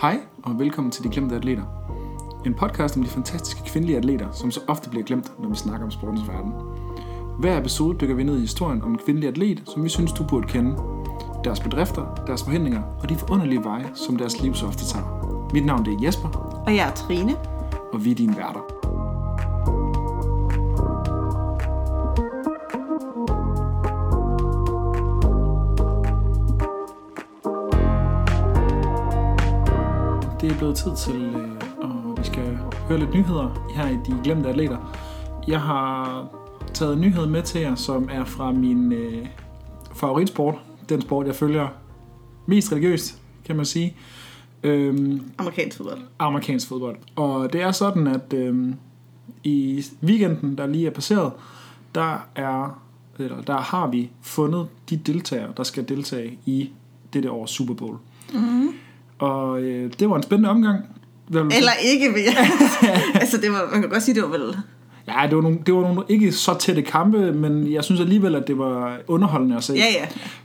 [0.00, 1.62] Hej og velkommen til De Glemte Atleter.
[2.46, 5.84] En podcast om de fantastiske kvindelige atleter, som så ofte bliver glemt, når vi snakker
[5.84, 6.52] om sportens verden.
[7.38, 10.24] Hver episode dykker vi ned i historien om en kvindelig atlet, som vi synes, du
[10.24, 10.76] burde kende.
[11.44, 15.48] Deres bedrifter, deres forhindringer og de forunderlige veje, som deres liv så ofte tager.
[15.52, 16.28] Mit navn det er Jesper,
[16.66, 17.36] Og jeg er Trine.
[17.92, 18.79] og vi er dine værter.
[30.60, 34.98] Blevet tid til, øh, og vi skal høre lidt nyheder her i De Glemte Atleter.
[35.48, 36.26] Jeg har
[36.74, 39.26] taget en nyhed med til jer, som er fra min øh,
[39.94, 40.54] favoritsport.
[40.88, 41.68] Den sport, jeg følger
[42.46, 43.96] mest religiøst, kan man sige.
[44.62, 46.00] Øhm, Amerikansk fodbold.
[46.18, 46.96] amerikansk fodbold.
[47.16, 48.74] Og det er sådan, at øhm,
[49.44, 51.32] i weekenden, der lige er passeret,
[51.94, 52.82] der er
[53.18, 56.70] eller der har vi fundet de deltagere, der skal deltage i
[57.12, 57.96] dette års Super Bowl.
[58.32, 58.68] Mm-hmm.
[59.20, 60.84] Og øh, det var en spændende omgang.
[61.32, 62.50] Du Eller ikke, vil jeg.
[63.20, 64.56] altså, det var, man kan godt sige, det var vel...
[65.08, 68.34] Ja, det var, nogle, det var nogle ikke så tætte kampe, men jeg synes alligevel,
[68.34, 69.74] at det var underholdende at se.
[69.74, 69.84] Ja,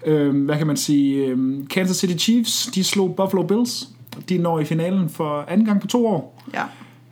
[0.05, 0.11] ja.
[0.11, 1.25] Øhm, hvad kan man sige?
[1.25, 3.87] Øhm, Kansas City Chiefs, de slog Buffalo Bills.
[4.29, 6.43] De når i finalen for anden gang på to år.
[6.53, 6.63] Ja.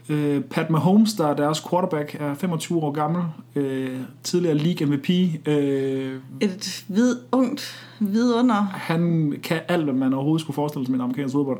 [0.09, 3.23] Øh, Pat Mahomes, der er deres quarterback, er 25 år gammel.
[3.55, 5.09] Øh, tidligere league MVP.
[5.47, 8.61] Øh, Et vid, ungt vidunder.
[8.61, 11.59] han kan alt, hvad man overhovedet skulle forestille sig med en amerikansk fodbold.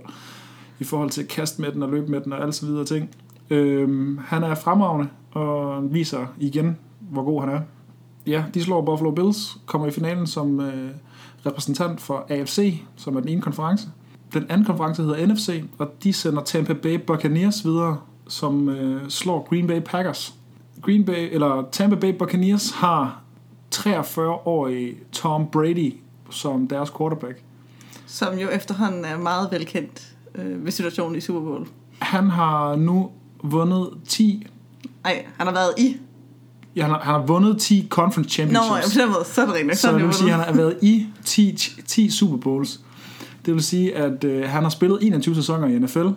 [0.80, 3.10] I forhold til kast med den og løbe med den og alle så videre ting.
[3.50, 7.60] Øh, han er fremragende og viser igen, hvor god han er.
[8.28, 10.92] Ja, de slår Buffalo Bills, kommer i finalen som øh,
[11.46, 13.88] repræsentant for AFC, som er den ene konference.
[14.34, 19.48] Den anden konference hedder NFC, og de sender Tampa Bay Buccaneers videre, som øh, slår
[19.50, 20.34] Green Bay Packers.
[20.82, 23.22] Green Bay, eller Tampa Bay Buccaneers har
[23.76, 25.94] 43-årige Tom Brady
[26.30, 27.42] som deres quarterback.
[28.06, 31.68] Som jo efterhånden er meget velkendt øh, ved situationen i Super Bowl.
[32.00, 33.12] Han har nu
[33.44, 34.48] vundet 10
[35.06, 35.98] Ej, han har været i.
[36.76, 38.96] ja, han, har, han har vundet 10 conference Nå, championships.
[38.96, 39.76] på den måde, så er det nok.
[39.76, 42.80] Så det vil sige, at han har været i 10, 10 Super Bowls.
[43.46, 46.08] Det vil sige, at øh, han har spillet 21 sæsoner i NFL.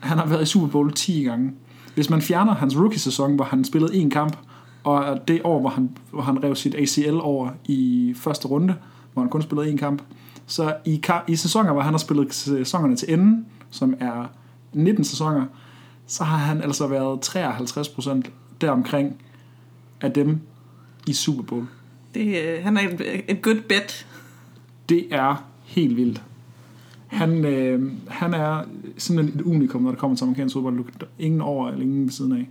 [0.00, 1.52] Han har været i Super Bowl 10 gange.
[1.94, 4.36] Hvis man fjerner hans rookie-sæson, hvor han spillede en kamp,
[4.84, 8.74] og det år, hvor han, hvor han rev sit ACL over i første runde,
[9.12, 10.02] hvor han kun spillede en kamp,
[10.46, 14.26] så i, i sæsoner, hvor han har spillet sæsonerne til enden, som er
[14.72, 15.46] 19 sæsoner,
[16.06, 18.30] så har han altså været 53%
[18.60, 19.22] deromkring
[20.00, 20.40] af dem
[21.06, 21.66] i Super Bowl.
[22.14, 24.06] Det, øh, han er et, et good bet.
[24.88, 26.22] Det er helt vildt.
[27.08, 28.62] Han, øh, han er
[28.96, 30.84] simpelthen et unikum, når det kommer til amerikansk fodbold.
[31.18, 32.48] Ingen over eller ingen ved siden af.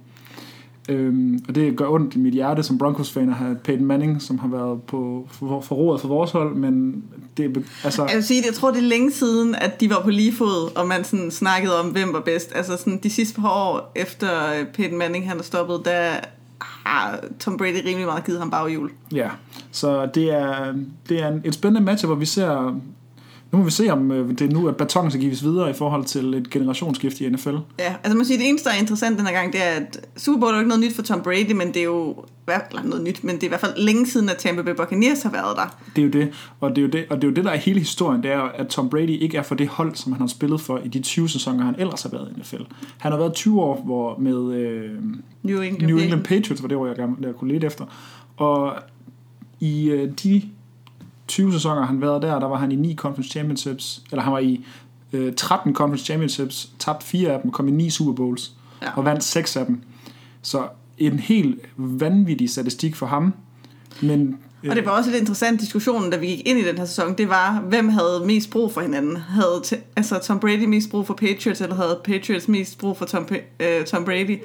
[0.90, 4.40] Øhm, og det gør ondt i mit hjerte som Broncos-fan at have Peyton Manning, som
[4.40, 7.04] har været på for, for vores hold, men
[7.38, 10.02] det er altså, Jeg vil sige, jeg tror, det er længe siden, at de var
[10.04, 12.52] på lige fod, og man sådan snakkede om, hvem var bedst.
[12.56, 14.30] Altså sådan, de sidste par år efter
[14.60, 16.12] øh, Peyton Manning han er stoppet, der
[16.62, 18.92] har Tom Brady rimelig meget givet ham baghjul.
[19.12, 19.30] ja.
[19.72, 20.74] Så det er,
[21.10, 22.80] det er en, et spændende match, hvor vi ser...
[23.52, 25.74] Nu må vi se, om øh, det er nu, at batonen skal gives videre i
[25.74, 27.56] forhold til et generationsskift i NFL.
[27.80, 30.08] Ja, altså man siger, det eneste, der er interessant den her gang, det er, at
[30.18, 32.16] Super Bowl er jo ikke noget nyt for Tom Brady, men det er jo
[32.70, 35.24] eller noget nyt, men det er i hvert fald længe siden, at Tampa Bay Buccaneers
[35.24, 35.78] har været der.
[35.96, 37.52] Det er jo det, og det er jo det, og det er jo det, der
[37.52, 40.22] er hele historien, det er, at Tom Brady ikke er for det hold, som han
[40.22, 42.64] har spillet for i de 20 sæsoner, han ellers har været i NFL.
[42.98, 44.92] Han har været 20 år hvor med øh,
[45.44, 47.86] New England, New England Patriots, var det år, jeg, gerne, jeg kunne lede efter.
[48.38, 48.76] Og
[49.60, 50.42] i øh, de
[51.28, 54.40] 20 sæsoner, han været der, der var han i 9 conference championships, eller han var
[54.40, 54.66] i
[55.14, 58.52] øh, 13 conference championships, tabt 4 af dem, kom i 9 Super Bowls,
[58.82, 58.92] Ja.
[58.96, 59.82] og vandt 6 af dem.
[60.42, 60.64] Så
[60.98, 63.34] en helt vanvittig statistik for ham.
[64.02, 66.78] Men, øh, Og det var også lidt interessant diskussionen, da vi gik ind i den
[66.78, 69.18] her sæson, det var, hvem havde mest brug for hinanden?
[69.18, 69.62] Havde
[69.96, 73.28] altså Tom Brady mest brug for Patriots, eller havde Patriots mest brug for Tom,
[73.60, 74.38] øh, Tom Brady?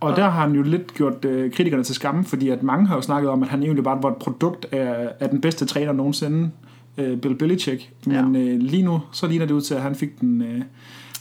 [0.00, 2.94] Og der har han jo lidt gjort øh, kritikerne til skamme, fordi at mange har
[2.96, 5.92] jo snakket om, at han egentlig bare var et produkt af, af den bedste træner
[5.92, 6.50] nogensinde,
[6.98, 7.90] øh, Bill Belichick.
[8.06, 10.42] Men øh, lige nu, så ligner det ud til, at han fik den...
[10.42, 10.62] Øh,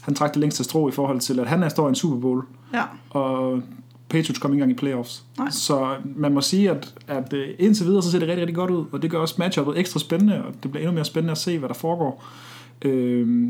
[0.01, 2.17] han trak det længste strå i forhold til, at han er står i en Super
[2.19, 2.43] Bowl,
[2.73, 2.83] Ja.
[3.09, 3.61] og
[4.09, 5.23] Patriots kom ikke engang i playoffs.
[5.37, 5.49] Nej.
[5.49, 8.71] Så man må sige, at, at øh, indtil videre, så ser det rigtig, rigtig godt
[8.71, 11.37] ud, og det gør også matchuppet ekstra spændende, og det bliver endnu mere spændende at
[11.37, 12.23] se, hvad der foregår.
[12.81, 13.47] Øh,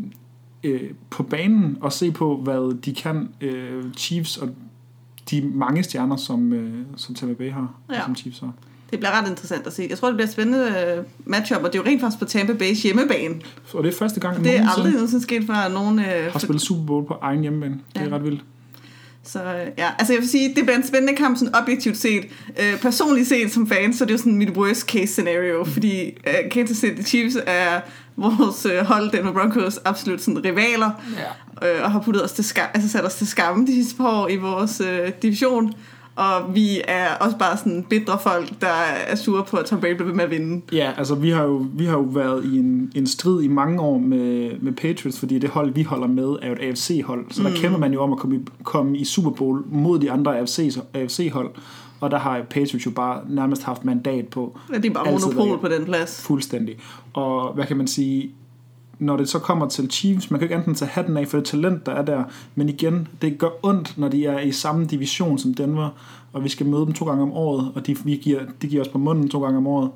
[0.63, 4.50] øh, på banen og se på, hvad de kan, øh, Chiefs og
[5.31, 7.95] de mange stjerner, som, øh, som Tampa Bay har, ja.
[7.95, 8.04] Ja.
[8.06, 8.51] som Chiefs har.
[8.92, 9.88] Det bliver ret interessant at se.
[9.89, 12.25] Jeg tror, det bliver et spændende øh, matchup, og det er jo rent faktisk på
[12.25, 13.36] Tampa Bay's hjemmebane.
[13.74, 16.00] Og det er første gang, Det er aldrig nogensinde sket før, at nogen...
[16.00, 17.80] Øh, har spillet Super Bowl på egen hjemmebane.
[17.94, 18.16] Det er Ja.
[18.16, 18.44] ret vildt.
[19.27, 22.24] Så øh, ja, altså jeg vil sige, det bliver en spændende kamp sådan objektivt set.
[22.60, 26.06] Øh, personligt set som fan, så er det jo sådan mit worst case scenario, fordi
[26.27, 27.80] øh, Kansas City Chiefs er
[28.18, 30.92] vores øh, hold, Denver Broncos, absolut sådan rivaler,
[31.62, 31.75] Ja.
[31.75, 34.10] øh, og har puttet os til skam, altså sat os til skamme de sidste par
[34.10, 35.74] år i vores øh, division.
[36.16, 38.68] Og vi er også bare sådan bedre folk, der
[39.08, 40.62] er sure på, at Tom Brady bliver ved med at vinde.
[40.72, 43.82] Ja, altså vi har jo, vi har jo været i en, en strid i mange
[43.82, 47.26] år med, med Patriots, fordi det hold, vi holder med, er jo et AFC-hold.
[47.32, 47.56] Så der Mm.
[47.56, 50.78] kæmper man jo om at komme i, komme i Super Bowl mod de andre AFC,
[50.94, 51.50] AFC-hold.
[52.00, 55.60] Og der har Patriots jo bare nærmest haft mandat på Ja, det er bare monopol
[55.60, 56.22] på den plads.
[56.28, 56.76] fuldstændig.
[57.14, 58.32] Og hvad kan man sige,
[59.00, 61.45] når det så kommer til Chiefs, man kan ikke enten tage hatten af for det
[61.47, 62.24] talent, der er der,
[62.56, 65.89] men igen, det gør ondt, når de er i samme division som Denver,
[66.33, 68.81] og vi skal møde dem to gange om året, og de, vi giver, de giver
[68.81, 69.92] os på munden to gange om året.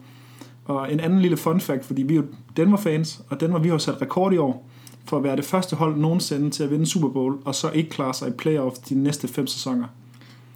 [0.65, 2.25] Og en anden lille fun fact, fordi vi er jo
[2.57, 4.69] Denver-fans, og Denver, vi har jo sat rekord i år,
[5.05, 7.89] for at være det første hold nogensinde til at vinde Super Bowl, og så ikke
[7.89, 9.85] klare sig i playoff de næste fem sæsoner.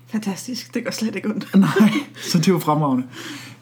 [0.08, 1.56] Fantastisk, det gør slet ikke ondt.
[1.56, 1.90] Nej,
[2.32, 3.04] så det var fremragende.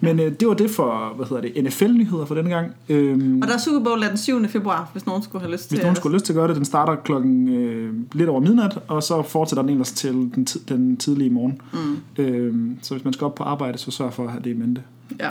[0.02, 2.76] Men øh, det var det for, hvad hedder det, NFL-nyheder for denne gang.
[2.90, 4.48] Øhm, Og der er Super Bowl den 7.
[4.48, 6.48] februar, hvis nogen skulle have lyst Hvis til nogen skulle have lyst til at gøre
[6.48, 10.48] det, den starter klokken øh, lidt over midnat, og så fortsætter den ellers til den,
[10.70, 11.62] den tidlige morgen.
[11.74, 12.24] Mm.
[12.24, 14.54] Øh, så hvis man skal op på arbejde, så sørg for at have det i
[14.54, 14.82] mente.
[15.20, 15.30] Ja.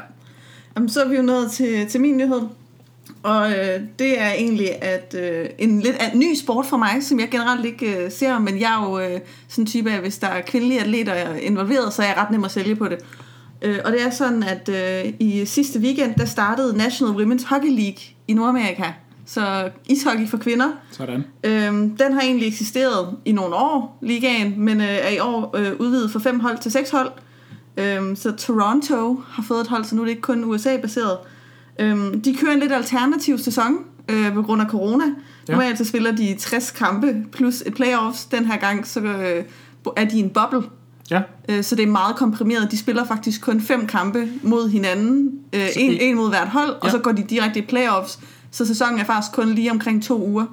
[0.76, 2.40] Jamen, så er vi jo nået til, til min nyhed.
[3.22, 7.20] Og øh, det er egentlig at øh, en lidt en ny sport for mig, som
[7.20, 10.18] jeg generelt ikke øh, ser, men jeg er jo øh, sådan en type af, hvis
[10.18, 12.98] der er kvindelige atleter involveret, så er jeg ret nem at sælge på det.
[13.62, 17.70] Øh, og det er sådan, at øh, i sidste weekend, der startede National Women's Hockey
[17.70, 18.84] League i Nordamerika.
[19.26, 20.68] Så ishockey for kvinder.
[20.90, 21.24] Sådan.
[21.44, 25.72] Øhm, den har egentlig eksisteret i nogle år, ligaen, men øh, er i år øh,
[25.78, 27.10] udvidet fra fem hold til seks hold.
[27.76, 31.18] Øhm, så Toronto har fået et hold, så nu er det ikke kun USA-baseret.
[31.78, 33.78] Øhm, de kører en lidt alternativ sæson
[34.08, 35.04] øh, på grund af corona.
[35.48, 35.52] Ja.
[35.52, 38.24] Normalt så spiller de 60 kampe plus et playoffs.
[38.24, 39.44] Den her gang så øh,
[39.96, 40.62] er de en boble,
[41.10, 42.70] Ja, øh, så det er meget komprimeret.
[42.70, 45.30] De spiller faktisk kun fem kampe mod hinanden.
[45.52, 46.68] Øh, en, en- mod hvert hold.
[46.70, 46.74] Ja.
[46.80, 48.18] og så går de direkte i playoffs.
[48.50, 50.46] Så sæsonen er faktisk kun lige omkring to uger.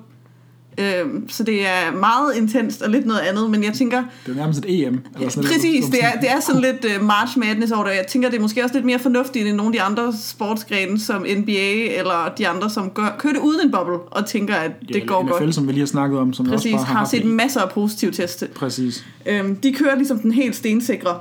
[0.80, 4.36] Øhm, så det er meget intenst og lidt noget andet, men jeg tænker, det er
[4.36, 5.00] nærmest et EM.
[5.16, 5.94] Eller sådan præcis, noget.
[5.94, 7.92] det er, det er sådan lidt uh, March Madness over det.
[7.92, 11.00] Jeg tænker, det er måske også lidt mere fornuftigt end nogle af de andre sportsgrene,
[11.00, 14.72] som NBA eller de andre, som gør, kører det uden en boble og tænker, at
[14.90, 15.56] Ja, det går NFL, godt.
[15.56, 17.32] som vi lige har snakket om, som Præcis, også bare har, har set det.
[17.32, 18.48] masser af positive teste.
[18.56, 19.06] Præcis.
[19.26, 21.20] Øhm, de kører ligesom den helt stensikre.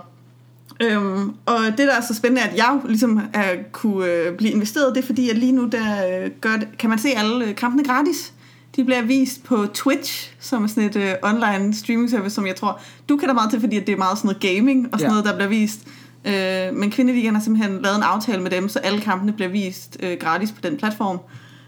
[0.83, 4.95] Øhm, og det, der er så spændende, at jeg ligesom er, kunne øh, blive investeret,
[4.95, 7.55] det er fordi, at lige nu der, øh, gør det, kan man se alle øh,
[7.55, 8.33] kampene gratis.
[8.77, 12.57] De bliver vist på Twitch, som er sådan et øh, online streaming service, som jeg
[12.57, 15.11] tror, du kan da meget til, fordi det er meget sådan noget gaming og sådan
[15.11, 15.21] ja.
[15.21, 15.81] noget, der bliver vist.
[16.25, 19.97] Øh, men Kvindeligaen har simpelthen lavet en aftale med dem, så alle kampene bliver vist
[20.01, 21.19] øh, gratis på den platform.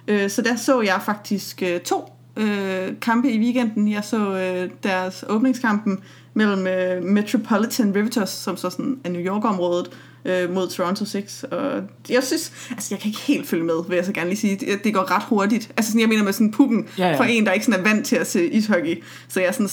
[0.08, 3.92] Øh, så der så jeg faktisk øh, to øh, kampe i weekenden.
[3.92, 6.00] Jeg så øh, deres åbningskampen
[6.34, 9.90] mellem øh, Metropolitan Riveters, som så sådan er New York-området,
[10.24, 11.44] øh, mod Toronto 6.
[11.50, 14.40] Og jeg synes, altså jeg kan ikke helt følge med, vil jeg så gerne lige
[14.40, 14.56] sige.
[14.56, 15.70] Det, det går ret hurtigt.
[15.76, 17.12] Altså sådan, jeg mener med sådan pukken Ja, ja, ja.
[17.14, 17.20] ja.
[17.20, 19.02] for en, der ikke sådan er vant til at se ishockey.
[19.28, 19.68] Så jeg sådan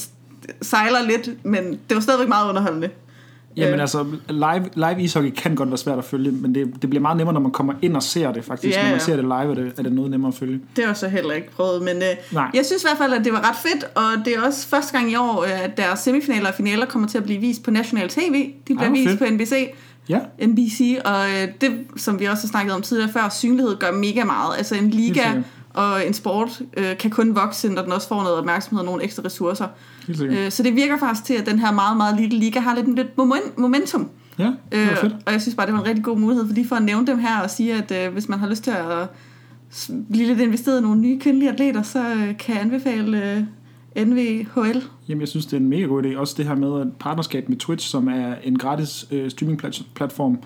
[0.62, 2.89] sejler lidt, men det var stadigvæk meget underholdende.
[3.57, 3.81] Jamen Øh.
[3.81, 7.18] altså, live, live ishockey kan godt være svært at følge, men det, det bliver meget
[7.18, 8.77] nemmere, når man kommer ind og ser det faktisk.
[8.77, 9.06] Ja, Når man ja.
[9.06, 10.59] ser det live, er det, er det noget nemmere at følge.
[10.75, 12.50] Det har jeg så heller ikke prøvet, men øh, Nej.
[12.53, 14.97] jeg synes i hvert fald, at det var ret fedt, og det er også første
[14.97, 18.09] gang i år, at deres semifinaler og finaler kommer til at blive vist på national
[18.09, 18.21] tv.
[18.68, 19.19] De bliver hvor vist fedt.
[19.19, 19.69] på NBC,
[20.10, 23.92] Ja, NBC, og øh, det, som vi også har snakket om tidligere før, synlighed gør
[23.92, 24.57] mega meget.
[24.57, 25.21] Altså en liga
[25.74, 29.04] og en sport øh, kan kun vokse, når den også får noget opmærksomhed og nogle
[29.04, 29.68] ekstra ressourcer.
[30.07, 30.21] helt.
[30.21, 32.95] Øh, så det virker faktisk til, at den her meget, meget lille liga har lidt,
[32.95, 34.09] lidt moment- momentum.
[34.40, 35.16] Ja, det var Øh, fedt.
[35.26, 37.07] og jeg synes bare, det var en rigtig god mulighed for lige for at nævne
[37.07, 39.09] dem her og sige, at øh, hvis man har lyst til at
[40.12, 43.44] blive lidt investeret i nogle nye kvindelige atleter, så øh, kan jeg anbefale øh,
[43.97, 44.78] NVHL.
[45.07, 46.18] Jamen, jeg synes, det er en mega god idé.
[46.18, 50.40] Også det her med et partnerskab med Twitch, som er en gratis øh, streaming-platform,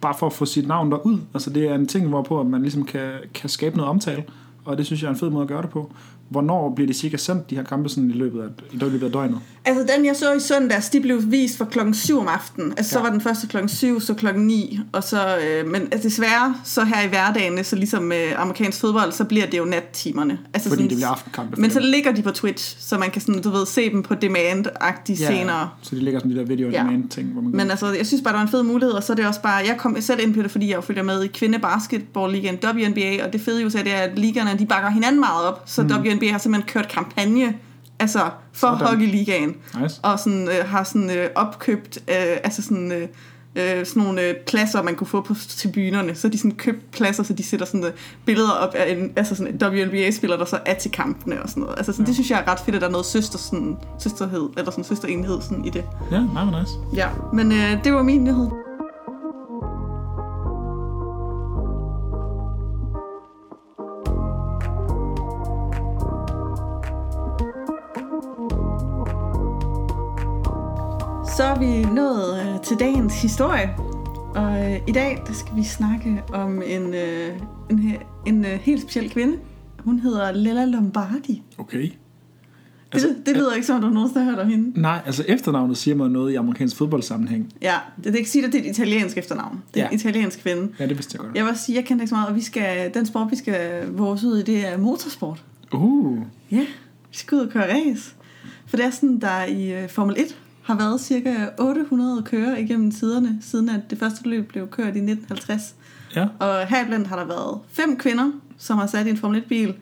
[0.00, 1.18] bare for at få sit navn derud.
[1.34, 4.24] Altså, det er en ting, hvorpå man ligesom kan, kan skabe noget omtale,
[4.64, 5.92] og det synes jeg er en fed måde at gøre det på.
[6.28, 9.12] Hvornår bliver det cirka sendt, de her kampe, sådan i løbet af, i løbet af
[9.12, 9.40] døgnet?
[9.64, 12.70] Altså den, jeg så i søndags, de blev vist fra klokken 7 om aftenen.
[12.76, 12.98] Altså ja.
[12.98, 14.80] så var den første klokken 7, så klokken 9.
[14.92, 19.12] Og så, øh, men altså, desværre, så her i hverdagen, så ligesom med amerikansk fodbold,
[19.12, 20.38] så bliver det jo nattimerne.
[20.54, 21.60] Altså Fordi det bliver aftenkampe.
[21.60, 24.14] Men så ligger de på Twitch, så man kan sådan, du ved, se dem på
[24.14, 25.26] demand-agtigt ja.
[25.26, 25.70] senere.
[25.82, 26.84] Så de ligger sådan de der video Ja.
[26.84, 26.98] ja.
[27.10, 29.12] ting, hvor man Men altså, jeg synes bare, det var en fed mulighed, og så
[29.12, 31.22] er det også bare, jeg kom selv ind på det, fordi jeg jo følger med
[31.24, 35.46] i kvindebasketballligaen WNBA, og det fede USA, det er, at ligerne, de bakker hinanden meget
[35.46, 35.88] op, så mm.
[35.88, 37.54] WNBA har simpelthen kørt kampagne,
[37.98, 38.18] altså
[38.52, 38.86] for Sådan.
[38.86, 40.00] hockeyligaen, Nice.
[40.02, 43.08] og sådan, øh, har sådan øh, opkøbt, øh, altså sådan, øh,
[43.56, 46.14] øh, sådan nogle øh, pladser, man kunne få på tribunerne.
[46.14, 47.90] Så de sådan købt pladser, så de sætter sådan øh,
[48.26, 51.60] billeder op af en, altså sådan en WNBA-spiller, der så er til kampene og sådan
[51.60, 51.76] noget.
[51.78, 52.06] Altså sådan, ja.
[52.06, 54.84] det synes jeg er ret fedt, at der er noget søster, sådan, søsterhed, eller sådan
[54.84, 55.84] søsterenhed sådan i det.
[56.12, 56.72] Ja, meget nice.
[56.94, 58.67] Ja, men øh, det var min nyhed.
[71.60, 73.70] Vi nået øh, til dagens historie.
[74.34, 77.28] Og øh, i dag der skal vi snakke om en, øh,
[77.70, 77.94] en,
[78.26, 79.36] en øh, helt speciel kvinde.
[79.84, 81.42] Hun hedder Lella Lombardi.
[81.58, 81.78] Okay.
[81.82, 81.92] Det,
[82.92, 84.80] Altså, altså, det lyder ikke som, at du nogensinde har hørt om hende.
[84.80, 87.52] Nej, altså efternavnet siger mig noget i amerikansk fodboldsammenhæng.
[87.62, 89.62] Ja, det, det kan sige, at det er et italiensk efternavn.
[89.74, 89.88] Det er Ja.
[89.90, 90.72] en italiensk kvinde.
[90.78, 91.36] Ja, det vidste jeg godt.
[91.36, 93.88] Jeg vil sige, jeg kender ikke så meget, og vi skal, den sport, vi skal
[93.92, 95.44] vores ud i, det er motorsport.
[95.72, 96.18] Uh,
[96.50, 96.66] Ja,
[97.10, 98.14] vi skal ud og køre race.
[98.66, 100.36] For det er sådan, der i øh, Formel 1
[100.68, 104.98] har været cirka 800 kører igennem tiderne, siden at det første løb blev kørt i
[104.98, 105.74] 1950.
[106.16, 106.26] ja.
[106.38, 109.74] Og heriblandt har der været fem kvinder, som har sat i en Formel 1-bil.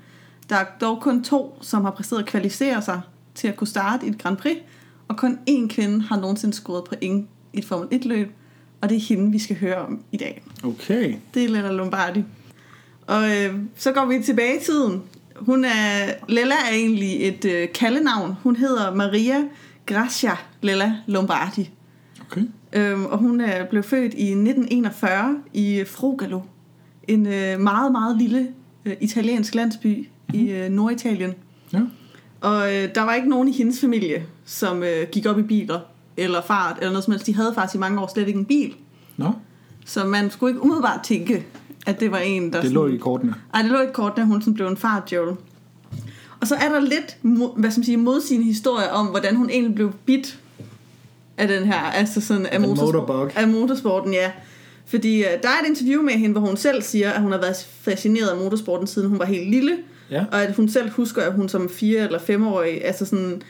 [0.49, 3.00] Der er dog kun to, som har præsteret at kvalificere sig
[3.35, 4.57] til at kunne starte i et Grand Prix.
[5.09, 8.33] Og kun én kvinde har nogensinde scoret point i et Formel 1-løb.
[8.81, 10.43] Og det er hende, vi skal høre om i dag.
[10.64, 11.14] Okay.
[11.35, 12.25] Det er Lella Lombardi.
[13.07, 15.02] Og øh, så går vi tilbage i tiden.
[15.37, 18.35] Hun er, Lella er egentlig et øh, kaldenavn.
[18.43, 19.43] Hun hedder Maria
[19.87, 21.70] Grazia Lella Lombardi.
[22.30, 22.42] Okay.
[22.73, 26.40] Øhm, og hun er blev født i 1941 i Frugalo.
[27.08, 28.49] En øh, meget, meget lille
[28.85, 30.40] øh, italiensk landsby mm-hmm.
[30.40, 31.35] i øh, Norditalien.
[31.73, 31.80] Ja.
[32.40, 35.80] Og øh, der var ikke nogen i hendes familie, som øh, gik op i biler
[36.16, 37.26] eller fart eller noget som helst.
[37.26, 38.75] De havde faktisk i mange år slet ikke en bil.
[39.16, 39.32] Nå,
[39.85, 41.46] Så man skulle ikke umiddelbart tænke,
[41.87, 42.61] at det var en, der...
[42.61, 43.35] det lå sådan, i kortene.
[43.54, 45.37] Ej, det lå i kort, da hun sådan blev en fartjøvle.
[46.40, 47.16] Og så er der lidt,
[47.56, 50.40] hvad skal man sige, modsigende historie om, hvordan hun egentlig blev bit
[51.38, 53.31] af den her, altså sådan af, motorbug.
[53.37, 54.31] af motorsporten, ja.
[54.87, 57.38] Fordi uh, der er et interview med hende, hvor hun selv siger, at hun har
[57.38, 59.76] været fascineret af motorsporten, siden hun var helt lille.
[60.11, 60.25] Ja.
[60.33, 63.43] Og at hun selv husker, at hun som fire eller femårig, altså sådan,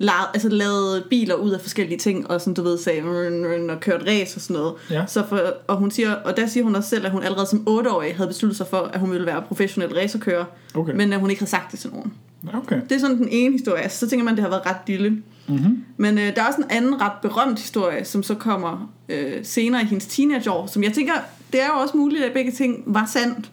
[0.00, 3.70] lavede, altså lavede biler ud af forskellige ting, og sådan, du ved, sagde, "Rrn, rrn",
[3.70, 4.74] og kørte race og sådan noget.
[4.90, 5.04] Ja.
[5.06, 7.66] Så for, og, hun siger, og der siger hun også selv, at hun allerede som
[7.68, 10.92] 8-årig havde besluttet sig for, at hun ville være professionel racerkører, Okay.
[10.94, 12.12] men at hun ikke havde sagt det til nogen.
[12.54, 12.80] Okay.
[12.88, 13.82] Det er sådan den ene historie.
[13.82, 15.10] Altså, så tænker man, at det har været ret lille.
[15.48, 15.84] Mm-hmm.
[15.96, 19.82] Men øh, der er også en anden ret berømt historie, som så kommer øh, senere
[19.82, 21.12] i hendes teenageår, som jeg tænker,
[21.52, 23.50] det er jo også muligt, at begge ting var sandt.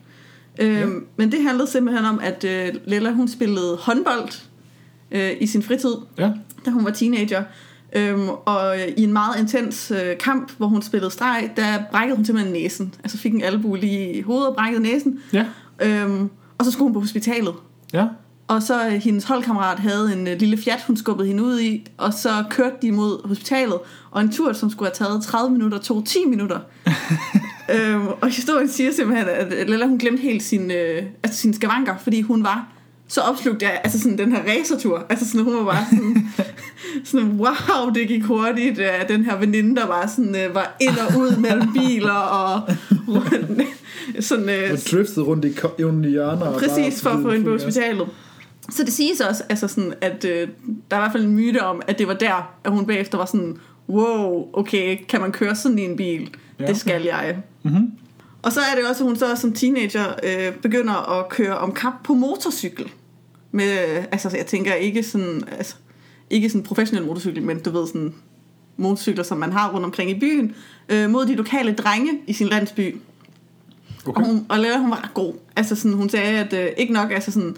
[0.59, 0.85] Øh, Ja.
[1.17, 4.29] Men det handlede simpelthen om, at øh, Lella hun spillede håndbold
[5.11, 6.31] øh, i sin fritid, Ja.
[6.65, 7.43] da hun var teenager.
[7.95, 12.25] Øhm, og i en meget intens øh, kamp, hvor hun spillede streg, der brækkede hun
[12.25, 12.93] simpelthen næsen.
[13.03, 15.19] Altså fik en albu lige i hovedet og brækkede næsen.
[15.33, 15.45] Ja.
[15.81, 17.53] Øhm, og så skulle hun på hospitalet.
[17.93, 18.05] Ja.
[18.47, 21.87] Og så øh, hendes holdkammerat havde en øh, lille Fiat, hun skubbede hende ud i,
[21.97, 23.77] og så kørte de mod hospitalet,
[24.11, 26.59] og en tur, som skulle have taget 30 minutter, tog 10 minutter.
[27.75, 31.97] øhm, og historien siger simpelthen, at Lella hun glemte helt sin, øh, altså sine skavanker,
[31.97, 32.67] fordi hun var
[33.07, 35.05] så opslugt af altså sådan den her racertur.
[35.09, 36.27] Altså sådan, hun var bare sådan,
[37.11, 38.79] sådan wow, det gik hurtigt.
[38.79, 42.61] af den her veninde, der bare sådan, øh, var ind og ud mellem biler, og
[44.19, 46.45] sådan, øh, Og driftede rundt i, ko- i hjørner.
[46.45, 48.07] og Præcis, for at få hende på hospitalet.
[48.69, 50.47] Så det siges også, altså sådan, at øh,
[50.91, 53.17] der er i hvert fald en myte om, at det var der, at hun bagefter
[53.17, 53.57] var sådan,
[53.89, 56.21] wow, okay, kan man køre sådan i en bil?
[56.59, 57.37] Ja, Ja, det skal jeg.
[57.63, 57.91] Mhm.
[58.47, 61.73] Og så er det også, at hun så som teenager øh, begynder at køre om
[61.73, 62.91] kap på motorcykel.
[63.51, 63.69] Med,
[64.11, 65.75] altså jeg tænker ikke sådan, altså,
[66.29, 68.13] ikke sådan professionel motorcykel, men du ved sådan
[68.77, 70.55] motorcykler, som man har rundt omkring i byen,
[70.89, 72.97] øh, mod de lokale drenge i sin landsby.
[74.05, 74.21] Okay.
[74.21, 75.33] Og, hun, og Lella, hun var ret god.
[75.55, 77.55] Altså sådan, hun sagde, at øh, ikke nok, altså sådan,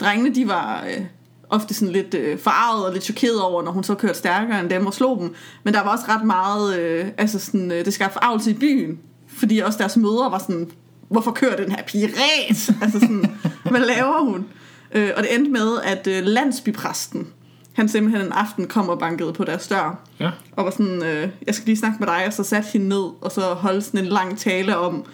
[0.00, 1.04] drengene, de var øh,
[1.50, 4.70] ofte sådan lidt øh, farvet og lidt chokeret over, når hun så kørte stærkere end
[4.70, 5.34] dem og slog dem.
[5.64, 8.98] Men der var også ret meget, øh, altså sådan, øh, det skabte forarvelse i byen.
[9.36, 10.70] Fordi også deres mødre var sådan,
[11.08, 12.70] hvorfor kører den her pige ræs?
[12.82, 13.24] altså sådan,
[13.70, 14.46] hvad laver hun?
[14.92, 17.26] Øh, og det endte med, at øh, landsbypræsten,
[17.72, 20.00] han simpelthen en aften kom og bankede på deres dør.
[20.20, 20.30] Ja.
[20.52, 23.10] Og var sådan, øh, jeg skal lige snakke med dig, og så satte hende ned,
[23.20, 25.04] og så holdt sådan en lang tale om,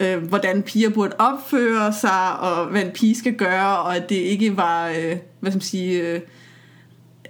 [0.00, 4.14] øh, hvordan piger burde opføre sig, og hvad en pige skal gøre, og at det
[4.14, 6.20] ikke var, øh, hvad skal man sige, øh,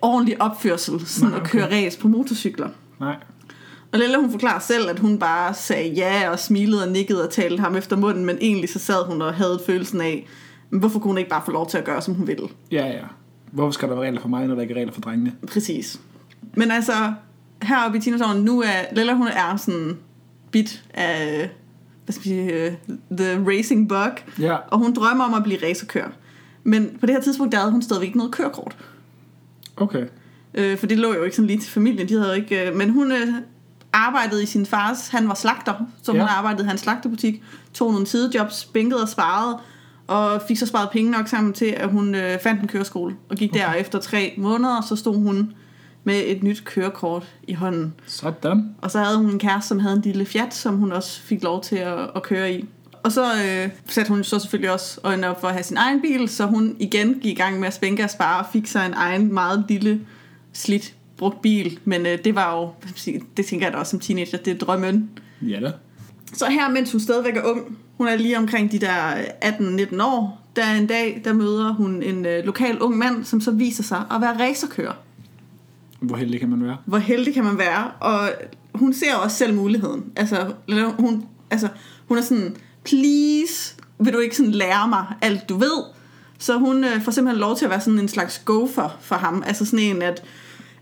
[0.02, 1.84] ordentlig opførsel, sådan Nej, at køre okay.
[1.84, 2.68] race på motorcykler.
[3.00, 3.16] Nej.
[3.94, 7.30] Og Lella, hun forklarer selv, at hun bare sagde ja, og smilede og nikkede og
[7.30, 10.26] talte ham efter munden, men egentlig så sad hun og havde følelsen af,
[10.70, 12.48] men hvorfor kunne hun ikke bare få lov til at gøre, som hun ville?
[12.72, 13.02] Ja, ja.
[13.52, 15.32] Hvorfor skal der være regler for mig, når der ikke er regler for drengene?
[15.52, 16.00] Præcis.
[16.54, 16.92] Men altså,
[17.62, 19.98] heroppe i teenageårene, nu er Lella, hun er sådan
[20.50, 21.50] bit af,
[22.04, 22.72] hvad skal vi sige, øh,
[23.18, 24.56] the racing bug, Ja.
[24.56, 26.10] og hun drømmer om at blive racerkører.
[26.64, 28.76] Men på det her tidspunkt, der havde hun stadigvæk ikke noget kørekort.
[29.76, 30.04] Okay.
[30.54, 32.90] Øh, for det lå jo ikke sådan lige til familien, de havde ikke, øh, men
[32.90, 33.28] hun øh,
[33.94, 36.26] arbejdede i sin fars, han var slagter, så hun Ja.
[36.26, 37.42] arbejdede i hans slagterbutik,
[37.74, 39.58] tog nogle sidejobs, bænkede og sparede,
[40.06, 43.36] og fik så sparet penge nok sammen til, at hun øh, fandt en køreskole, og
[43.36, 43.60] gik okay.
[43.60, 45.52] der efter tre måneder, så stod hun
[46.04, 47.94] med et nyt kørekort i hånden.
[48.06, 48.74] Sådan.
[48.82, 51.42] Og så havde hun en kæreste, som havde en lille Fiat, som hun også fik
[51.42, 52.68] lov til at, at køre i.
[53.02, 56.00] Og så øh, satte hun så selvfølgelig også øjnene op for at have sin egen
[56.00, 58.86] bil, så hun igen gik i gang med at spænke og spare og fik sig
[58.86, 60.00] en egen meget lille,
[60.52, 61.78] slidt, brugt bil.
[61.84, 62.70] Men øh, det var jo,
[63.36, 65.10] det tænker jeg da også som teenager, det er drømmen.
[65.42, 65.72] Ja da.
[66.32, 70.46] Så her, mens hun stadigvæk er ung, hun er lige omkring de der 18-19 år,
[70.56, 74.02] der en dag, der møder hun en øh, lokal ung mand, som så viser sig
[74.10, 74.94] at være racerkører.
[76.00, 76.76] Hvor heldig kan man være?
[76.84, 77.90] Hvor heldig kan man være?
[78.00, 78.30] Og
[78.74, 80.04] hun ser også selv muligheden.
[80.16, 80.52] Altså,
[80.98, 81.68] hun, altså,
[82.08, 85.84] hun er sådan, please, vil du ikke sådan lære mig alt du ved?
[86.38, 89.42] Så hun øh, får simpelthen lov til at være sådan en slags gopher for ham.
[89.46, 90.22] Altså sådan en, at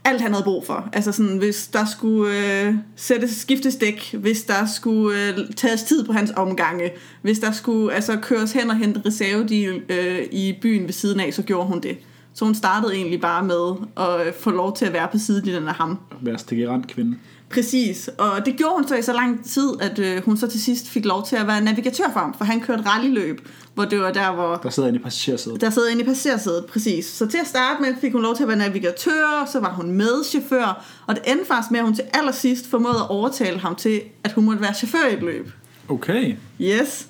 [0.04, 0.88] alt han havde brug for.
[0.92, 2.32] Altså sådan, hvis der skulle
[2.66, 6.90] øh, sættes skiftes dæk, hvis der skulle øh, tages tid på hans omgange,
[7.22, 11.34] hvis der skulle altså, køres hen og hente reservedil øh, i byen ved siden af,
[11.34, 11.98] så gjorde hun det.
[12.34, 15.68] Så hun startede egentlig bare med at øh, få lov til at være på sidelinjen
[15.68, 15.98] af ham.
[16.20, 17.16] Være stigerant kvinde.
[17.52, 20.62] Præcis, og det gjorde hun så i så lang tid, at øh, hun så til
[20.62, 24.00] sidst fik lov til at være navigatør for ham, for han kørte rallyløb, hvor det
[24.00, 25.60] var der, hvor Der sidder inde i passagersædet.
[25.60, 27.06] der sad inde i passagersædet, præcis.
[27.06, 29.90] Så til at starte med fik hun lov til at være navigatør, så var hun
[29.90, 34.00] medchauffør, og det endte faktisk med, at hun til allersidst formåede at overtale ham til,
[34.24, 35.50] at hun måtte være chauffør i et løb.
[35.88, 36.36] Okay.
[36.60, 37.06] Yes.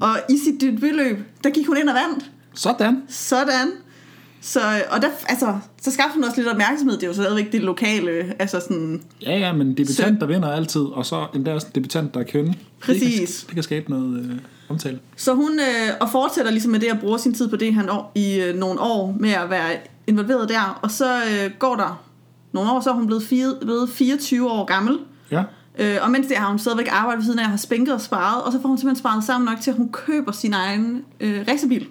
[0.00, 2.30] Og i sit debutløb, der gik hun ind og vandt.
[2.54, 3.02] Sådan.
[3.08, 3.70] Sådan.
[4.40, 6.96] Så, og der, altså, så skabte hun også lidt opmærksomhed.
[6.96, 10.80] Det er jo stadigvæk det lokale, altså sådan, Ja, ja, men debutant, der vinder altid,
[10.80, 12.48] og så endda også debutant, der er kvinde.
[12.48, 13.38] Det Præcis.
[13.40, 14.36] kan, det kan skabe noget øh,
[14.68, 14.98] omtale.
[15.16, 17.90] Så hun øh, og fortsætter ligesom med det at bruge sin tid på det han
[17.90, 19.70] år, i øh, nogle år med at være
[20.06, 20.78] involveret der.
[20.82, 22.02] Og så øh, går der
[22.52, 24.98] nogle år, så er hun blevet, fire, blevet 24 år gammel.
[25.30, 25.42] Ja.
[25.78, 28.00] Øh, og mens det har hun stadigvæk arbejdet ved siden af, og har spænket og
[28.00, 28.42] sparet.
[28.42, 31.44] Og så får hun simpelthen sparet sammen nok til, at hun køber sin egen øh,
[31.48, 31.86] racerbil.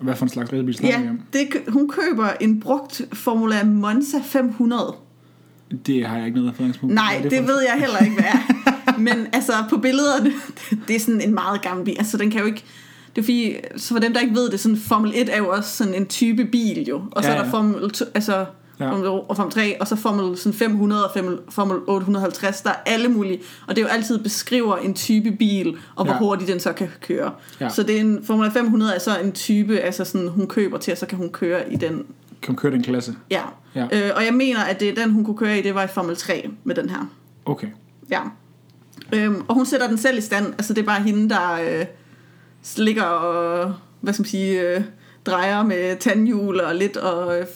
[0.00, 1.20] Hvad for en slags racerbil snakker Ja, vi om?
[1.32, 4.94] det, hun køber en brugt Formula Monza 500.
[5.86, 6.94] Det har jeg ikke noget erfaringspunkt.
[6.94, 8.98] Nej, det, det ved jeg heller ikke, hvad er.
[8.98, 10.32] Men altså, på billederne,
[10.88, 11.94] det er sådan en meget gammel bil.
[11.98, 12.64] Altså, den kan jo ikke...
[13.16, 15.48] Det er fordi, så for dem, der ikke ved det, sådan Formel 1 er jo
[15.48, 17.02] også sådan en type bil jo.
[17.12, 17.52] Og så Ja, er der ja.
[17.52, 18.46] Formel 2, altså,
[18.80, 18.90] Ja.
[18.90, 22.60] Formel, og Formel 3, og så Formel sådan 500 og Formel, Formel 850.
[22.60, 23.40] Der er alle mulige.
[23.68, 26.18] Og det er jo altid beskriver en type bil, og hvor Ja.
[26.18, 27.32] hurtigt den så kan køre.
[27.60, 27.68] Ja.
[27.68, 30.92] Så det er en, Formel 500 er så en type, altså sådan, hun køber til,
[30.92, 32.04] og så kan hun køre i den
[32.42, 33.14] Kan køre den klasse?
[33.30, 33.42] Ja.
[33.74, 33.86] Ja.
[33.92, 35.88] Øh, og jeg mener, at det er den, hun kunne køre i, det var i
[35.88, 37.10] Formel 3 med den her.
[37.46, 37.68] Okay.
[38.10, 38.20] Ja.
[39.12, 40.46] Øhm, og hun sætter den selv i stand.
[40.46, 41.86] Altså, det er bare hende, der øh,
[42.76, 44.82] ligger og, hvad skal man sige, øh,
[45.26, 47.46] drejer med tandhjul og lidt, og, øh,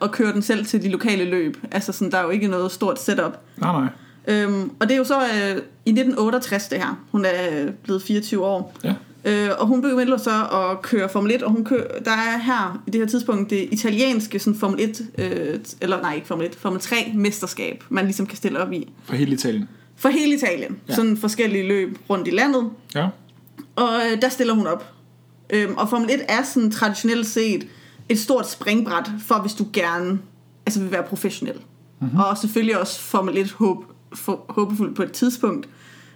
[0.00, 1.56] og kører den selv til de lokale løb.
[1.70, 3.40] Altså, sådan, der er jo ikke noget stort setup.
[3.56, 3.88] Nej, nej.
[4.28, 5.56] Øhm, og det er jo så øh,
[5.86, 7.04] i 1968, det her.
[7.12, 8.74] Hun er øh, blevet 24 år.
[8.84, 8.94] Ja.
[9.24, 12.82] Øh, og hun begyndte så at køre Formel 1, og hun kører, der er her
[12.86, 16.54] i det her tidspunkt det italienske sådan Formel 1, øh, eller nej, ikke Formel 1,
[16.54, 18.92] Formel 3 mesterskab, man ligesom kan stille op i.
[19.04, 19.68] For hele Italien.
[19.96, 20.78] For hele Italien.
[20.88, 20.94] Ja.
[20.94, 22.70] Sådan forskellige løb rundt i landet.
[22.94, 23.08] Ja.
[23.76, 24.92] Og øh, der stiller hun op.
[25.50, 27.66] Øhm, og Formel 1 er sådan traditionelt set
[28.10, 30.18] et stort springbræt for, hvis du gerne
[30.66, 31.60] altså vil være professionel.
[32.00, 32.18] Mm-hmm.
[32.18, 35.68] Og selvfølgelig også Formel 1 håb, for, håbefuld på et tidspunkt.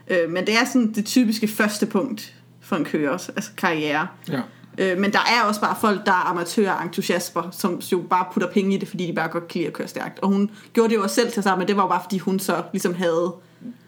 [0.08, 4.06] Øh, men det er sådan det typiske første punkt for en kørers altså karriere.
[4.28, 4.40] Ja.
[4.78, 8.24] Øh, men der er også bare folk, der er amatører og entusiaster, som jo bare
[8.32, 10.18] putter penge i det, fordi de bare godt kan lide at køre stærkt.
[10.18, 12.18] Og hun gjorde det jo også selv til sig, men det var jo bare, fordi
[12.18, 13.34] hun så ligesom havde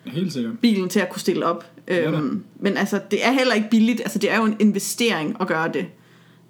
[0.04, 0.58] Helt sikkert.
[0.58, 1.64] bilen til at kunne stille op.
[1.88, 2.10] Ja.
[2.10, 4.00] Øhm, men altså, det er heller ikke billigt.
[4.00, 5.86] Altså, det er jo en investering at gøre det.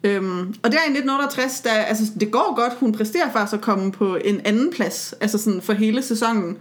[0.04, 2.72] Øhm, og der i 1968, der, altså, det går godt.
[2.80, 6.56] Hun præsterer faktisk at komme på en anden plads, altså sådan for hele sæsonen,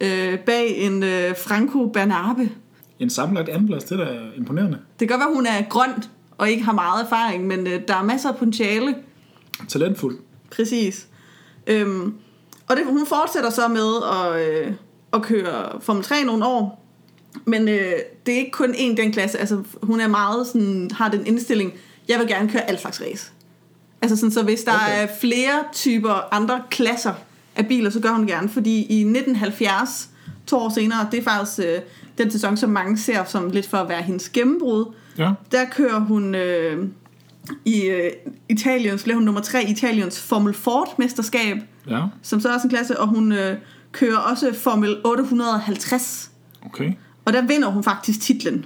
[0.00, 2.50] øh, bag en øh, Franco Bernabe.
[2.98, 4.78] En samlet andenplads, det er da imponerende.
[5.00, 6.04] Det kan godt være, hun er grøn
[6.38, 8.94] og ikke har meget erfaring, men øh, der er masser af potentiale.
[9.68, 10.18] Talentfuld.
[10.56, 11.08] Præcis.
[11.66, 12.14] Øhm,
[12.68, 14.72] og det, hun fortsætter så med at, øh,
[15.12, 16.86] at køre Formel 3 nogle år.
[17.44, 17.92] Men øh,
[18.26, 19.38] det er ikke kun én den klasse.
[19.38, 21.72] Altså, hun er meget sådan, har den indstilling,
[22.08, 23.30] jeg vil gerne køre alt slags race.
[24.02, 25.02] Altså sådan, så hvis der Okay.
[25.02, 27.14] er flere typer andre klasser
[27.56, 28.48] af biler, så gør hun gerne.
[28.48, 30.08] Fordi i 1970,
[30.46, 31.78] to år senere, det er faktisk øh,
[32.18, 35.30] den sæson, som mange ser som lidt for at være hendes gennembrud, Ja.
[35.52, 36.88] der kører hun øh,
[37.64, 38.10] i øh,
[38.48, 41.56] Italiens, bliver hun nummer tre i Italiens Formel Ford mesterskab,
[41.90, 42.02] Ja.
[42.22, 43.56] som så er også en klasse, og hun øh,
[43.92, 46.30] kører også Formel 850.
[46.66, 46.92] Okay.
[47.24, 48.64] Og der vinder hun faktisk titlen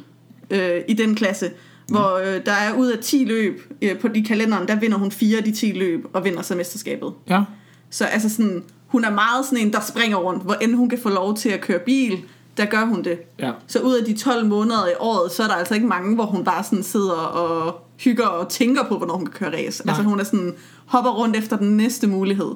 [0.50, 1.50] øh, i den klasse,
[1.88, 5.10] hvor øh, der er ud af 10 løb øh, på de kalenderen, der vinder hun
[5.10, 7.12] fire af de 10 løb og vinder så mesterskabet.
[7.28, 7.42] Ja.
[7.90, 10.42] Så altså sådan, hun er meget sådan en, der springer rundt.
[10.42, 12.18] Hvor end hun kan få lov til at køre bil,
[12.56, 13.18] der gør hun det.
[13.38, 13.52] Ja.
[13.66, 16.24] Så ud af de 12 måneder i året, så er der altså ikke mange, hvor
[16.24, 19.86] hun bare sådan sidder og hygger og tænker på, hvornår hun kan køre race.
[19.86, 19.92] Nej.
[19.92, 20.54] Altså hun er sådan,
[20.86, 22.50] hopper rundt efter den næste mulighed.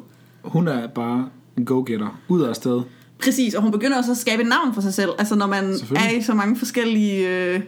[0.44, 2.18] Hun er bare en go-getter.
[2.28, 2.82] Ud af sted.
[3.22, 5.10] Præcis, og hun begynder også at skabe et navn for sig selv.
[5.18, 7.28] Altså når man er i så mange forskellige...
[7.28, 7.60] Øh,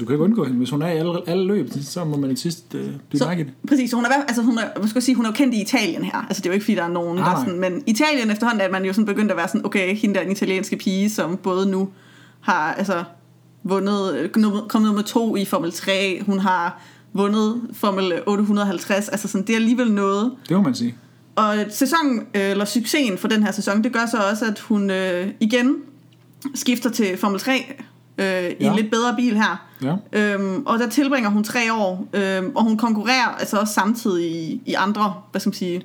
[0.00, 0.58] Du kan ikke undgå hende.
[0.58, 3.26] Hvis hun er i alle, alle løb, så må man i sidst øh, blive så,
[3.26, 3.52] mærke i det.
[3.68, 6.04] præcis, hun er, altså hun er, hvad skal sige, hun er jo kendt i Italien
[6.04, 6.26] her.
[6.28, 7.44] Altså det er jo ikke fordi, der er nogen, Nej, der er nej.
[7.44, 10.20] sådan, men Italien efterhånden er man jo sådan begyndt at være sådan, okay, hende der
[10.20, 11.88] er den italienske pige, som både nu
[12.40, 13.04] har altså
[13.62, 14.30] vundet, øh,
[14.68, 16.82] kommet nummer to i Formel 3, hun har
[17.12, 20.32] vundet Formel 850, altså sådan, det er alligevel noget.
[20.48, 20.94] Det må man sige.
[21.36, 24.90] Og sæsonen, øh, eller succesen for den her sæson, det gør så også, at hun
[24.90, 25.76] øh, igen
[26.54, 27.74] skifter til Formel 3
[28.20, 28.70] øh, i Ja.
[28.70, 29.66] en lidt bedre bil her.
[29.82, 29.94] Ja.
[30.12, 34.62] Øhm, og der tilbringer hun tre år, øhm, og hun konkurrerer altså også samtidig i,
[34.66, 35.82] i andre, hvad skal man sige,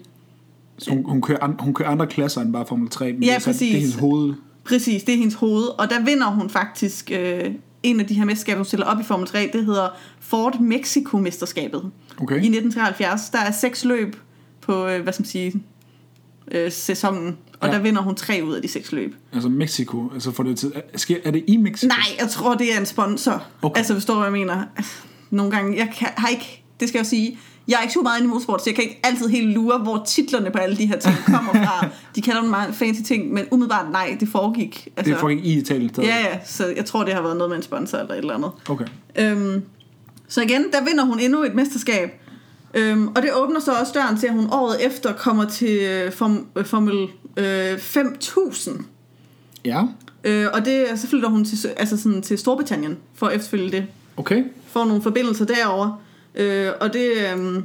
[0.77, 3.13] Så hun, hun, kører an, hun kører andre klasser end bare Formel 3.
[3.13, 3.75] Men Ja, det, er så- Det præcis.
[3.75, 4.33] er hendes hoved.
[4.65, 7.51] præcis, det er hendes hoved, og der vinder hun faktisk øh,
[7.83, 9.87] en af de her mesterskaber, hun stiller op i Formel 3, det hedder
[10.19, 11.81] Ford Mexico-mesterskabet.
[12.21, 12.35] Okay.
[12.35, 14.15] I 1973, der er seks løb
[14.61, 15.53] på, øh, hvad skal man sige,
[16.51, 17.73] øh, sæsonen, og Ja.
[17.73, 19.15] der vinder hun tre ud af de seks løb.
[19.33, 20.09] Altså Mexico.
[20.13, 21.87] Altså for det til, er, er det i Mexico?
[21.87, 23.43] Nej, jeg tror, det er en sponsor.
[23.61, 23.77] Okay.
[23.77, 24.63] Altså, forstår du, hvad jeg mener?
[25.29, 28.17] Nogle gange, jeg kan, har ikke, det skal jeg sige, jeg er ikke så meget
[28.19, 30.85] inde i motorsport, så jeg kan ikke altid helt lure, hvor titlerne på alle de
[30.85, 31.87] her ting kommer fra.
[32.15, 34.87] De kalder dem meget fancy ting, men umiddelbart nej, det foregik.
[34.97, 36.07] Altså, Det fucking i Italien stadig.
[36.07, 38.33] Ja, ja, så jeg tror, det har været noget med en sponsor eller et eller
[38.33, 38.51] andet.
[38.69, 38.85] Okay.
[39.19, 39.61] Øhm,
[40.27, 42.09] så igen, der vinder hun endnu et mesterskab.
[42.75, 46.11] Øhm, og det åbner så også døren til, at hun året efter kommer til øh,
[46.11, 47.07] form, øh, Formel
[47.37, 48.85] øh, 5000.
[49.65, 49.83] Ja.
[50.23, 53.85] Øh, og det så flytter hun til, altså sådan, til Storbritannien for at efterfølge det.
[54.17, 54.43] Okay.
[54.67, 56.01] Får nogle forbindelser derover.
[56.35, 57.63] Øh, og det øh,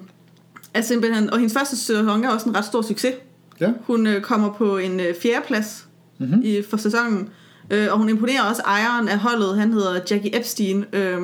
[0.74, 1.30] er simpelthen...
[1.30, 3.14] Og hendes første sæson er også en ret stor succes.
[3.60, 3.72] Ja.
[3.86, 5.86] Hun øh, kommer på en øh, fjerdeplads
[6.18, 6.28] Mhm.
[6.28, 6.42] mm-hmm.
[6.44, 7.28] i, for sæsonen.
[7.70, 9.58] Øh, og hun imponerer også ejeren af holdet.
[9.58, 10.84] Han hedder Jackie Epstein.
[10.92, 11.18] Øh,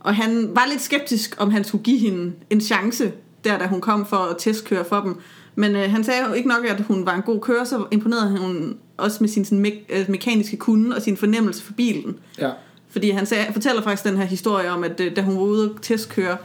[0.00, 3.12] og han var lidt skeptisk, om han skulle give hende en chance,
[3.44, 5.16] der da hun kom for at testkøre for dem.
[5.54, 8.38] Men øh, han sagde jo ikke nok, at hun var en god kører, så imponerede
[8.38, 12.16] hun også med sin sådan, me- øh, mekaniske kunde og sin fornemmelse for bilen.
[12.38, 12.50] Ja.
[12.90, 15.64] Fordi han sagde, fortæller faktisk den her historie om, at øh, da hun var ude
[15.64, 16.36] at testkøre,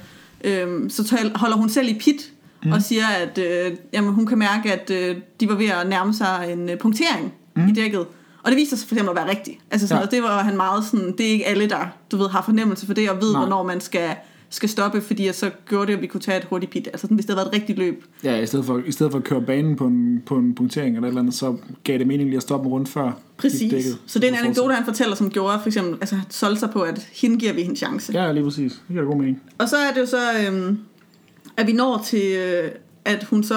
[0.43, 2.31] øh, så tal- holder hun selv i pit
[2.63, 2.71] mm.
[2.71, 6.13] og siger, at øh, jamen, hun kan mærke, at øh, de var ved at nærme
[6.13, 7.67] sig en øh, punktering mm.
[7.67, 8.05] i dækket.
[8.43, 9.57] Og det viste sig for eksempel at være rigtigt.
[9.71, 10.05] Altså sådan, Ja.
[10.05, 12.85] og det var han meget sådan, det er ikke alle, der du ved, har fornemmelse
[12.85, 13.41] for det, og ved, Nej.
[13.41, 14.09] Hvornår man skal,
[14.49, 16.87] skal stoppe, fordi så gjorde det, at vi kunne tage et hurtigt pit.
[16.87, 18.03] Altså sådan, hvis det havde været et rigtigt løb.
[18.23, 20.95] Ja, i stedet for, i stedet for at køre banen på en, på en punktering
[20.95, 23.11] eller et eller andet, så gav det mening lige at stoppe rundt før.
[23.37, 23.71] Præcis.
[23.71, 23.97] dækket.
[24.05, 26.81] Så det er en anekdote, han fortæller, som gjorde, for eksempel, altså solgte sig på,
[26.81, 28.13] at hende giver vi en chance.
[28.13, 28.71] Ja, lige præcis.
[28.71, 29.41] Det giver god mening.
[29.57, 30.79] Og så er det jo så, øhm,
[31.57, 32.71] at vi når til, øh,
[33.05, 33.55] at hun så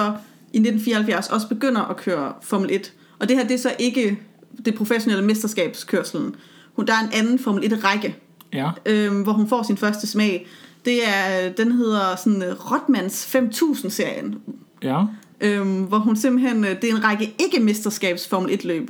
[0.53, 2.93] i 1974 også begynder at køre Formel 1.
[3.19, 4.19] Og det her, det er så ikke
[4.65, 6.35] det professionelle mesterskabskørselen.
[6.75, 8.15] Hun, der er en anden Formel 1-række,
[8.53, 8.69] Ja.
[8.85, 10.47] øhm, hvor hun får sin første smag.
[10.85, 14.35] Det er, den hedder sådan øh, Rotmans 5000-serien,
[14.83, 15.03] Ja.
[15.41, 18.89] øhm, hvor hun simpelthen, øh, det er en række ikke-mesterskabs Formel 1-løb.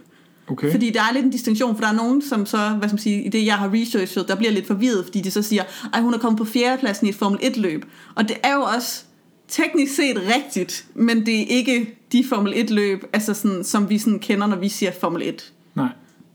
[0.50, 0.72] Okay.
[0.72, 3.02] Fordi der er lidt en distinktion, for der er nogen, som så, hvad skal man
[3.02, 6.02] sige, i det jeg har researchet, der bliver lidt forvirret, fordi de så siger, at
[6.04, 7.86] hun er kommet på fjerdepladsen i et Formel 1-løb.
[8.16, 9.04] Og det er jo også
[9.48, 14.20] teknisk set rigtigt, men det er ikke de Formel 1-løb, altså sådan, som vi sådan
[14.20, 15.52] kender, når vi siger Formel 1.
[15.78, 15.90] Nej.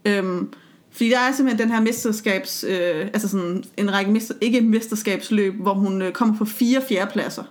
[0.05, 0.49] Øhm,
[0.91, 5.53] fordi der er simpelthen den her mesterskabs, øh, altså sådan en række mester, ikke mesterskabsløb,
[5.61, 7.43] hvor hun øh, kommer på fire fjerdepladser.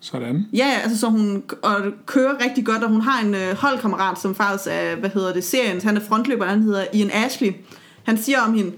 [0.00, 0.46] Sådan.
[0.52, 4.34] Ja, altså så hun og kører rigtig godt, og hun har en øh, holdkammerat, som
[4.34, 7.52] faktisk er, hvad hedder det, serien, han er frontløber, han hedder Ian Ashley.
[8.02, 8.72] Han siger om hende,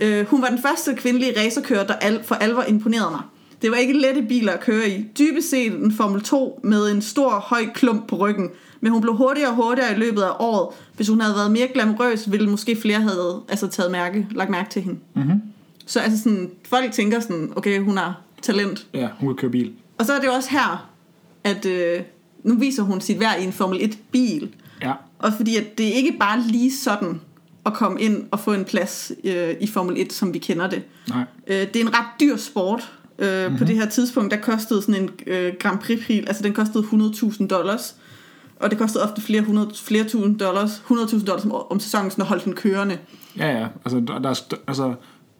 [0.00, 3.20] øh, hun var den første kvindelige racerkører, der al, for alvor imponerede mig.
[3.62, 5.04] Det var ikke lette biler at køre i.
[5.18, 8.50] Dybest set en Formel 2 med en stor, høj klump på ryggen.
[8.80, 10.68] Men hun blev hurtigere og hurtigere i løbet af året.
[10.96, 14.70] Hvis hun havde været mere glamourøs, ville måske flere have altså, taget mærke, lagt mærke
[14.70, 14.98] til hende.
[15.14, 15.42] Mm-hmm.
[15.86, 18.86] Så altså sådan, folk tænker sådan, okay, hun har talent.
[18.94, 19.72] Ja, hun kan køre bil.
[19.98, 20.90] Og så er det jo også her,
[21.44, 22.00] at øh,
[22.42, 24.54] nu viser hun sit værd i en Formel 1-bil.
[24.82, 24.92] Ja.
[25.18, 27.20] Og fordi at det er ikke bare lige sådan
[27.66, 30.82] at komme ind og få en plads øh, i Formel 1, som vi kender det.
[31.08, 31.24] Nej.
[31.46, 32.92] Øh, det er en ret dyr sport.
[33.18, 33.58] Øh, mm-hmm.
[33.58, 37.46] På det her tidspunkt, der kostede sådan en øh, Grand Prix-bil, altså den kostede 100.000
[37.46, 37.94] dollars.
[38.60, 42.22] Og det kostede ofte flere, hundrede, flere tusind dollars, 100.000 dollars om, om sæsonen, sådan
[42.22, 42.98] at holde den kørende.
[43.36, 43.66] Ja, ja.
[43.84, 44.94] Altså, der, er- altså,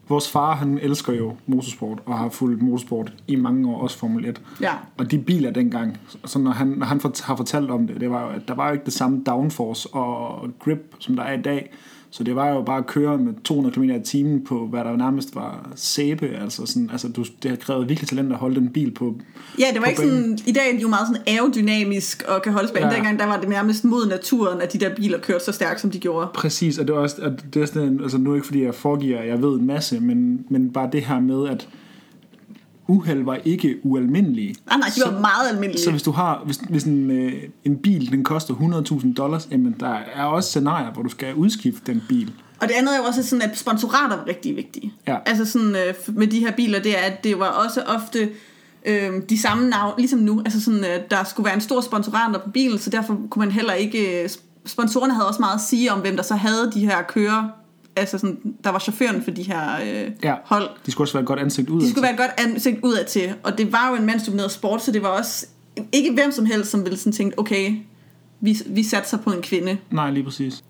[0.09, 4.25] vores far, han elsker jo motorsport, og har fulgt motorsport i mange år, også Formel
[4.25, 4.41] 1.
[4.61, 8.09] Ja, Og de biler dengang, så når han, når han har fortalt om det, det
[8.11, 11.33] var jo, at der var jo ikke det samme downforce og grip, som der er
[11.37, 11.71] i dag.
[12.11, 14.95] Så det var jo bare at køre med 200 km i timen på, hvad der
[14.97, 16.27] nærmest var sæbe.
[16.27, 19.15] Altså, sådan, altså du, det har krævet virkelig talent at holde den bil på
[19.59, 20.37] Ja, det var på ikke banen.
[20.37, 22.85] sådan, i dag er de jo meget sådan aerodynamisk og kan holde spændt.
[22.85, 22.89] Ja.
[22.89, 22.95] Ja.
[22.95, 25.91] Dengang der var det nærmest mod naturen, at de der biler kørte så stærkt, som
[25.91, 26.27] de gjorde.
[26.33, 28.75] Præcis, og det er også, at det er sådan, altså nu er ikke fordi jeg
[28.75, 31.67] foregiver, at jeg ved en masse, men, men bare det her med, at
[32.87, 34.55] uheld var ikke ualmindelige.
[34.67, 35.83] Nej, nej, de var meget almindelige.
[35.83, 39.75] Så hvis du har, hvis, hvis en, øh, en bil, den koster 100.000 dollars, jamen
[39.79, 42.33] der er også scenarier, hvor du skal udskifte den bil.
[42.61, 44.93] Og det andet er jo også sådan, at sponsorater var rigtig vigtige.
[45.07, 45.17] Ja.
[45.25, 48.29] Altså sådan øh, med de her biler, det er, at det var også ofte
[48.85, 50.41] øh, de samme navn, ligesom nu.
[50.45, 53.51] Altså sådan, øh, der skulle være en stor sponsorater på bilen, så derfor kunne man
[53.51, 54.23] heller ikke...
[54.23, 54.29] Øh,
[54.65, 57.49] sponsorerne havde også meget at sige om, hvem der så havde de her kører.
[57.97, 60.35] Altså sådan, der var chaufføren for de her øh, Ja.
[60.45, 60.69] hold.
[60.85, 61.81] De skulle også være et godt ansigt ud.
[61.81, 64.83] De skulle være et godt ansigt udad til, og det var jo en mandsdomineret sport,
[64.83, 65.45] så det var også
[65.91, 67.75] ikke hvem som helst, som ville sådan tænke, okay,
[68.41, 69.77] vi, vi satser på en kvinde.
[69.91, 70.63] Nej, lige præcis.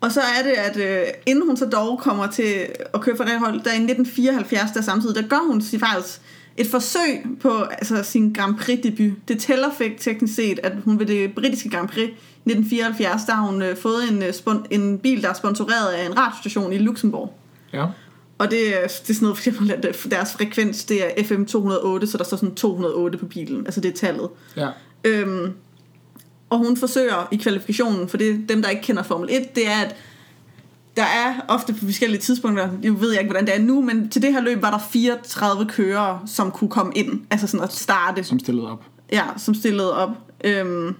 [0.00, 2.54] Og så er det, at øh, inden hun så dog kommer til
[2.94, 6.20] at køre for det hold, der i 1974, der samtidig, der gør hun faktisk
[6.56, 9.12] et forsøg på altså, sin Grand Prix debut.
[9.28, 12.10] Det tæller fik teknisk set, at hun ved det britiske Grand Prix
[12.52, 16.06] 1974, der har hun øh, fået en, øh, spon- en bil, der er sponsoreret af
[16.06, 17.32] en radiostation i Luxembourg.
[17.72, 17.86] Ja.
[18.38, 21.24] Og det, er- det er sådan noget for eksempel, at øh, deres frekvens, det er
[21.24, 23.66] FM 208, så der står sådan 208 på bilen.
[23.66, 24.28] Altså det er tallet.
[24.56, 24.68] Ja.
[25.04, 25.52] Øhm,
[26.50, 29.80] og hun forsøger i kvalifikationen, for det dem, der ikke kender Formel 1, det er,
[29.84, 29.96] at
[30.96, 34.08] der er ofte på forskellige tidspunkter, jeg ved jeg ikke, hvordan det er nu, men
[34.08, 37.72] til det her løb var der 34 kørere, som kunne komme ind, altså sådan at
[37.72, 38.84] starte, Som stillede op.
[39.12, 40.10] ja, som stillede op.
[40.44, 40.94] Øhm,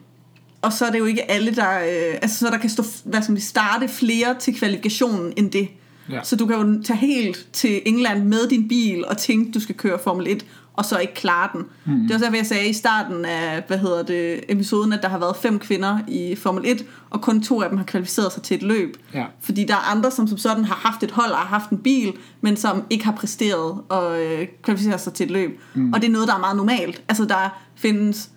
[0.63, 3.23] og så er det jo ikke alle, der, øh, altså så der kan stå, hvad
[3.23, 5.69] skal man starte flere til kvalifikationen end det.
[6.11, 6.21] Ja.
[6.23, 9.75] Så du kan jo tage helt til England med din bil og tænke, du skal
[9.75, 11.65] køre Formel 1, og så ikke klare den.
[11.85, 12.01] Mm.
[12.01, 15.19] Det var derfor, jeg sagde i starten af hvad hedder det, episoden, at der har
[15.19, 18.57] været fem kvinder i Formel 1, og kun to af dem har kvalificeret sig til
[18.57, 18.97] et løb.
[19.15, 19.25] Ja.
[19.41, 21.79] Fordi der er andre, som som sådan har haft et hold og har haft en
[21.79, 25.61] bil, men som ikke har præsteret og øh, kvalificeret sig til et løb.
[25.75, 25.93] Mm.
[25.93, 27.03] Og det er noget, der er meget normalt.
[27.09, 28.31] Altså der findes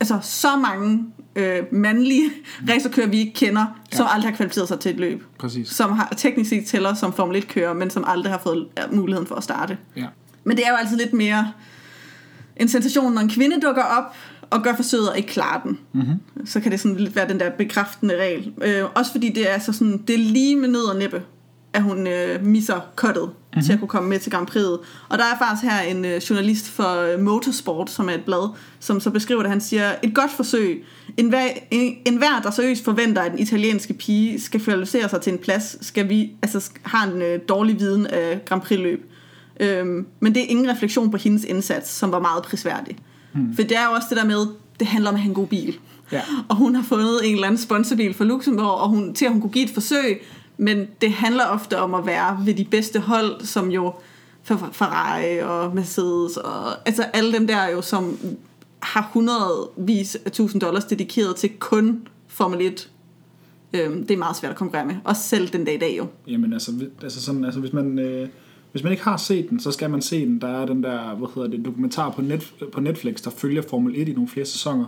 [0.00, 1.04] altså, så mange
[1.36, 2.30] øh, mandlige
[2.68, 3.96] racerkører, vi ikke kender, ja.
[3.96, 5.24] som aldrig har kvalificeret sig til et løb.
[5.38, 5.68] Præcis.
[5.68, 9.34] Som har teknisk set tæller som Formel 1-kører, men som aldrig har fået muligheden for
[9.34, 9.78] at starte.
[9.96, 10.06] Ja.
[10.44, 11.52] Men det er jo altid lidt mere
[12.56, 14.04] en sensation, når en kvinde dukker op
[14.50, 15.78] og gør forsøget og ikke klarer den.
[15.92, 16.46] Mm-hmm.
[16.46, 18.52] Så kan det sådan lidt være den der bekræftende regel.
[18.62, 21.22] Øh, også fordi det er, så sådan, det er lige med nød og næppe,
[21.74, 23.62] at hun øh, misser cuttet mm-hmm.
[23.62, 24.64] til at kunne komme med til Grand Prix.
[25.08, 28.54] Og der er faktisk her en øh, journalist for øh, Motorsport, som er et blad,
[28.80, 29.50] som så beskriver det.
[29.50, 30.84] Han siger, et godt forsøg.
[31.16, 35.20] En hver, en, en hver der seriøst forventer, at den italienske pige skal kvalificere sig
[35.20, 39.10] til en plads, skal vi, altså, har en øh, dårlig viden af Grand Prix-løb.
[39.60, 42.98] Øhm, men det er ingen refleksion på hendes indsats, som var meget prisværdig.
[43.32, 43.54] Hmm.
[43.54, 44.46] For det er jo også det der med,
[44.80, 45.78] det handler om at have en god bil.
[46.12, 46.20] Ja.
[46.48, 49.40] Og hun har fundet en eller anden sponsorbil for Luxembourg, og hun, til at hun
[49.40, 50.22] kunne give et forsøg,
[50.56, 53.94] men det handler ofte om at være ved de bedste hold, som jo
[54.50, 58.18] Fer- Ferrari og Mercedes, og altså alle dem der jo, som
[58.80, 62.90] har hundredvis af tusind dollars dedikeret til kun Formel 1.
[63.72, 66.06] Øhm, det er meget svært at konkurrere med, også selv den dag i dag jo.
[66.26, 67.98] Jamen altså, altså, sådan, altså hvis man...
[67.98, 68.28] Øh,
[68.72, 70.40] hvis man ikke har set den, så skal man se den.
[70.40, 73.94] Der er den der, hvad hedder det, dokumentar på, net, på Netflix, der følger Formel
[73.96, 74.86] 1 i nogle flere sæsoner.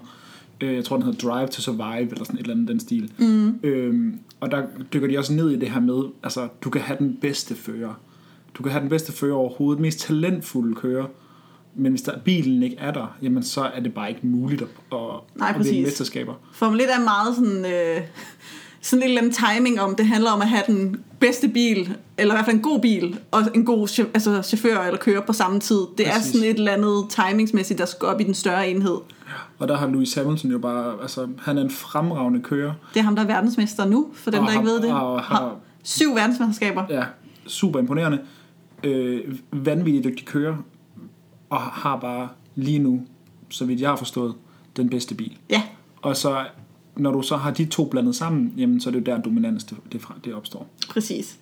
[0.61, 3.13] Øh, jeg tror, den hedder Drive to Survive, eller sådan et eller andet den stil.
[3.19, 3.59] Mm.
[3.63, 6.99] Øhm, og der dykker de også ned i det her med, altså, du kan have
[6.99, 7.95] den bedste fører.
[8.55, 11.07] Du kan have den bedste fører overhovedet, mest talentfulde kører.
[11.75, 14.69] Men hvis der, bilen ikke er der, jamen så er det bare ikke muligt at,
[14.93, 14.99] at,
[15.35, 16.35] Nej, at vinde mesterskaber.
[16.53, 18.03] Formel 1 er meget sådan, øh,
[18.87, 22.35] sådan en eller anden timing om, det handler om at have den bedste bil, eller
[22.35, 25.61] i hvert fald en god bil, og en god altså, chauffør eller kører på samme
[25.61, 25.77] tid.
[25.99, 26.29] Det Præcis.
[26.29, 28.97] er sådan et eller andet timingsmæssigt, der skal op i den større enhed.
[29.59, 32.73] Og der har Lewis Hamilton jo bare, altså han er en fremragende kører.
[32.95, 34.93] Det er ham, der er verdensmester nu, for dem, Og der ikke har- ved det.
[34.93, 36.85] og har- Har syv verdensmesterskaber.
[36.91, 37.05] Ja,
[37.47, 38.19] super imponerende.
[38.85, 39.21] Øh,
[39.53, 40.57] vanvittigt dygtig kører.
[41.51, 43.01] Og har bare lige nu,
[43.49, 44.35] så vidt jeg har forstået,
[44.77, 45.37] den bedste bil.
[45.51, 45.63] Ja,
[46.03, 46.45] Og så,
[46.97, 49.65] når du så har de to blandet sammen, jamen så er det jo der dominans
[49.65, 49.77] det,
[50.25, 50.67] det, opstår.
[50.89, 51.37] præcis.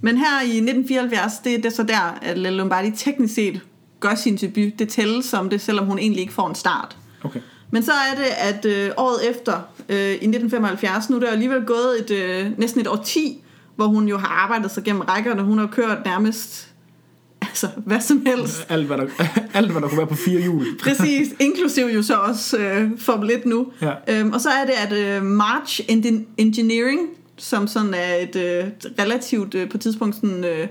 [0.00, 3.60] Men her i 1974, det er det så der, at Lella Lombardi teknisk set
[4.00, 4.78] gør sin debut.
[4.78, 6.96] Det tælles som det, selvom hun egentlig ikke får en start.
[7.24, 7.40] Okay.
[7.70, 9.52] Men så er det, at øh, året efter,
[9.88, 13.42] øh, i 1975, nu er der alligevel gået et, øh, næsten et årti,
[13.76, 15.42] hvor hun jo har arbejdet sig gennem rækkerne.
[15.42, 16.71] Hun har kørt nærmest
[17.52, 18.66] altså, hvad som helst.
[18.68, 19.06] Alt hvad, der,
[19.54, 20.66] alt, hvad der kunne være på fire hjul.
[20.84, 23.66] Præcis, inklusiv jo så også øh, Formel 1 nu.
[23.82, 23.92] Ja.
[24.08, 27.00] Øhm, og så er det, at øh, March Engin- Engineering,
[27.36, 28.64] som sådan er et øh,
[28.98, 30.68] relativt øh, på tidspunkt sådan, øh,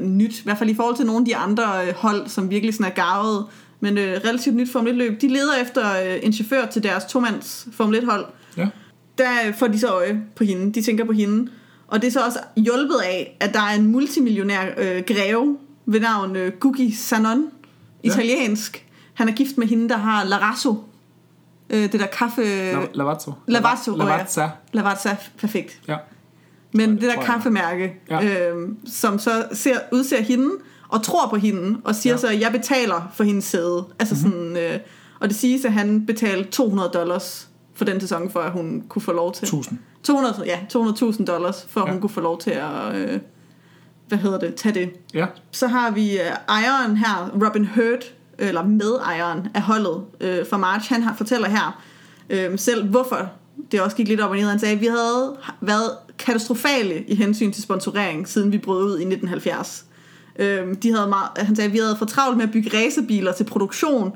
[0.00, 2.74] nyt, i hvert fald i forhold til nogle af de andre øh, hold, som virkelig
[2.74, 3.44] sådan er garvet,
[3.80, 5.20] men øh, relativt nyt Formel 1-løb.
[5.20, 8.24] De leder efter øh, en chauffør til deres tomands Formel 1-hold.
[8.56, 8.66] Ja.
[9.18, 10.72] Der får de så øje på hende.
[10.72, 11.50] De tænker på hende.
[11.92, 16.00] Og det er så også hjulpet af, at der er en multimillionær øh, greve ved
[16.00, 17.44] navn øh, Gugi Sanon,
[18.02, 18.86] italiensk.
[19.14, 20.84] Han er gift med hende, der har Larasso.
[21.70, 22.42] Øh, det der kaffe...
[22.72, 23.32] La- Lavazzo.
[23.46, 24.48] Lavazzo, Lavazza.
[24.72, 25.80] Lavazza, perfekt.
[25.88, 25.96] Ja.
[26.72, 28.20] Men Tror- det der kaffemærke, Ja.
[28.20, 28.50] ja.
[28.50, 30.50] øh, som så ser, udser hende
[30.88, 32.16] og tror på hende, og siger Ja.
[32.16, 32.20] ja.
[32.20, 33.84] så, at jeg betaler for hendes sæde.
[33.98, 34.24] Altså Mhm.
[34.34, 34.54] mm-hmm.
[34.56, 34.80] sådan, øh,
[35.20, 37.48] og det siges, at han betalte 200 dollars
[37.82, 39.44] for den sæson, for at hun kunne få lov til.
[39.44, 39.78] 1000.
[40.02, 41.92] 200, ja, 200.000 dollars, for at Ja.
[41.92, 43.20] hun kunne få lov til at, øh,
[44.08, 44.90] hvad hedder det, tage det.
[45.14, 45.26] Ja.
[45.50, 50.92] Så har vi øh, ejeren her, Robin Hurt, eller medejeren af holdet øh, fra March.
[50.92, 51.82] Han har, fortæller her
[52.30, 53.30] øh, selv, hvorfor
[53.72, 54.48] det også gik lidt op og ned.
[54.48, 58.90] Han sagde, at vi havde været katastrofale i hensyn til sponsorering, siden vi brød ud
[58.90, 59.84] i 1970.
[60.38, 63.32] Øh, de havde meget, han sagde, at vi havde for travlt med at bygge racerbiler
[63.32, 64.12] til produktion,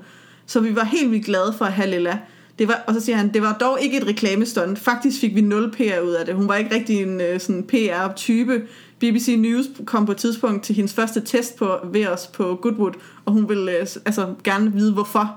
[0.47, 2.19] så vi var helt vildt glade for at have Lilla.
[2.59, 4.79] Det var, og så siger han, det var dog ikke et reklamestunt.
[4.79, 6.35] Faktisk fik vi 0 PR ud af det.
[6.35, 8.63] Hun var ikke rigtig en øh, sådan PR-type.
[8.99, 12.93] BBC News kom på et tidspunkt til hendes første test på, ved os på Goodwood,
[13.25, 15.37] og hun ville øh, altså, gerne vide, hvorfor.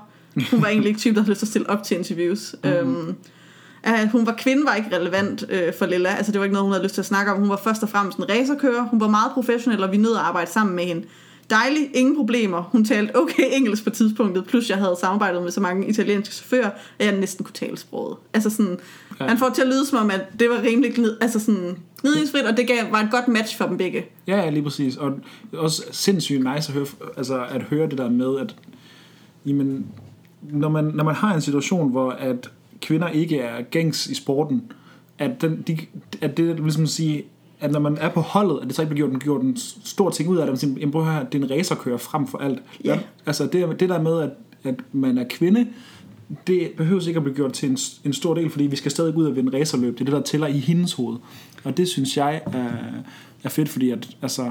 [0.50, 2.54] Hun var egentlig ikke type, der havde lyst til at stille op til interviews.
[2.64, 2.70] Mm.
[2.70, 3.14] Øhm,
[3.82, 6.08] at hun var kvinde var ikke relevant øh, for Lilla.
[6.08, 7.38] Altså det var ikke noget, hun havde lyst til at snakke om.
[7.38, 8.82] Hun var først og fremmest en racerkører.
[8.82, 11.02] Hun var meget professionel, og vi nød at arbejde sammen med hende.
[11.50, 12.62] Dejlig, ingen problemer.
[12.62, 16.70] Hun talte okay engelsk på tidspunktet, plus jeg havde samarbejdet med så mange italienske chauffører,
[16.98, 18.16] at jeg næsten kunne tale sproget.
[18.34, 18.78] Altså sådan,
[19.20, 19.26] ja.
[19.26, 22.56] han får til at lyde som om, at det var rimelig altså sådan, gnidningsfrit, og
[22.56, 24.04] det gav, var et godt match for dem begge.
[24.26, 24.96] Ja, ja, lige præcis.
[24.96, 25.12] Og
[25.52, 26.86] også sindssygt nice at høre,
[27.16, 28.56] altså at høre det der med, at
[29.46, 29.86] jamen,
[30.42, 32.50] når, man, når man har en situation, hvor at
[32.82, 34.72] kvinder ikke er gængs i sporten,
[35.18, 35.78] at, den, de,
[36.20, 37.24] at det vil ligesom sige,
[37.60, 40.10] at når man er på holdet, at det så ikke bliver gjort, gjort en stor
[40.10, 42.26] ting ud af det, man siger, "Jamen, prøv at høre, det er en racerkører frem
[42.26, 42.62] for alt.
[42.84, 42.98] Ja.
[43.26, 44.30] Altså det, det der med, at,
[44.64, 45.66] at man er kvinde,
[46.46, 49.16] det behøver ikke at blive gjort til en, en stor del, fordi vi skal stadig
[49.16, 49.92] ud og vinde racerløb.
[49.94, 51.16] Det er det, der tæller i hendes hoved.
[51.64, 52.70] Og det synes jeg er,
[53.44, 54.50] er fedt, fordi at, altså,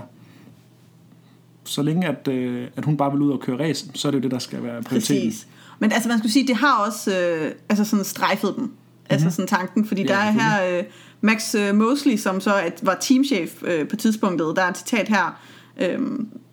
[1.63, 4.17] så længe at, øh, at hun bare vil ud og køre race, så er det
[4.17, 5.29] jo det, der skal være prioriteten.
[5.29, 5.47] Præcis.
[5.79, 8.71] Men altså man skulle sige, det har også øh, altså sådan strejfet dem.
[9.09, 10.01] Altså sådan tanken, fordi.
[10.01, 10.83] Ja, der er her øh,
[11.21, 14.53] Max øh, Mosley, som så at, var teamchef øh, på tidspunktet.
[14.55, 15.39] Der er et citat her,
[15.81, 15.99] øh,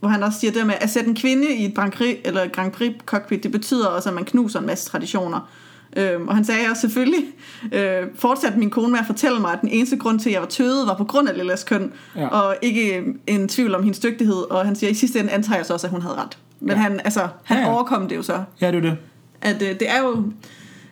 [0.00, 2.48] hvor han også siger det med, at sætte en kvinde i et Grand Prix, eller
[2.48, 5.48] Grand Prix cockpit, det betyder også, at man knuser en masse traditioner.
[5.96, 7.24] Øh, og han sagde også selvfølgelig,
[7.72, 10.40] øh, fortsatte min kone med at fortælle mig, at den eneste grund til, at jeg
[10.42, 12.26] var tødet, var på grund af Lillas køn, Ja.
[12.28, 14.50] og ikke en tvivl om hendes dygtighed.
[14.50, 16.38] Og han siger, at i sidste ende antager jeg så også, at hun havde ret.
[16.60, 16.76] Men Ja.
[16.76, 17.74] han, altså, han Ja, ja.
[17.74, 18.96] overkom det jo så Ja, det er det.
[19.40, 20.24] at øh, det er jo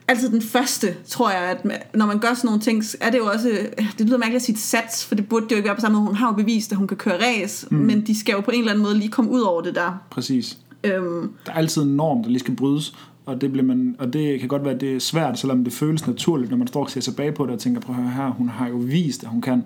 [0.09, 3.27] altid den første, tror jeg, at når man gør sådan nogle ting, er det jo
[3.27, 5.67] også, øh, det lyder mærkeligt at sige et sats, for det burde det jo ikke
[5.67, 6.07] være på samme måde.
[6.07, 7.77] Hun har jo bevist, at hun kan køre race, mm.
[7.77, 10.03] men de skal jo på en eller anden måde lige komme ud over det der.
[10.11, 10.59] Præcis.
[10.85, 12.95] Øhm, Der er altid en norm, der lige skal brydes,
[13.27, 15.73] og det, bliver man, og det kan godt være, at det er svært, selvom det
[15.73, 18.13] føles naturligt, når man står og ser tilbage på det og tænker, prøv at høre
[18.13, 19.65] her, hun har jo vist, at hun kan.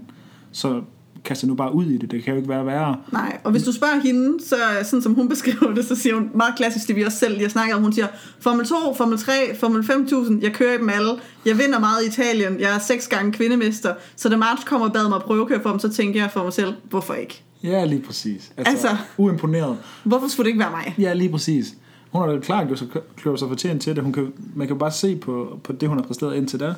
[0.52, 0.82] Så
[1.24, 2.10] kast jer nu bare ud i det.
[2.10, 2.96] Det kan jo ikke være værre.
[3.12, 6.30] nej, og hvis du spørger hende, så sådan som hun beskriver det, så siger hun
[6.34, 7.82] meget klassisk, det vi også selv lige har snakket om.
[7.82, 8.06] Hun siger,
[8.40, 11.12] Formel 2, Formel 3, Formel 5000, jeg kører i dem alle.
[11.46, 12.60] Jeg vinder meget i Italien.
[12.60, 13.94] Jeg er seks gange kvindemester.
[14.16, 16.42] Så da March kommer og bad mig at prøvekøre for dem, så tænker jeg for
[16.42, 17.42] mig selv, hvorfor ikke?
[17.62, 18.52] Ja, lige præcis.
[18.56, 19.76] Altså, Altså- uimponeret.
[20.04, 20.94] Hvorfor skulle det ikke være mig?
[20.98, 21.74] Ja, lige præcis.
[22.12, 22.88] Hun har da klart gjort sig,
[23.22, 24.04] gjort sig fortjent til det.
[24.04, 26.74] Hun kan, man kan jo bare se på, på det, hun har præsteret indtil da.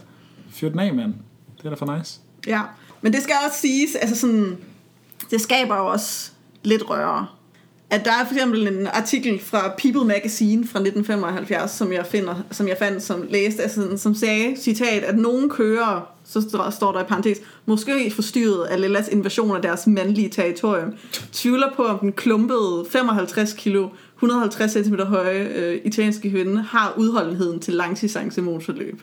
[0.51, 1.15] Fyr den af, mand.
[1.59, 2.21] Det er da for nice.
[2.47, 2.61] Ja,
[3.03, 4.57] men det skal også siges, altså sådan,
[5.31, 6.31] det skaber jo også
[6.63, 7.27] lidt røre.
[7.91, 12.35] At der er for eksempel en artikel fra People Magazine fra 1975, som jeg, finder,
[12.51, 16.71] som jeg fandt, som læste, altså, sådan, som sagde, citat, at nogen kører, så står-
[16.71, 20.93] står der i parentes, måske forstyrret af Lillas invasion af deres mandlige territorium,
[21.33, 27.61] tvivler på, om den klumpede 55 kilo, 150 cm høje øh, italienske kvinde har udholdenheden
[27.61, 29.03] til langdistance motorløb.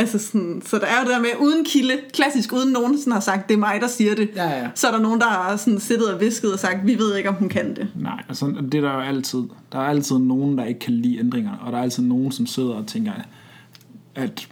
[0.00, 3.12] Altså sådan, så der er jo det der med, uden kilde, klassisk uden nogen sådan
[3.12, 4.30] har sagt, det er mig, der siger det.
[4.36, 4.68] Ja, ja.
[4.74, 7.28] Så er der nogen, der har sådan siddet og visket og sagt, vi ved ikke,
[7.28, 7.88] om hun kan det.
[7.94, 9.42] Nej, altså det er der jo altid.
[9.72, 12.46] Der er altid nogen, der ikke kan lide ændringer, og der er altid nogen, som
[12.46, 13.12] sidder og tænker,
[14.14, 14.48] at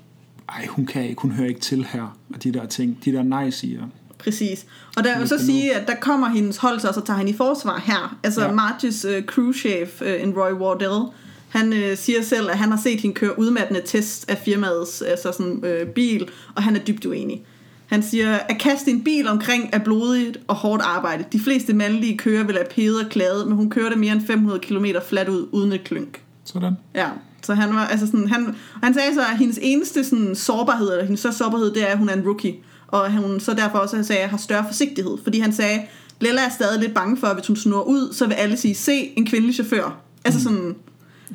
[0.48, 3.22] ej, hun kan ikke, hun hører ikke til her, og de der ting, de der
[3.22, 3.82] nej-siger.
[4.18, 4.66] Præcis.
[4.96, 7.28] Og der Hvis så sige, at der kommer hendes hold så, og så tager han
[7.28, 8.18] i forsvar her.
[8.22, 8.46] Altså Ja.
[8.46, 8.52] ja.
[8.52, 11.12] Marges uh, crewchef, uh, en Roy Wardell,
[11.48, 15.32] han uh, siger selv, at han har set hende køre udmattende test af firmaets altså
[15.32, 17.44] sådan, uh, bil, og han er dybt uenig.
[17.86, 21.24] Han siger, at kaste en bil omkring er blodigt og hårdt arbejde.
[21.32, 24.60] De fleste mandlige kører vil have pædet og klaget, men hun kørte mere end 500
[24.60, 26.22] km fladt ud uden et klynk.
[26.44, 26.76] Sådan.
[26.94, 27.08] Ja,
[27.42, 31.04] så han var, altså sådan, han, han sagde så, at hendes eneste sådan, sårbarhed, eller
[31.04, 32.54] hendes største sårbarhed, det er, at hun er en rookie.
[32.86, 35.18] Og hun så derfor også sagde, at har større forsigtighed.
[35.22, 35.82] Fordi han sagde,
[36.20, 38.74] Lella er stadig lidt bange for, at hvis hun snurrer ud, så vil alle sige,
[38.74, 40.00] se en kvindelig chauffør.
[40.24, 40.76] Altså sådan,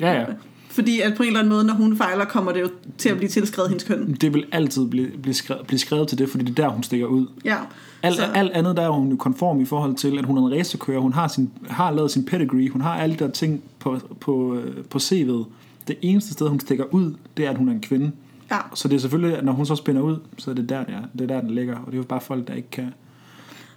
[0.00, 0.24] Ja, ja.
[0.70, 3.16] Fordi at på en eller anden måde, når hun fejler, kommer det jo til at
[3.16, 4.12] blive tilskrevet hendes køn.
[4.20, 6.82] Det vil altid blive, blive, skrevet, blive skrevet til det, fordi det er der, hun
[6.82, 7.26] stikker ud.
[7.44, 7.56] Ja.
[8.02, 10.42] Alt, Så- alt andet der er hun jo konform i forhold til, at hun er
[10.46, 13.62] en racerkører, hun har, sin, har lavet sin pedigree, hun har alle de der ting
[13.78, 15.44] på, på, øh, på CV'et.
[15.88, 18.10] Det eneste sted, hun stikker ud, det er, at hun er en kvinde.
[18.50, 18.58] Ja.
[18.74, 20.94] Så det er selvfølgelig, at når hun så spænder ud, så er det der, det
[20.94, 21.76] er, det er der, den ligger.
[21.76, 22.94] Og det er jo bare folk, der ikke kan...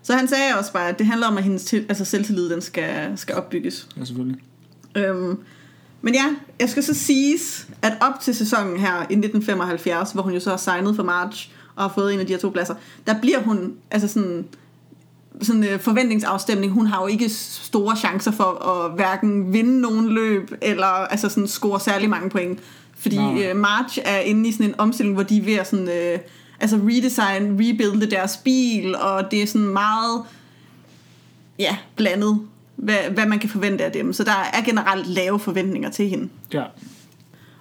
[0.03, 2.61] Så han sagde også bare, at det handler om, at hendes til, altså selvtillid den
[2.61, 3.87] skal, skal opbygges.
[3.99, 4.41] Ja, selvfølgelig.
[4.95, 5.37] Øhm,
[6.01, 6.25] men ja,
[6.59, 10.49] jeg skal så siges, at op til sæsonen her i 1975, hvor hun jo så
[10.49, 12.75] har signet for March og har fået en af de her to pladser,
[13.07, 14.45] der bliver hun altså sådan
[15.41, 16.71] sådan en forventningsafstemning.
[16.71, 21.47] Hun har jo ikke store chancer for at hverken vinde nogen løb, eller altså sådan
[21.47, 22.59] score særlig mange point.
[22.97, 25.89] Fordi øh, March er inde i sådan en omstilling, hvor de er ved at sådan,
[25.89, 26.19] øh,
[26.59, 30.23] altså redesign, rebuilde deres bil, og det er sådan meget
[31.59, 32.39] ja, blandet,
[32.77, 34.13] hvad, hvad man kan forvente af dem.
[34.13, 36.29] Så der er generelt lave forventninger til hende.
[36.53, 36.63] Ja.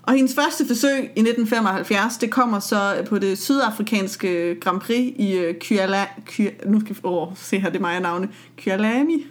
[0.03, 5.33] Og hendes første forsøg i 1975, det kommer så på det sydafrikanske Grand Prix i
[5.33, 6.07] øh, Kyala...
[6.27, 8.29] Ky, nu skal vi åh, se her, det er mig navne.
[8.57, 9.27] Kyalami?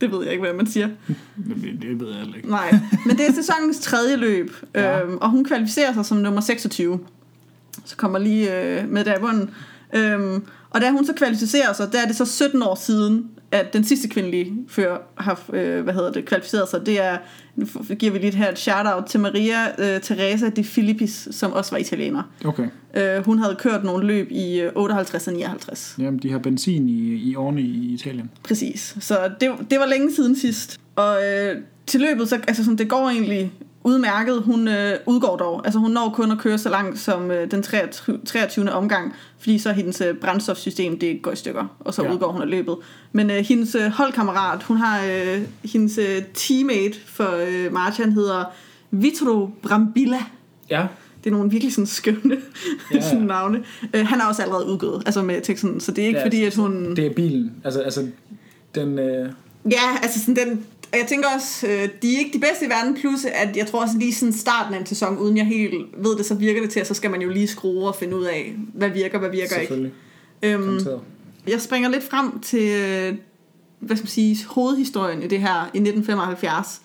[0.00, 0.88] Det ved jeg ikke, hvad man siger.
[1.36, 2.50] Det, det ved jeg heller ikke.
[2.50, 5.00] Nej, men det er sæsonens tredje løb, Ja.
[5.00, 6.98] øhm, og hun kvalificerer sig som nummer 26.
[7.84, 9.50] Så kommer lige øh, med der i bunden.
[9.94, 13.72] Øhm, og da hun så kvalificerer sig, der er det så 17 år siden, at
[13.72, 16.86] den sidste kvindelige fører har øh, hvad hedder det, kvalificeret sig.
[16.86, 17.18] Det er,
[17.56, 17.66] nu
[17.98, 21.78] giver vi lige her et shout-out til Maria øh, Teresa de Filippis, som også var
[21.78, 22.22] italiener.
[22.44, 22.68] Okay.
[22.94, 25.96] Øh, hun havde kørt nogle løb i øh, 58 og 59.
[25.98, 28.30] Jamen, de har benzin i, i årene i Italien.
[28.42, 28.96] Præcis.
[29.00, 30.80] Så det, det var længe siden sidst.
[30.96, 33.52] Og øh, til løbet, så, altså, sådan, det går egentlig
[33.84, 34.42] udmærket.
[34.42, 35.62] Hun øh, udgår dog.
[35.64, 38.18] Altså hun når kun at køre så langt som øh, den 23.
[38.26, 38.72] 23.
[38.72, 42.12] omgang, fordi så hendes øh, brændstofsystem det går i stykker, og så Ja.
[42.12, 42.76] udgår hun af løbet.
[43.12, 48.12] Men øh, hendes øh, holdkammerat, hun har øh, hendes øh, teammate for øh, March, han
[48.12, 48.44] hedder
[48.90, 50.18] Vitro Brambilla.
[50.70, 50.86] Ja.
[51.24, 52.36] Det er nogle virkelig sådan skønne
[52.90, 53.00] ja, ja.
[53.10, 53.62] sådan navne.
[53.94, 56.44] Øh, han er også allerede udgået, altså med teksten, så det er ikke Ja, fordi,
[56.44, 56.96] at hun...
[56.96, 57.52] Det er bilen.
[57.64, 58.06] Altså, altså
[58.74, 58.98] den...
[58.98, 59.28] Øh,
[59.70, 60.64] Ja, altså sådan den...
[60.94, 63.66] Og jeg tænker også, øh, de er ikke de bedste i verden, plus at jeg
[63.66, 66.60] tror også lige sådan starten af en sæson, uden jeg helt ved det, så virker
[66.60, 69.18] det til, at så skal man jo lige skrue og finde ud af, hvad virker,
[69.18, 69.92] hvad virker ikke.
[70.42, 70.80] Øhm,
[71.46, 73.14] jeg springer lidt frem til, øh,
[73.80, 76.82] hvad skal man sige, hovedhistorien i det her i 1975.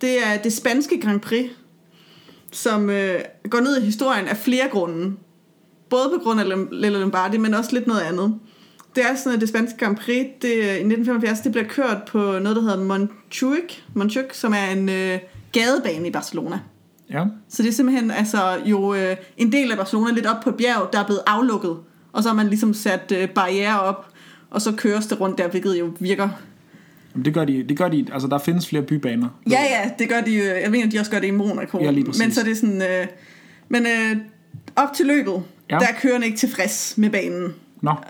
[0.00, 1.50] Det er det spanske Grand Prix,
[2.52, 3.20] som øh,
[3.50, 5.16] går ned i historien af flere grunde.
[5.88, 8.38] Både på grund af Lella Lombardi, men også lidt noget andet.
[8.94, 12.18] Det er sådan, at det spanske Grand Prix det, i 1975, det bliver kørt på
[12.18, 15.18] noget, der hedder Montjuic, Montjuic som er en øh,
[15.52, 16.60] gadebane i Barcelona.
[17.10, 17.24] Ja.
[17.48, 20.56] Så det er simpelthen altså, jo øh, en del af Barcelona lidt op på et
[20.56, 21.76] bjerg, der er blevet aflukket.
[22.12, 24.06] Og så har man ligesom sat øh, barriere op,
[24.50, 26.28] og så køres det rundt der, hvilket jo virker.
[27.14, 29.28] Jamen, det gør de, det gør de, altså der findes flere bybaner.
[29.50, 30.44] Ja, ja, det gør de jo.
[30.44, 31.78] Jeg mener, de også gør det i Monaco.
[31.80, 32.22] Ja, lige præcis.
[32.22, 32.82] Men så er det sådan...
[32.82, 33.06] Øh,
[33.68, 34.16] men øh,
[34.76, 35.78] op til løbet, ja.
[35.78, 37.54] der er kørende ikke tilfreds med banen.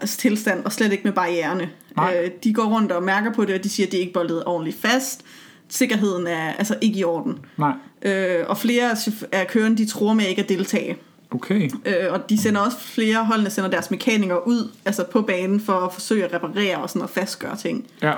[0.01, 1.71] Altså tilstand, og slet ikke med barriererne.
[1.97, 2.23] Nej.
[2.25, 4.13] Øh, de går rundt og mærker på det, og de siger, at det er ikke
[4.13, 5.25] boldet ordentligt fast.
[5.69, 7.39] Sikkerheden er altså ikke i orden.
[7.57, 7.73] nej.
[8.03, 8.97] Øh, og flere
[9.33, 10.97] af kørende, de tror med ikke at deltage.
[11.31, 11.71] Okay.
[11.85, 15.73] Øh, og de sender også flere holdene sender deres mekanikere ud altså på banen for
[15.73, 17.87] at forsøge at reparere og sådan at fastgøre ting.
[18.03, 18.13] Ja.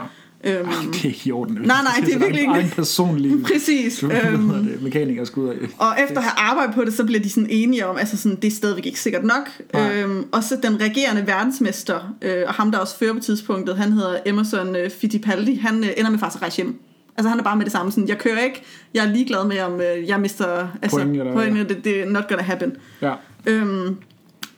[0.47, 1.55] Øhm, Ej, det er ikke i orden.
[1.55, 2.61] Nej, nej, det er virkelig ikke- ikke.
[2.69, 4.03] En personlig præcis.
[4.03, 5.69] øhm, Øhm, det, mekaniker skulle ud af.
[5.79, 8.37] og efter at have arbejdet på det, så bliver de sådan enige om, altså sådan,
[8.37, 9.51] det er stadigvæk ikke sikkert nok.
[9.73, 10.01] Nej.
[10.01, 13.93] Øhm, og så den regerende verdensmester, øh, og ham der også fører på tidspunktet, han
[13.93, 16.81] hedder Emerson øh, Fittipaldi, han øh, ender med faktisk at rejse hjem.
[17.17, 18.63] Altså han er bare med det samme, sådan, jeg kører ikke,
[18.95, 21.65] jeg er ligeglad med, om øh, jeg mister altså, Point eller point, hvad?
[21.65, 22.73] det, det er not gonna happen.
[23.03, 23.13] Ja.
[23.47, 23.97] Øhm,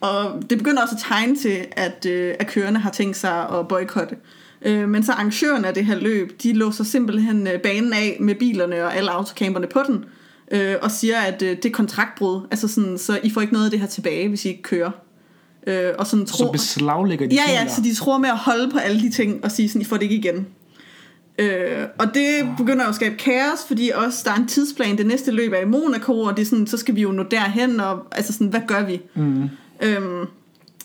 [0.01, 3.67] og det begynder også at tegne til, at, øh, at kørerne har tænkt sig at
[3.67, 4.15] boykotte.
[4.15, 4.21] Øh,
[4.65, 8.83] men så arrangørerne af det her løb, de låser simpelthen øh, banen af med bilerne
[8.83, 10.05] og alle autocamperne på den,
[10.51, 13.65] øh, og siger, at øh, det er kontraktbrud, altså sådan, så I får ikke noget
[13.65, 14.91] af det her tilbage, hvis I ikke kører.
[15.67, 18.71] Øh, og sådan Så tror, beslaglægger de Ja, ja, så de tror med at holde
[18.71, 20.47] på alle de ting og sige sådan, I får det ikke igen.
[21.39, 25.05] Øh, og det begynder jo at skabe kaos, fordi også der er en tidsplan, det
[25.05, 27.79] næste løb er i Monaco, og det er sådan, så skal vi jo nå derhen,
[27.79, 29.01] og altså sådan, hvad gør vi?
[29.15, 29.49] Mm.
[29.81, 30.25] Øhm,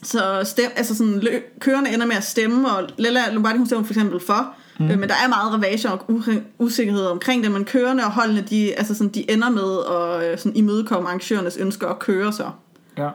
[0.03, 3.85] så stem, altså sådan, lø, kørerne ender med at stemme, og Lella Lombardi hun stemmer
[3.87, 4.91] for eksempel for, mm.
[4.91, 6.23] øh, men der er meget ravage og
[6.59, 9.79] usikkerhed omkring det, men kørerne og holdene, de, altså sådan, de ender med
[10.25, 12.51] at øh, sådan, imødekomme arrangørernes ønsker at køre så.
[12.99, 13.09] Ja.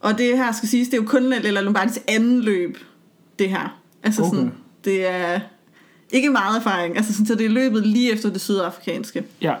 [0.00, 2.78] Og det her skal siges, det er jo kun Lella Lombardis anden løb,
[3.38, 3.80] det her.
[4.02, 4.36] Altså Okay.
[4.36, 4.52] sådan,
[4.84, 5.40] det er
[6.10, 9.24] ikke meget erfaring, altså sådan, så det er løbet lige efter det sydafrikanske.
[9.42, 9.54] Ja.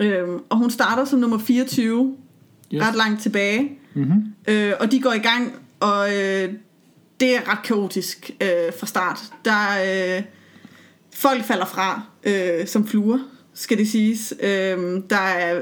[0.00, 2.16] Øhm, og hun starter som nummer 24,
[2.74, 2.82] Yes.
[2.82, 3.78] ret langt tilbage.
[3.94, 4.24] Mm-hmm.
[4.48, 6.52] Øh, og de går i gang, og øh,
[7.20, 9.20] det er ret kaotisk øh, fra start.
[9.44, 10.22] Der øh,
[11.14, 13.18] folk falder fra øh, som fluer,
[13.54, 14.34] skal det siges.
[14.40, 15.60] Øhm, der er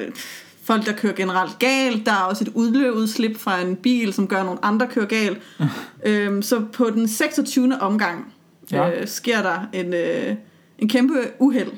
[0.64, 2.06] folk, der kører generelt galt.
[2.06, 5.38] Der er også et udløbudslip fra en bil, som gør, at nogle andre kører galt.
[6.06, 7.78] øhm, så på den 26.
[7.80, 8.32] omgang
[8.72, 8.90] Ja.
[8.90, 10.34] øh, sker der en, øh,
[10.78, 11.70] en kæmpe uheld,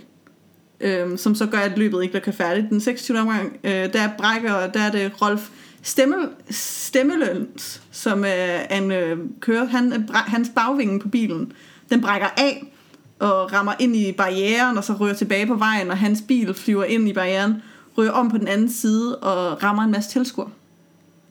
[0.81, 2.67] øhm, som så gør, at løbet ikke bliver færdigt.
[2.71, 3.21] Den 26.
[3.21, 5.49] omgang, øh, der brækker, der er det Rolf
[5.83, 11.53] Stemmel, Stemmeløns, som er en øh, kører, han, øh, hans bagvinge på bilen,
[11.91, 12.73] den brækker af
[13.19, 16.85] og rammer ind i barrieren, og så ryger tilbage på vejen, og hans bil flyver
[16.85, 17.63] ind i barrieren,
[17.99, 20.49] ryger om på den anden side og rammer en masse tilskuere,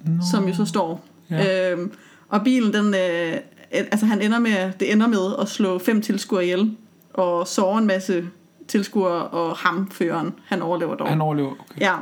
[0.05, 0.11] Nå.
[0.31, 1.05] som jo så står.
[1.29, 1.71] Ja.
[1.71, 1.91] Øhm,
[2.29, 3.39] og bilen, den, øh,
[3.71, 6.77] altså han ender med, det ender med at slå fem tilskuere ihjel,
[7.13, 8.29] og såre en masse
[8.67, 11.07] tilskuere, og ham, føreren, han overlever dog.
[11.07, 11.51] Han overlever.
[11.51, 11.81] Okay.
[11.81, 11.95] Ja.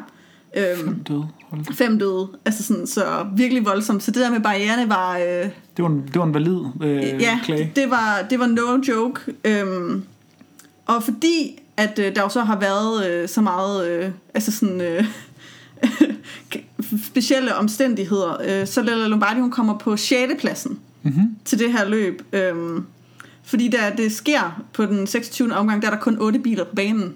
[0.58, 1.28] Øhm, Fem døde.
[1.56, 2.28] Hold fem døde.
[2.46, 4.04] Altså sådan, så virkelig voldsomt.
[4.04, 5.18] Så det der med barriererne var...
[5.18, 7.72] Øh, Det var en, det var en valid øh, ja, klage.
[7.76, 9.22] det var, det var no joke.
[9.46, 10.04] Øhm,
[10.86, 13.88] og fordi at øh, der jo så har været øh, så meget...
[13.90, 14.82] Øh, altså sådan...
[14.82, 15.06] Øh,
[17.06, 20.34] specielle omstændigheder, øh, så Lella Lombardi hun kommer på 6.
[20.40, 21.36] pladsen Mm-hmm.
[21.46, 22.22] til det her løb.
[22.34, 22.86] Øhm,
[23.44, 25.54] fordi da det sker på den 26.
[25.54, 27.14] omgang, der er der kun 8 biler på banen.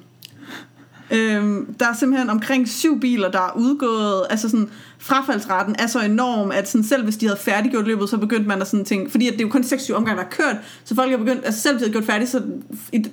[1.11, 4.25] Øhm, der er simpelthen omkring syv biler, der er udgået.
[4.29, 8.17] Altså sådan, frafaldsraten er så enorm, at sådan, selv hvis de havde færdiggjort løbet, så
[8.17, 10.29] begyndte man at sådan tænke, fordi at det er jo kun 26 omgange, der er
[10.31, 12.41] kørt, så folk er begyndt, altså selv hvis de havde gjort færdigt, så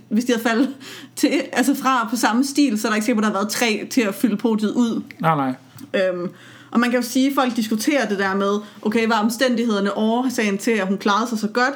[0.09, 0.69] hvis de havde faldet
[1.17, 3.53] til, altså fra på samme stil, så er der ikke sikkert, at der har været
[3.53, 5.03] tre til at fylde podiet ud.
[5.21, 5.55] Nej, nej.
[5.95, 6.29] Øhm,
[6.71, 9.97] og man kan jo sige, at folk diskuterer det der med, okay, hvad er omstændighederne
[9.97, 11.75] årsagen til, at hun klarede sig så godt,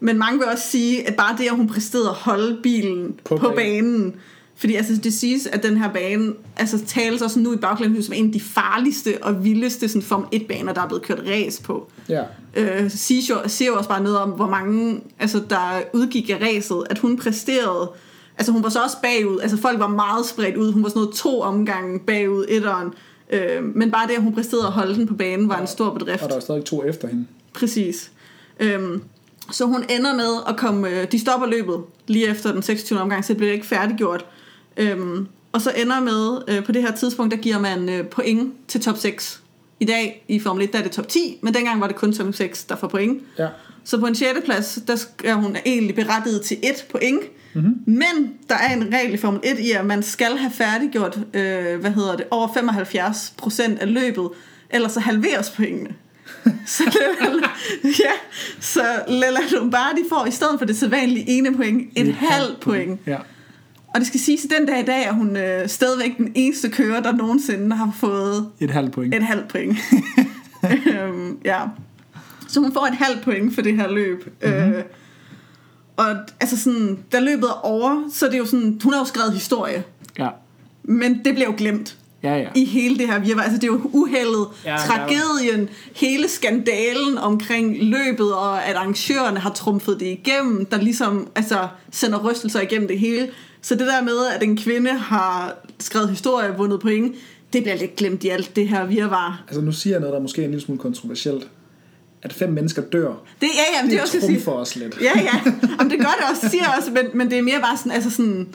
[0.00, 3.36] men mange vil også sige, at bare det, at hun præsterede at holde bilen På
[3.36, 3.56] på, på banen.
[3.56, 4.14] banen,
[4.62, 8.14] fordi altså, det siges, at den her bane altså, tales også nu i bagklæden som
[8.14, 11.90] en af de farligste og vildeste sådan, Form 1-baner, der er blevet kørt race på.
[12.08, 12.22] Ja.
[12.54, 16.82] Øh, siger, siger jo også bare noget om, hvor mange altså, der udgik af racet,
[16.90, 17.90] at hun præsterede,
[18.38, 21.00] altså hun var så også bagud, altså folk var meget spredt ud, hun var sådan
[21.00, 22.94] noget to omgange bagud, etteren,
[23.30, 25.94] øh, men bare det, at hun præsterede at holde den på banen, var en stor
[25.94, 26.22] bedrift.
[26.22, 27.26] Og der er stadig to efter hende.
[27.54, 28.10] Præcis.
[28.60, 29.02] Øhm,
[29.50, 30.88] så hun ender med at komme...
[30.88, 33.00] Øh, de stopper løbet lige efter den 26.
[33.00, 34.24] omgang, så det bliver ikke færdiggjort.
[34.76, 38.52] Øhm, og så ender med, øh, på det her tidspunkt, der giver man øh, point
[38.68, 39.42] til top 6.
[39.80, 42.12] I dag i Formel 1, der er det top 10, men dengang var det kun
[42.12, 43.22] top 6, der får point.
[43.38, 43.48] Ja.
[43.84, 44.28] Så på en 6.
[44.44, 47.22] plads, der er hun egentlig berettiget til et point.
[47.54, 47.74] Mm-hmm.
[47.86, 51.80] Men der er en regel i Formel 1 i, at man skal have færdiggjort, øh,
[51.80, 54.28] hvad hedder det, over 75 procent af løbet,
[54.70, 55.90] ellers så halveres pointene.
[56.66, 56.82] så,
[57.20, 57.48] Lella,
[57.84, 58.12] ja,
[58.60, 63.00] så Lella Lombardi får i stedet for det sædvanlige ene point, et, et halvt point.
[63.06, 63.18] Ja.
[63.94, 66.68] Og det skal siges, at den dag i dag er hun øh, stadigvæk den eneste
[66.70, 69.14] kører, der nogensinde har fået Et halvt point.
[69.14, 69.76] et halvt point.
[70.94, 71.60] øhm, ja.
[72.48, 74.26] Så hun får et halvt point for det her løb.
[74.42, 74.72] Mm-hmm.
[74.72, 74.84] Øh,
[75.96, 76.06] og
[76.40, 79.32] altså sådan, da løbet er over, så er det jo sådan, hun har jo skrevet
[79.32, 79.84] historie.
[80.18, 80.28] Ja.
[80.82, 82.48] Men det bliver jo glemt Ja, ja.
[82.54, 83.42] i hele det her virvar.
[83.42, 89.40] Altså det er jo uheldet, Ja, ja, tragedien, hele skandalen omkring løbet, og at arrangørerne
[89.40, 93.28] har trumfet det igennem, der ligesom altså, sender rystelser igennem det hele.
[93.62, 97.14] Så det der med, at en kvinde har skrevet historie og vundet point,
[97.52, 99.44] det bliver lidt glemt i alt det her virvar.
[99.48, 101.48] Altså nu siger jeg noget, der måske er en lille smule kontroversielt.
[102.22, 103.08] At fem mennesker dør,
[103.40, 104.40] Det, ja, ja, men det, det er også sige.
[104.40, 104.98] trumfer os lidt.
[105.00, 105.40] Ja, ja.
[105.78, 108.10] Jamen, det gør det også, siger også, men, men det er mere bare sådan, altså
[108.10, 108.48] sådan,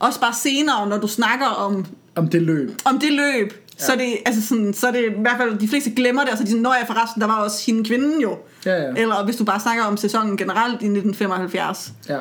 [0.00, 2.70] også bare senere, når du snakker om, Om det løb.
[2.84, 3.84] om det løb, ja.
[3.84, 6.42] så, det, altså sådan, så det i hvert fald, de fleste glemmer det, og så
[6.42, 8.36] er de sådan, når jeg forresten, der var også hende kvinden jo.
[8.66, 8.88] Ja, ja.
[8.96, 11.92] Eller hvis du bare snakker om sæsonen generelt i 1975.
[12.08, 12.18] Ja.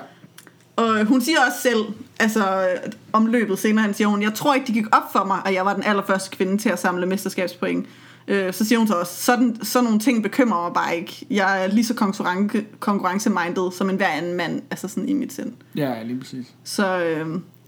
[0.75, 1.85] Og hun siger også selv,
[2.19, 2.67] altså
[3.13, 5.53] om løbet senere, han siger hun, jeg tror ikke, det gik op for mig, at
[5.53, 7.85] jeg var den allerførste kvinde til at samle mesterskabspoint.
[8.27, 11.25] Øh, så siger hun så også, sådan, sådan nogle ting bekymrer mig bare ikke.
[11.29, 15.33] Jeg er lige så konkurrence, konkurrencemindet som en hver anden mand, altså sådan i mit
[15.33, 15.53] sind.
[15.75, 16.45] Ja, lige præcis.
[16.63, 17.27] Så øh,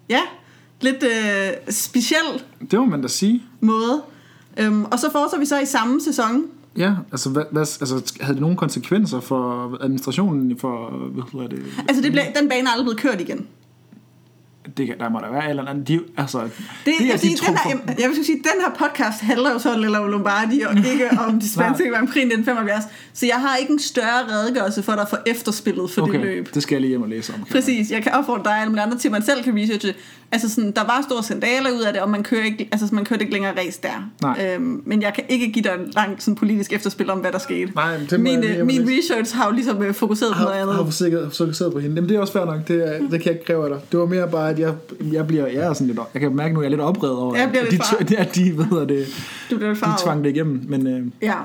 [0.09, 0.21] ja,
[0.81, 3.43] lidt øh, speciel Det må man da sige.
[3.59, 4.03] måde.
[4.57, 6.45] Øhm, og så fortsætter vi så i samme sæson.
[6.77, 11.65] Ja, altså, hvad, hvad, altså havde det nogle konsekvenser for administrationen for, hvad hedder det?
[11.87, 13.47] Altså det blev, den bane er aldrig blevet kørt igen.
[14.77, 15.87] det kan, der må der være eller andet.
[15.87, 16.51] De, altså, Det,
[16.85, 19.51] det det er jeg, de sige, den her, jeg vil sige, den her podcast handler
[19.51, 22.83] jo så om Lella Lombardi, og ikke om de spanske Grand Prix 1975.
[23.13, 26.53] Så jeg har ikke en større redegørelse for dig for efterspillet for okay, det løb.
[26.53, 27.39] det skal jeg lige hjem og læse om.
[27.39, 29.93] jeg Præcis, jeg kan opfordre dig og andre til, at man selv kan researche.
[30.31, 33.05] Altså sådan, der var store sandaler ud af det, og man kører ikke, altså man
[33.05, 34.09] kørte ikke længere race der.
[34.21, 34.55] Nej.
[34.55, 37.39] Øhm, men jeg kan ikke give dig en lang sådan, politisk efterspil om, hvad der
[37.39, 37.71] skete.
[37.75, 40.61] Nej, men det min, jeg min research har jo ligesom øh, fokuseret på noget har,
[40.61, 40.75] andet.
[40.75, 41.95] har forsikret, fokuseret på hende.
[41.95, 42.67] Jamen, det er også fair nok.
[42.67, 43.79] Det, det kan jeg ikke kræve af dig.
[43.91, 44.73] Det var mere bare, at jeg,
[45.11, 47.15] jeg bliver jeg er sådan lidt, jeg kan mærke nu, at jeg er lidt oprevet
[47.17, 48.11] over, Jeg at de, farvet.
[48.19, 49.07] at de, hedder det,
[49.51, 50.61] Du bliver de tvang det igennem.
[50.67, 51.35] Men øh, Ja.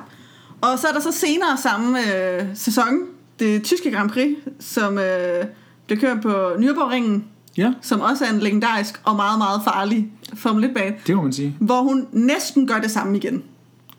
[0.61, 3.01] Og så er der så senere samme øh, sæson,
[3.39, 5.45] det tyske Grand Prix, som øh,
[5.87, 7.23] blev kørt på Nürburgringen.
[7.61, 11.33] Ja, som også er en legendarisk og meget, meget farlig Formel 1-bane, det må man
[11.33, 11.57] sige.
[11.61, 13.43] hvor hun næsten gør det samme igen.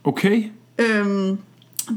[0.04, 0.44] Okay.
[0.80, 1.38] Øhm,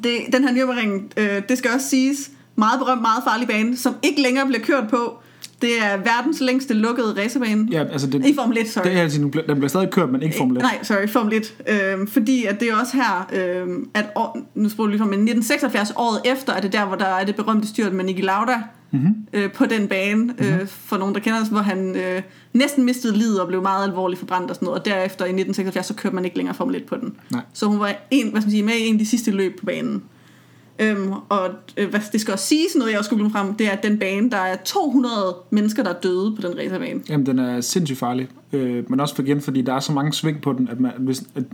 [0.02, 3.94] det, den her Nürburgring, øh, det skal også siges, meget berømt, meget farlig bane, som
[4.02, 5.18] ikke længere bliver kørt på.
[5.64, 7.68] Det er verdens længste lukkede racerbane.
[7.70, 8.84] Ja, altså det, I Formel 1, sorry.
[8.84, 10.62] det er altså, den bliver- stadig kørt, men ikke Formel 1.
[10.62, 11.54] Nej, sorry, Formel 1.
[11.68, 15.04] Øhm, fordi at det er også her, øhm, at år, nu spørger jeg lige fra,
[15.04, 18.22] men 1976, året efter, er det der, hvor der er det berømte styrt med Niki
[18.22, 19.14] Lauda mm-hmm.
[19.32, 20.24] øh, på den bane.
[20.24, 20.46] Mm-hmm.
[20.46, 23.84] Øh, for nogen, der kender os, hvor han øh, næsten mistede livet og blev meget
[23.88, 24.80] alvorligt forbrændt og sådan noget.
[24.80, 27.14] Og derefter i 1976, så kørte man ikke længere Formel 1 på den.
[27.30, 27.42] Nej.
[27.52, 29.58] Så hun var en, hvad skal man sige, med i en af de sidste løb
[29.60, 30.02] på banen.
[30.78, 33.70] Øhm, og øh, hvad, det skal også siges noget, jeg også skulle frem, det er,
[33.70, 35.14] at den bane, der er 200
[35.50, 37.00] mennesker, der er døde på den racerbane.
[37.08, 38.28] Jamen, den er sindssygt farlig.
[38.52, 40.92] Øh, men også for igen, fordi der er så mange sving på den, at, man,
[40.98, 41.44] hvis, at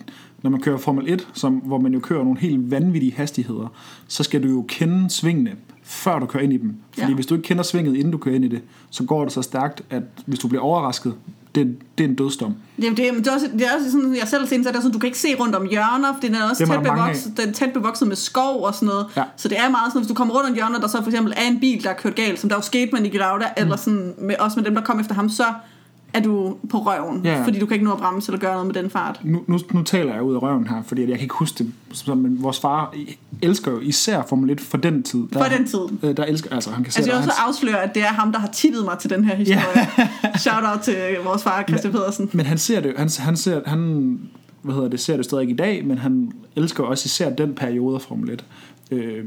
[0.42, 3.72] når man kører Formel 1, som, hvor man jo kører nogle helt vanvittige hastigheder,
[4.08, 5.52] så skal du jo kende svingene,
[5.82, 6.74] før du kører ind i dem.
[6.92, 7.14] Fordi Ja.
[7.14, 8.60] hvis du ikke kender svinget, inden du kører ind i det,
[8.90, 11.14] så går det så stærkt, at hvis du bliver overrasket,
[11.54, 12.54] det, det er en dødsdom.
[12.78, 14.72] Jamen, det, det, er også, det er også sådan, jeg selv har set, så er
[14.72, 16.82] det sådan, du kan ikke se rundt om hjørner, for den er også Det tæt
[16.82, 19.06] bevokset, den er tæt bevokset med skov og sådan noget.
[19.16, 19.22] Ja.
[19.36, 21.34] Så det er meget sådan, hvis du kommer rundt om hjørner, der så for eksempel
[21.36, 23.62] er en bil, der er kørt galt, som der jo skete med Niki Lauda, mm.
[23.62, 25.44] eller sådan, med, også med dem, der kom efter ham, så
[26.14, 27.44] er du på røven, Ja, ja.
[27.44, 29.20] fordi du kan ikke nå at bremse eller gøre noget med den fart.
[29.24, 32.16] Nu, nu, nu taler jeg ud af røven her, fordi jeg kan ikke huske det,
[32.16, 32.94] men vores far
[33.42, 35.18] elsker jo især Formel 1 for den tid.
[35.32, 35.78] Der, For den tid.
[36.02, 38.02] øh, Der elsker, altså han kan se, Altså jeg vil også hans, afsløre, at det
[38.02, 39.88] er ham, der har tippet mig til den her historie.
[40.38, 42.30] Shout out til vores far, Christian Pedersen.
[42.32, 44.18] Men han ser det, han, han ser, han,
[44.62, 47.94] hvad hedder det, ser det stadig i dag, men han elsker også især den periode
[47.94, 48.44] af Formel 1.
[48.90, 49.24] Øh,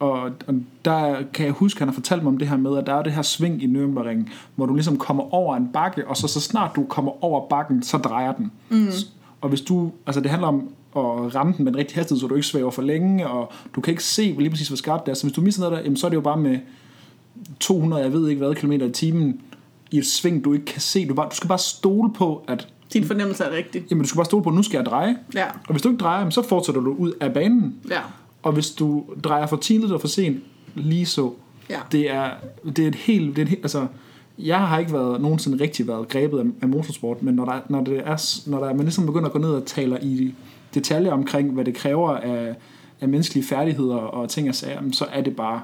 [0.00, 2.86] og, og der kan jeg huske, han har fortalt mig om det her med, at
[2.86, 6.16] der er det her sving i Nürnbergring, hvor du ligesom kommer over en bakke, og
[6.16, 8.52] så, så snart du kommer over bakken, så drejer den.
[8.68, 8.88] Mm.
[9.40, 12.26] Og hvis du, altså det handler om at ramme den med en rigtig hastighed, så
[12.26, 15.12] du ikke svæver for længe, og du kan ikke se lige præcis, hvor skarpt det
[15.12, 15.16] er.
[15.16, 16.58] Så hvis du misser noget der, jamen, så er det jo bare med
[17.60, 19.40] 200, jeg ved ikke hvad, kilometer i timen,
[19.90, 21.08] i et sving, du ikke kan se.
[21.08, 23.84] Du, bare, du skal bare stole på, at Din fornemmelse er rigtig.
[23.90, 25.16] Jamen, du skal bare stole på, at nu skal jeg dreje.
[25.34, 27.74] Ja, Og hvis du ikke drejer, så fortsætter du ud af banen.
[27.90, 28.00] ja,
[28.42, 30.42] Og hvis du drejer for tidligt eller for sent,
[30.74, 31.32] lige så.
[31.70, 31.78] ja.
[31.92, 32.30] Det er,
[32.76, 33.36] det er et helt...
[33.36, 33.86] Det er et altså,
[34.38, 37.84] jeg har ikke været, nogensinde rigtig været grebet af, af motorsport, men når, der, når,
[37.84, 40.34] det er, når der, man ligesom begynder at gå ned og taler i
[40.74, 42.54] detaljer omkring, hvad det kræver af,
[43.00, 45.60] af menneskelige færdigheder og ting og sager, så er det bare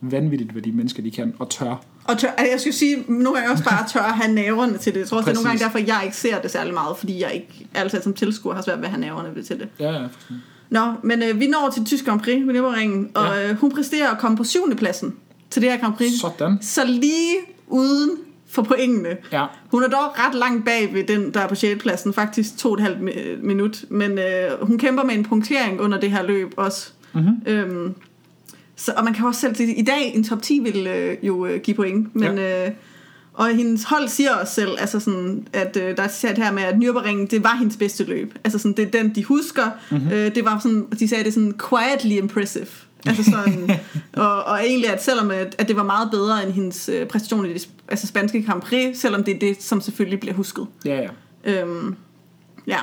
[0.00, 1.82] vanvittigt, hvad de mennesker de kan og tør.
[2.04, 4.94] Og tør, altså, jeg skulle sige, nogle gange også bare tør at have næverne til
[4.94, 5.00] det.
[5.00, 7.22] Jeg tror også, det er nogle gange derfor, jeg ikke ser det særlig meget, fordi
[7.22, 9.68] jeg ikke altid som tilskuer har svært ved at have næverne til det.
[9.80, 10.42] Ja, ja, fuldstændig.
[10.70, 13.50] Nå, men øh, vi når til Tysk Grand Prix ved Nürburgringen, og Ja.
[13.50, 15.14] øh, hun præsterer at komme på syvende pladsen
[15.50, 16.12] til det her Grand Prix.
[16.20, 16.58] Sådan.
[16.62, 17.36] Så lige
[17.66, 18.10] uden
[18.48, 19.16] for pointene.
[19.32, 19.46] Ja.
[19.70, 21.82] Hun er dog ret langt bag ved den, der er på 6.
[21.82, 23.84] pladsen, faktisk to og et halvt mi- minut.
[23.90, 24.24] Men øh,
[24.62, 26.90] hun kæmper med en punktering under det her løb også.
[27.14, 27.36] Mm-hmm.
[27.46, 27.94] Øhm,
[28.76, 31.46] så, og man kan også selv sige, i dag en top 10 vil øh, jo
[31.46, 32.68] øh, give point, men øh,
[33.36, 36.62] og hendes hold siger også selv, altså sådan, at øh, der er sat her med,
[36.62, 38.34] at Nürburgring, det var hendes bedste løb.
[38.44, 39.70] Altså sådan, det er den, de husker.
[39.90, 40.10] Mm-hmm.
[40.10, 42.66] Øh, det var sådan, de sagde det sådan quietly impressive.
[43.06, 43.70] Altså sådan,
[44.24, 47.46] og, og egentlig, at selvom at, at det var meget bedre end hendes øh, præstation
[47.46, 50.66] i det altså spanske Grand Prix, selvom det er det, som selvfølgelig bliver husket.
[50.84, 51.08] Ja, ja.
[51.44, 51.96] Øhm,
[52.66, 52.78] ja.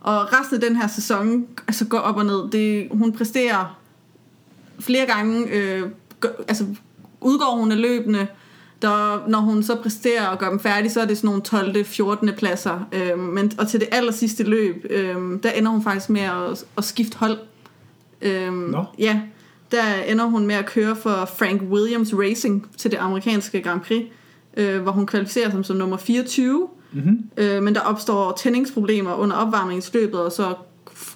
[0.00, 2.50] Og resten af den her sæson altså går op og ned.
[2.52, 3.78] Det, hun præsterer
[4.80, 5.82] flere gange, øh,
[6.20, 6.66] gør, altså
[7.20, 8.26] udgår hun af løbende,
[8.84, 11.84] der, når hun så præsterer og gør dem færdige, så er det sådan nogle 12.
[11.84, 12.30] 14.
[12.36, 12.88] pladser.
[12.92, 16.64] Øhm, men, og til det aller sidste løb, øhm, der ender hun faktisk med at,
[16.78, 17.38] at skifte hold.
[18.22, 18.84] Øhm, Nå.
[18.98, 19.20] Ja,
[19.70, 24.04] der ender hun med at køre for Frank Williams Racing til det amerikanske Grand Prix,
[24.56, 26.68] øh, hvor hun kvalificerer sig som nummer 24.
[26.92, 27.18] Mm-hmm.
[27.36, 30.54] Øh, men der opstår tændingsproblemer under opvarmningsløbet, og så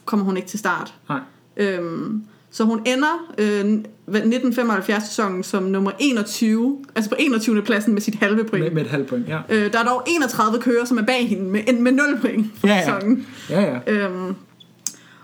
[0.05, 0.95] kommer hun ikke til start.
[1.09, 1.21] Nej.
[1.57, 3.79] Øhm, så hun ender øh,
[4.09, 7.63] 1975-sæsonen som nummer 21, altså på 21.
[7.63, 8.65] pladsen med sit halve point.
[8.65, 9.39] Med, med et halvt point, ja.
[9.49, 12.67] Øh, der er dog 31 kører, som er bag hende med, med 0 point for
[12.69, 12.85] Ja, ja.
[12.85, 13.27] sæsonen.
[13.51, 13.79] Ja, ja.
[13.93, 14.29] Øhm,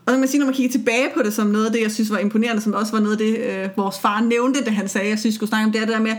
[0.07, 1.83] og så kan man sige, når man kigger tilbage på det som noget af det,
[1.83, 4.71] jeg synes var imponerende, som også var noget af det, øh, vores far nævnte, da
[4.71, 6.13] han sagde, jeg synes, skulle snakke om, det er det der med,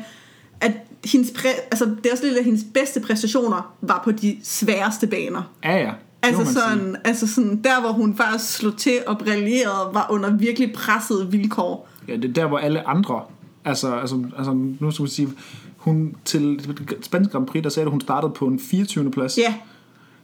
[0.61, 0.71] at
[1.05, 5.07] hendes præ- altså, det er også lidt, at hendes bedste præstationer var på de sværeste
[5.07, 5.51] baner.
[5.63, 5.91] Ja, ja.
[6.25, 6.61] Altså man sige.
[6.61, 11.31] sådan, altså sådan, der hvor hun faktisk slog til og brillerede, var under virkelig pressede
[11.31, 11.89] vilkår.
[12.07, 13.21] Ja, det er der, hvor alle andre...
[13.65, 15.29] Altså, altså, altså nu skal vi sige...
[15.77, 19.11] Hun til Spansk Grand Prix, der sagde, at hun startede på en 24.
[19.11, 19.37] plads.
[19.37, 19.53] Ja,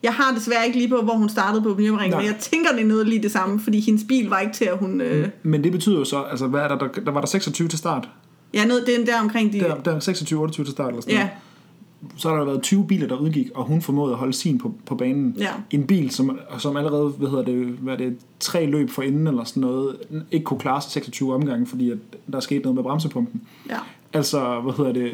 [0.04, 2.08] jeg har desværre ikke lige på, hvor hun startede på Nej.
[2.08, 4.78] men jeg tænker, det noget lige det samme, fordi hendes bil var ikke til, at
[4.78, 5.02] hun...
[5.02, 7.68] Øh, Men det betyder jo så, altså hvad er der, der, der var der 26
[7.68, 8.10] til start.
[8.54, 9.60] ja, noget, det er der omkring de...
[9.60, 11.32] Der, der er 26-28 til start eller sådan ja, noget.
[12.18, 14.74] Så har der været 20 biler, der udgik, og hun formåede at holde sin på,
[14.86, 15.36] på banen.
[15.40, 19.28] ja, En bil, som, som allerede, hvad hedder det, hvad det, tre løb for inden
[19.28, 19.96] eller sådan noget,
[20.32, 21.98] ikke kunne klare sig 26 omgange, fordi at
[22.34, 23.42] der skete noget med bremsepumpen.
[23.70, 23.78] ja.
[24.14, 25.12] Altså, hvad hedder det,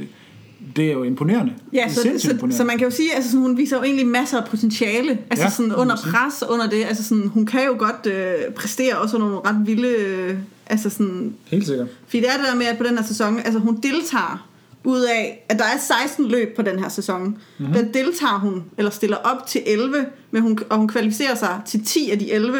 [0.75, 1.53] det er jo imponerende.
[1.73, 2.57] Ja, det så, sindssygt så, imponerende.
[2.57, 5.43] så man kan jo sige, altså sådan, hun viser jo egentlig masser af potentiale, altså
[5.45, 8.97] Ja, sådan under pres og under det, altså sådan, hun kan jo godt øh, præstere
[8.97, 11.87] også under nogle ret vilde, øh, altså sådan, Helt sikkert.
[12.07, 14.47] fordi det er det der med, at på den her sæson, altså hun deltager
[14.87, 17.35] ud af, at der er 16 løb på den her sæson, Mhm.
[17.57, 17.73] mm-hmm.
[17.73, 21.85] der deltager hun, eller stiller op til 11, men hun, og hun kvalificerer sig til
[21.85, 22.57] 10 af de 11,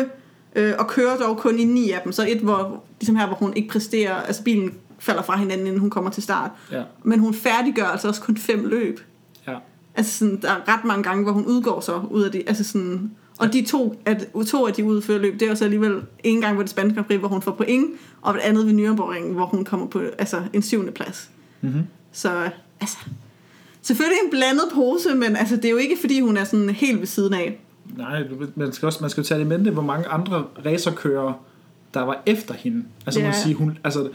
[0.56, 3.36] øh, og kører dog kun i 9 af dem, så et, hvor, ligesom her, hvor
[3.36, 6.52] hun ikke præsterer, altså bilen falder fra hinanden, inden hun kommer til start.
[6.72, 6.84] Ja.
[7.04, 9.00] Men hun færdiggør altså også kun fem løb.
[9.48, 9.56] Ja.
[9.96, 12.44] Altså sådan, der er ret mange gange, hvor hun udgår så ud af det.
[12.48, 15.64] Altså sådan, og de to, at, to af de udfører løb, det er jo så
[15.64, 17.86] alligevel en gang ved det spanske Grand Prix, hvor hun får point,
[18.22, 21.30] og et andet ved Nürburgring, hvor hun kommer på altså, en syvende plads.
[21.62, 21.82] Mm-hmm.
[22.18, 22.50] Så
[22.82, 22.98] altså,
[23.82, 27.00] selvfølgelig en blandet pose, men altså, det er jo ikke, fordi hun er sådan helt
[27.00, 27.60] ved siden af.
[27.98, 28.24] Nej,
[28.56, 31.34] man skal også man skal jo tage det i mente, hvor mange andre racerkører,
[31.94, 32.84] der var efter hende.
[33.06, 33.26] Altså, Ja.
[33.26, 34.10] man sige, hun, altså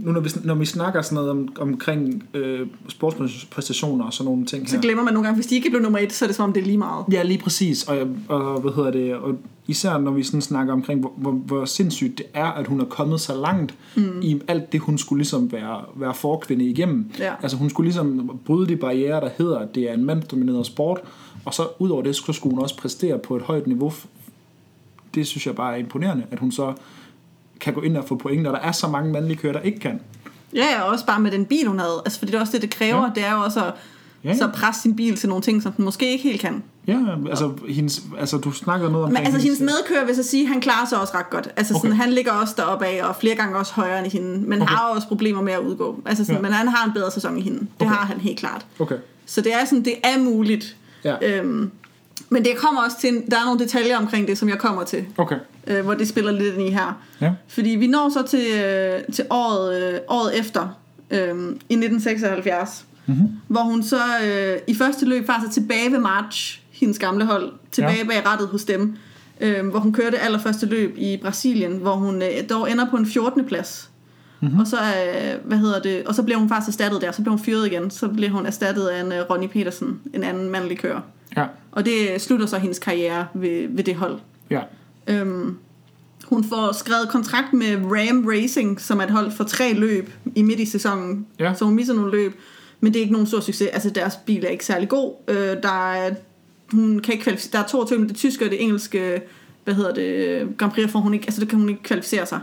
[0.00, 4.46] nu når vi, når vi snakker sådan noget om, omkring øh, sportspræstationer og sådan nogle
[4.46, 4.82] ting Så her.
[4.82, 6.52] glemmer man nogle gange, hvis de ikke blev nummer et, så er det som om,
[6.52, 7.04] det er lige meget.
[7.12, 7.84] Ja, lige præcis.
[7.84, 9.14] Og, og hvad hedder det?
[9.14, 9.34] Og
[9.66, 12.84] især når vi sådan snakker omkring, hvor, hvor, hvor sindssygt det er, at hun er
[12.84, 14.20] kommet så langt mm.
[14.22, 17.10] i alt det, hun skulle ligesom være, være forkvinde igennem.
[17.18, 17.32] Ja.
[17.42, 21.00] Altså hun skulle ligesom bryde de barriere, der hedder, at det er en mandsdomineret sport.
[21.44, 23.92] Og så ud over det, så skulle hun også præstere på et højt niveau.
[25.14, 26.72] Det synes jeg bare er imponerende, at hun så
[27.64, 29.78] kan gå ind og få point, når der er så mange mandlige kører, der ikke
[29.78, 30.00] kan.
[30.54, 32.02] Ja, og også bare med den bil, hun havde.
[32.04, 33.02] Altså, fordi det er også det, det kræver.
[33.02, 33.10] Ja.
[33.14, 33.72] Det er jo også at
[34.24, 36.62] Ja, så presse sin bil til nogle ting, som den måske ikke helt kan.
[36.86, 36.98] Ja,
[37.30, 39.12] altså, hendes, altså du snakker noget om...
[39.12, 41.48] Men altså hendes medkører vil så sige, han klarer sig også ret godt.
[41.56, 42.00] Altså sådan, Okay.
[42.00, 44.38] han ligger også deroppe af, og flere gange også højere end hende.
[44.48, 44.74] Men Okay.
[44.74, 46.00] har også problemer med at udgå.
[46.06, 46.42] Altså sådan, Ja.
[46.42, 47.58] Men han har en bedre sæson i hende.
[47.58, 47.90] Det okay.
[47.90, 48.66] har han helt klart.
[48.78, 48.96] Okay.
[49.26, 50.76] Så det er sådan, det er muligt.
[51.04, 51.38] Ja.
[51.38, 51.70] Øhm,
[52.30, 54.84] men det kommer også til, en- der er nogle detaljer omkring det, som jeg kommer
[54.84, 55.04] til.
[55.16, 55.36] Okay.
[55.66, 57.02] Øh, hvor det spiller lidt ind i her.
[57.20, 57.32] Ja.
[57.48, 60.78] Fordi vi når så til, øh, til året, øh, året efter,
[61.10, 61.28] øh,
[61.68, 63.28] i 1976, Mm-hmm.
[63.48, 67.52] hvor hun så øh, i første løb faktisk er tilbage ved March, hendes gamle hold,
[67.72, 68.04] tilbage Ja.
[68.04, 68.96] bag rettet hos dem,
[69.40, 73.06] øh, hvor hun kørte allerførste løb i Brasilien, hvor hun øh, dog ender på en
[73.06, 73.44] 14.
[73.44, 73.90] plads.
[74.40, 74.48] Mhm.
[74.48, 74.60] Mm-hmm.
[74.60, 77.36] Og så, øh, hvad hedder det, og så bliver hun faktisk erstattet der, så bliver
[77.36, 80.78] hun fyret igen, så bliver hun erstattet af en øh, Ronnie Petersen, en anden mandlig
[80.78, 81.00] kører.
[81.36, 81.46] Ja.
[81.72, 84.18] Og det slutter så hendes karriere ved, ved det hold.
[84.50, 84.60] Ja.
[85.06, 85.56] Øhm,
[86.24, 90.42] hun får skrevet kontrakt med Ram Racing, som er et hold for tre løb i
[90.42, 91.26] midt i sæsonen.
[91.38, 91.54] Ja.
[91.54, 92.40] Så hun misser nogle løb.
[92.80, 93.68] Men det er ikke nogen stor succes.
[93.68, 95.14] Altså deres bil er ikke særlig god.
[95.28, 96.14] Øh, der er,
[96.70, 97.52] hun kan ikke kvalificere.
[97.52, 99.22] Der er 22, men det tyske og det engelske,
[99.64, 102.40] hvad hedder det, Grand Prix, for hun ikke, altså det kan hun ikke kvalificere sig.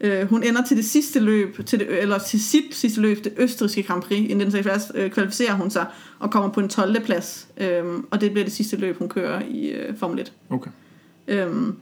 [0.00, 3.32] Øh, hun ender til det sidste løb, til det, eller til sit sidste løb, det
[3.36, 5.86] østrigske Grand Prix i 1976, øh, kvalificerer hun sig
[6.18, 7.00] og kommer på en 12.
[7.04, 7.48] plads.
[7.56, 10.32] Øh, og det bliver det sidste løb, hun kører i øh, Formel 1.
[10.50, 10.70] Okay.
[11.28, 11.74] Øhm,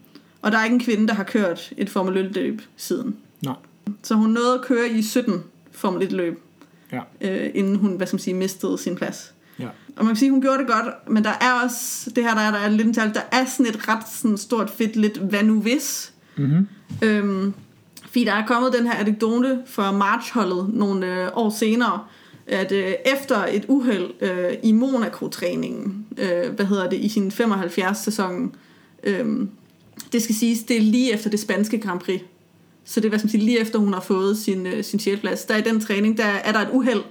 [0.42, 3.16] og der er ikke en kvinde, der har kørt et Formel 1 løb siden.
[3.44, 3.54] Nej.
[4.02, 5.42] Så hun nåede at køre i 17
[5.72, 6.40] Formel 1 løb,
[6.92, 7.00] Ja.
[7.20, 9.34] øh, inden hun, hvad skal man sige, mistede sin plads.
[9.58, 9.68] Ja.
[9.96, 12.40] Og man kan sige, hun gjorde det godt, men der er også, det her der
[12.40, 15.42] er, der er lidt en der er sådan et ret sådan stort fedt lidt, hvad
[15.42, 16.12] nu hvis?
[16.36, 16.68] Mm-hmm.
[17.02, 17.54] Øhm,
[18.16, 22.00] fordi der er kommet den her anekdote fra marchholdet nogle øh, år senere,
[22.46, 28.54] at øh, efter et uheld øh, i Monaco-træningen, øh, hvad hedder det, i sin 75-sæson,
[29.04, 29.26] øh,
[30.12, 32.20] det skal siges, det er lige efter det spanske Grand Prix.
[32.84, 35.00] Så det er hvad skal man sige, lige efter hun har fået sin, øh, sin
[35.00, 35.44] sjælplads.
[35.44, 37.02] Der i den træning, der er der et uheld.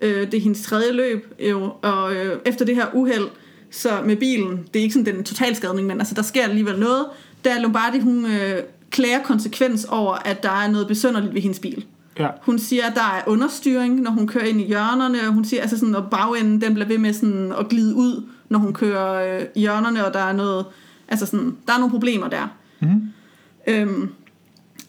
[0.00, 3.28] Øh, det er hendes tredje løb, jo, og øh, efter det her uheld,
[3.70, 7.06] så med bilen, det er ikke sådan den totalskadning, men altså, der sker alligevel noget.
[7.44, 8.62] Der Lombardi, hun øh,
[8.94, 11.84] klager konsekvens over, at der er noget besønderligt ved hendes bil.
[12.18, 12.28] Ja.
[12.42, 15.62] Hun siger, at der er understyring, når hun kører ind i hjørnerne, og hun siger,
[15.62, 19.38] altså sådan, at bagenden den bliver ved med sådan at glide ud, når hun kører
[19.38, 20.66] øh, i hjørnerne, og der er noget,
[21.08, 22.48] altså sådan, der er nogle problemer der.
[22.80, 23.02] Mm-hmm.
[23.66, 24.08] Øhm,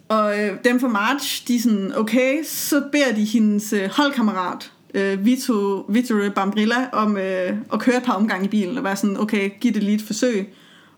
[0.09, 4.71] og øh, dem fra March, de er sådan, okay, så beder de hendes øh, holdkammerat,
[4.93, 8.95] øh, Vito, Vittore Bambrilla, om øh, at køre et par omgange i bilen, og være
[8.95, 10.53] sådan, okay, giv det lige et forsøg.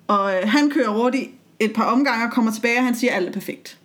[0.08, 1.30] Og øh, han kører hurtigt
[1.60, 3.78] et par omgange og kommer tilbage, og han siger, at alt er perfekt.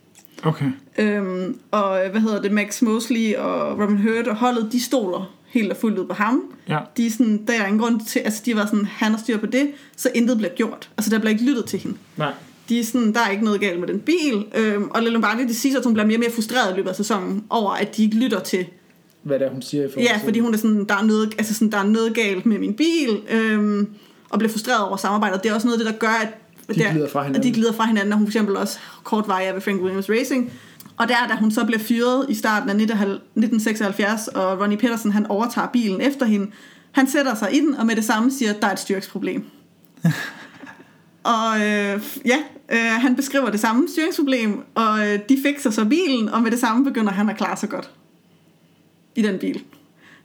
[0.43, 0.65] Okay.
[0.97, 5.33] Øhm, og øh, hvad hedder det, Max Mosley og Robin Hurt og holdet, de stoler
[5.45, 6.43] helt og fuldt ud på ham.
[6.69, 6.79] Ja.
[6.97, 9.37] De er sådan, der er ingen grund til, altså de var sådan, han har styr
[9.37, 10.89] på det, så intet bliver gjort.
[10.97, 11.97] Altså der bliver ikke lyttet til hende.
[12.17, 12.31] Nej.
[12.69, 14.45] De er sådan, der er ikke noget galt med den bil.
[14.55, 16.95] Øhm, og Lombardi, det siger, at hun bliver mere og mere frustreret i løbet af
[16.95, 18.65] sæsonen, over at de ikke lytter til.
[19.23, 21.35] Hvad det er, hun siger i forhold Ja, fordi hun er sådan, der er noget,
[21.37, 23.89] altså sådan, der er noget galt med min bil, øhm,
[24.29, 25.43] og bliver frustreret over samarbejdet.
[25.43, 26.27] Det er også noget af det, der gør, at
[26.75, 27.39] De der, glider fra hinanden.
[27.41, 29.81] At de glider fra hinanden, og hun for eksempel også kort vej er ved Frank
[29.81, 30.51] Williams Racing.
[30.97, 35.25] Og der, da hun så bliver fyret i starten af 1976, og Ronnie Peterson, han
[35.27, 36.51] overtager bilen efter hende,
[36.91, 39.45] han sætter sig i den, og med det samme siger, at der er et styrksproblem.
[41.23, 42.37] og øh, ja,
[42.71, 46.59] øh, han beskriver det samme styringsproblem, og øh, de fikser så bilen, og med det
[46.59, 47.89] samme begynder han at klare sig godt
[49.15, 49.63] i den bil.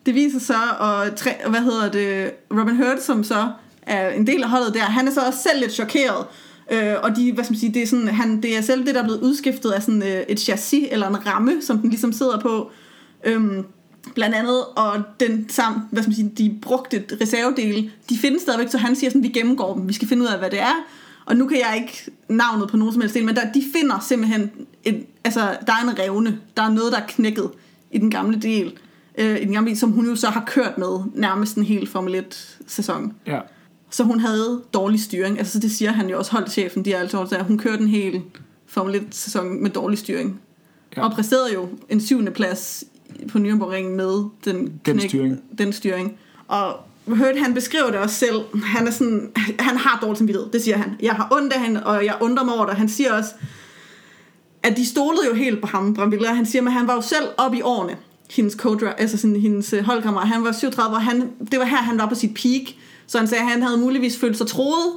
[0.07, 3.53] det viser sig, og tre, hvad hedder det, Robin Hurt, som så
[3.89, 6.27] er en del af holdet der, han er så også selv lidt chokeret.
[6.73, 8.95] Øh, og de, hvad skal man sige, det er, sådan, han, det er selv det,
[8.95, 12.13] der er blevet udskiftet af sådan øh, et chassis, eller en ramme, som den ligesom
[12.13, 12.71] sidder på.
[13.25, 13.65] Øhm,
[14.15, 18.71] blandt andet, og den sammen, hvad skal man sige, de brugte reservedele, de findes stadigvæk,
[18.71, 20.85] så han siger sådan, vi gennemgår dem, vi skal finde ud af, hvad det er.
[21.25, 23.99] Og nu kan jeg ikke navnet på nogen som helst del, men der, de finder
[24.09, 24.51] simpelthen,
[24.85, 27.51] en, altså der er en revne, der er noget, der er knækket
[27.91, 28.73] i den gamle del,
[29.19, 31.87] øh, i den gamle del, som hun jo så har kørt med nærmest en hel
[31.87, 33.15] Formel 1 sæson.
[33.27, 33.41] Ja.
[33.91, 35.39] Så hun havde dårlig styring.
[35.39, 38.23] Altså det siger han jo også, holdchefen, de er altså at hun kørte en hel
[38.67, 40.41] Formel 1 sæson med dårlig styring.
[40.97, 41.05] Ja.
[41.05, 42.85] Og præsterede jo en syvende plads
[43.33, 45.41] på Nürburgring med den, Den styring.
[45.59, 46.17] den styring.
[46.49, 46.77] Og
[47.07, 48.41] Hurt, han beskriver det også selv.
[48.65, 50.97] Han er sådan, han har dårlig samvittighed, det siger han.
[51.01, 52.75] Jeg har ondt af hende, og jeg undrer mig over det.
[52.77, 53.31] Han siger også,
[54.63, 56.33] at de stolede jo helt på ham, Bramvilla.
[56.33, 57.97] Han siger, at han var jo selv op i årene,
[58.31, 60.29] hendes co altså sådan, hendes holdkammerat.
[60.29, 62.63] Han var 37, og han, det var her, han var på sit peak.
[63.09, 64.93] Så han sagde, at han havde muligvis følt sig troet.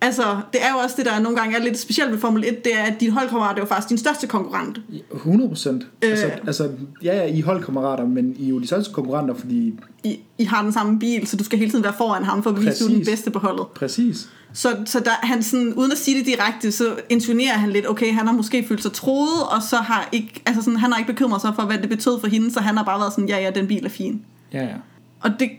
[0.00, 2.64] Altså, det er jo også det, der nogle gange er lidt specielt ved Formel 1,
[2.64, 4.80] det er, at din holdkammerat er jo faktisk din største konkurrent.
[5.14, 5.86] 100 procent.
[6.02, 6.10] Øh.
[6.10, 6.70] Altså, altså,
[7.02, 10.44] ja, ja, I er holdkammerater, men I er jo de største konkurrenter, fordi I, I
[10.44, 12.70] har den samme bil, så du skal hele tiden være foran ham, for at bevise,
[12.70, 13.66] at du er den bedste på holdet.
[13.74, 14.28] præcis.
[14.52, 18.12] Så, så der, han sådan, uden at sige det direkte, så intonerer han lidt, okay,
[18.12, 21.12] han har måske følt sig troet, og så har ikke, altså sådan, han har ikke
[21.12, 23.38] bekymret sig for, hvad det betød for hende, så han har bare været sådan, ja,
[23.38, 24.22] ja, den bil er fin.
[24.52, 24.74] Ja, ja.
[25.20, 25.50] Og det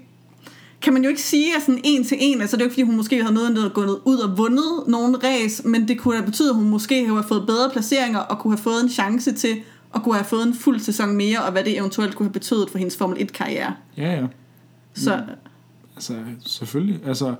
[0.82, 2.73] kan man jo ikke sige af sådan en til en, altså det er jo ikke
[2.73, 6.17] fordi, hun måske havde noget, der gået ud og vundet nogen race, men det kunne
[6.17, 9.32] da betyde, at hun måske have fået bedre placeringer, og kunne have fået en chance
[9.32, 9.57] til
[9.95, 12.69] at kunne have fået en fuld sæson mere, og hvad det eventuelt kunne have betydet
[12.69, 13.73] for hendes Formel 1-karriere.
[13.97, 14.25] Ja, ja.
[14.93, 15.21] Så
[15.97, 16.13] Altså,
[16.45, 16.99] selvfølgelig.
[17.05, 17.36] Altså,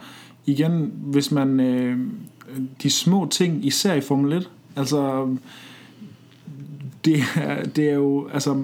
[0.46, 1.60] igen, hvis man...
[1.60, 1.98] Øh,
[2.84, 5.30] de små ting, især i Formel 1, altså...
[7.06, 8.28] Det er, det er jo...
[8.34, 8.64] Altså,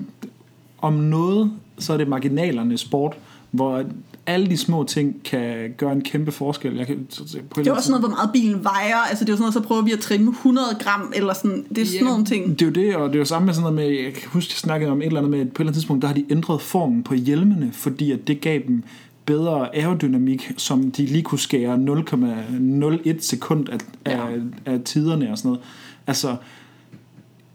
[0.78, 3.16] om noget, så er det marginalernes sport,
[3.54, 3.84] hvor
[4.26, 6.76] alle de små ting kan gøre en kæmpe forskel.
[6.76, 9.30] Jeg kan, så- så- på det er også noget, hvor meget bilen vejer, altså det
[9.30, 11.86] er jo sådan noget, så prøver vi at trimme 100 gram, eller sådan, det er
[11.86, 12.60] sådan nogle ting.
[12.60, 14.30] Det er jo det, og det er jo samme med sådan noget med, jeg kan
[14.30, 16.08] huske, jeg snakkede om et eller andet med, at på et eller andet tidspunkt, der
[16.08, 18.84] har de ændret formen på hjelmene, fordi at det gav dem
[19.26, 24.28] bedre aerodynamik, som de lige kunne skære 0,01 sekund af, Ja.
[24.28, 25.62] af, af tiderne og sådan noget.
[26.08, 26.36] Altså,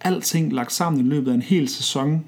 [0.00, 2.24] alting lagt sammen i løbet af en hel sæson,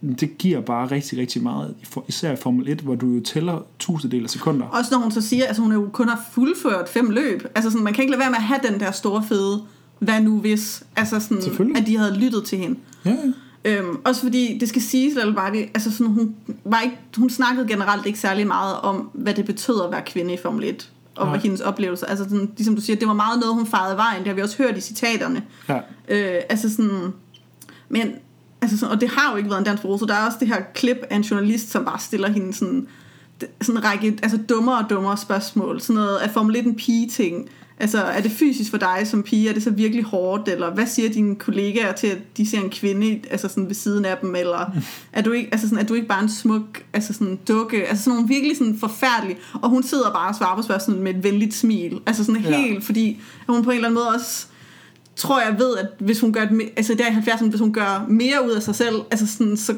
[0.00, 1.74] det giver bare rigtig, rigtig meget,
[2.08, 4.66] især i Formel 1, hvor du jo tæller tusindedel af sekunder.
[4.66, 7.46] Også når hun så siger, at altså, hun jo kun har fuldført fem løb.
[7.54, 9.62] Altså sådan, man kan ikke lade være med at have den der store fede,
[9.98, 12.78] hvad nu hvis, altså sådan, at de havde lyttet til hende.
[13.04, 13.16] Ja, ja.
[13.64, 16.34] Øhm, også fordi, det skal siges, Barty, altså sådan, hun,
[16.64, 20.34] var ikke, hun snakkede generelt ikke særlig meget om, hvad det betød at være kvinde
[20.34, 21.38] i Formel 1, og Nej.
[21.38, 22.06] hendes oplevelser.
[22.06, 24.34] Altså sådan, ligesom du siger, det var meget noget, hun farede af vejen, det har
[24.34, 25.42] vi også hørt i citaterne.
[25.68, 25.78] ja.
[26.08, 27.12] Øh, altså sådan,
[27.88, 28.12] men,
[28.62, 30.06] altså sådan, og det har jo ikke været en dans på roser.
[30.06, 32.86] Der er også det her klip af en journalist, som bare stiller hende sådan,
[33.62, 35.80] sådan en række altså dummere og dummere spørgsmål.
[35.80, 37.48] Sådan noget, er Formel 1 en pige-ting?
[37.82, 39.48] Altså, er det fysisk for dig som pige?
[39.48, 40.48] Er det så virkelig hårdt?
[40.48, 44.04] Eller hvad siger dine kollegaer til, at de ser en kvinde altså sådan ved siden
[44.04, 44.34] af dem?
[44.34, 44.70] Eller
[45.12, 47.86] er du ikke, altså sådan, er du ikke bare en smuk altså sådan dukke?
[47.88, 49.38] Altså sådan nogle virkelig sådan forfærdelige.
[49.62, 52.00] Og hun sidder bare og svarer på spørgsmålet med et venligt smil.
[52.06, 52.60] Altså sådan Ja.
[52.60, 54.46] helt, fordi hun på en eller anden måde også
[55.20, 56.46] tror jeg ved, at hvis hun gør
[56.76, 59.74] altså der i 70'erne, hvis hun gør mere ud af sig selv, altså sådan, så,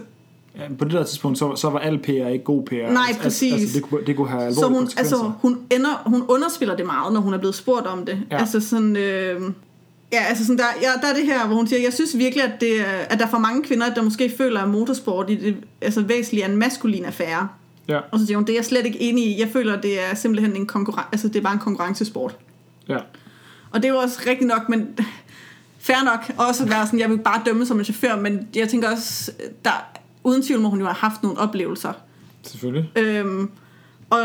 [0.57, 2.74] ja på det der tidspunkt, så, så var al PR ikke god PR.
[2.74, 3.53] Nej, Altså, præcis.
[3.53, 5.16] Altså, det, kunne, det kunne have alvorlige så hun, konsekvenser.
[5.16, 8.18] altså, hun, ender, hun underspiller det meget, når hun er blevet spurgt om det.
[8.30, 8.38] Ja.
[8.38, 9.40] Altså sådan, øh,
[10.12, 12.45] ja, altså sådan der, ja, der er det her, hvor hun siger, jeg synes virkelig,
[12.45, 15.57] at, det, at der er for mange kvinder, der måske føler, at motorsport i det
[15.80, 17.49] altså væsentligt er en maskulin affære.
[17.88, 19.40] Ja, Og så siger hun, det er jeg slet ikke enig i.
[19.40, 22.36] Jeg føler, at det er simpelthen en konkurrence, altså det er bare en konkurrencesport.
[22.88, 22.99] ja.
[23.70, 24.88] Og det er jo også rigtigt nok, men
[25.83, 28.68] fair nok også at være sådan, jeg vil bare dømme som en chauffør, men jeg
[28.68, 29.33] tænker også,
[29.64, 29.70] der,
[30.24, 31.93] uden tvivl må hun jo have haft nogle oplevelser.
[32.43, 32.91] Selvfølgelig.
[32.99, 33.51] Øhm,
[34.11, 34.18] og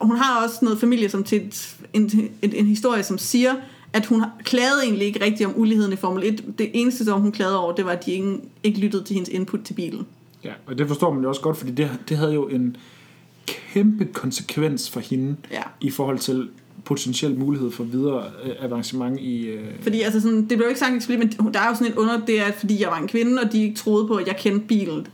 [0.00, 2.10] hun har også noget familie, som til et, en,
[2.42, 3.54] en, en historie, som siger,
[3.92, 6.58] at hun klagede egentlig ikke rigtigt om uligheden i Formel 1.
[6.58, 9.28] Det eneste, som hun klagede over, det var, at de ikke, ikke lyttede til hendes
[9.28, 10.06] input til bilen.
[10.44, 12.76] Ja, og det forstår man jo også godt, fordi det, det havde jo en
[13.46, 15.62] kæmpe konsekvens for hende Ja.
[15.80, 16.48] i forhold til
[16.84, 19.46] potentiel mulighed for videre øh, avancement i...
[19.46, 21.96] Øh, Fordi altså sådan, det blev ikke sagt eksplicit, men der er jo sådan et
[21.96, 24.26] under, det er, at fordi jeg var en kvinde, og de ikke troede på, at
[24.26, 25.06] jeg kendte bilen,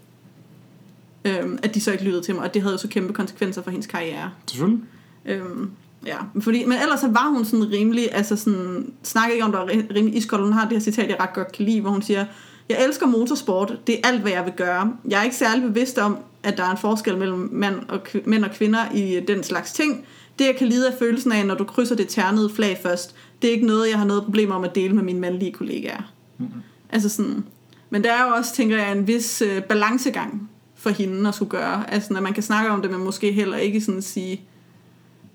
[1.25, 3.63] øhm, at de så ikke lyttede til mig, og det havde jo så kæmpe konsekvenser
[3.63, 4.31] for hendes karriere.
[4.47, 4.81] selvfølgelig.
[5.27, 5.71] Øhm,
[6.07, 9.59] ja, fordi, men ellers så var hun sådan rimelig, altså sådan, snakker ikke om, der
[9.59, 10.43] var ri- rimelig iskold.
[10.43, 12.25] Hun har det her citat, jeg ret godt kan lide, hvor hun siger,
[12.69, 14.93] jeg elsker motorsport, det er alt, hvad jeg vil gøre.
[15.09, 18.23] Jeg er ikke særlig bevidst om, at der er en forskel mellem mænd og, kv-
[18.29, 20.05] mænd og kvinder i den slags ting.
[20.41, 23.49] Det, jeg kan lide af følelsen af, når du krydser det ternede flag først, det
[23.49, 26.13] er ikke noget, jeg har noget problem om at dele med mine mandlige kollegaer.
[26.39, 26.61] Mm-hmm.
[26.91, 27.45] Altså sådan,
[27.91, 30.51] men der er jo også, tænker jeg, en vis øh, balancegang.
[30.81, 31.93] for hende at skulle gøre.
[31.93, 34.43] Altså, når man kan snakke om det, men måske heller ikke sådan sige,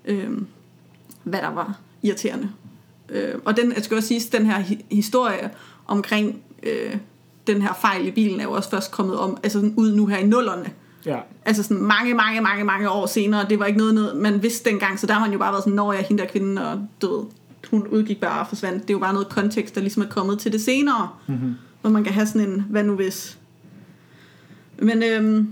[0.04, 0.30] øh,
[1.24, 2.50] hvad der var irriterende.
[3.08, 5.50] Øh, og den, jeg skal også sige, den her hi- historie
[5.86, 6.96] omkring øh,
[7.46, 10.06] den her fejl i bilen er jo også først kommet om, altså sådan ud nu
[10.06, 10.70] her i nullerne.
[11.06, 11.18] Ja.
[11.44, 13.46] Altså sådan mange, mange, mange, mange år senere.
[13.48, 15.64] Det var ikke noget, noget man vidste dengang, så der har man jo bare været
[15.64, 17.24] sådan, når jeg hende der kvinden, og ved,
[17.70, 18.82] hun udgik bare og forsvandt.
[18.82, 21.08] Det er jo bare noget kontekst, der ligesom er kommet til det senere.
[21.26, 21.54] Mm-hmm.
[21.80, 23.38] Hvor man kan have sådan en, hvad nu hvis.
[24.78, 25.48] Men øhm,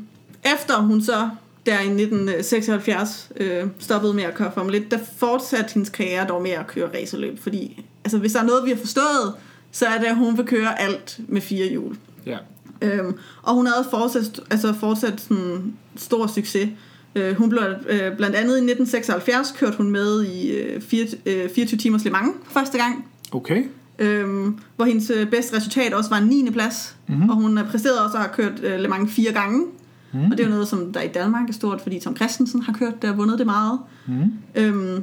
[0.55, 1.29] efter hun så
[1.67, 6.43] der i 1976 øh, stoppede med at køre Formel 1, der fortsatte hendes karriere dog
[6.43, 9.35] med at køre racerløb, fordi altså, hvis der er noget, vi har forstået,
[9.73, 11.97] så er det, at hun vil køre alt med fire hjul.
[12.27, 12.39] Ja.
[12.85, 16.69] Øhm, og hun havde fortsat, altså fortsat sådan stor succes.
[17.15, 21.51] Øh, hun blev øh, blandt andet i 1976 kørt hun med i øh, 4, øh,
[21.55, 23.05] 24 timers Le Mans første gang.
[23.33, 23.65] Okay.
[23.99, 26.51] Øhm, hvor hendes øh, bedste resultat også var en 9.
[26.51, 26.97] plads.
[27.07, 27.31] Mm-hmm.
[27.31, 29.67] Og hun er præsteret også at have kørt øh, Le Mans fire gange.
[30.13, 30.25] Mm.
[30.25, 32.73] Og det er jo noget, som der i Danmark er stort, fordi Tom Christensen har
[32.73, 33.79] kørt det og vundet det meget.
[34.07, 34.33] Mm.
[34.55, 35.03] Øhm,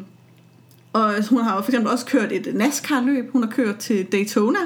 [0.94, 3.32] og hun har for eksempel også kørt et NASCAR-løb.
[3.32, 4.60] Hun har kørt til Daytona.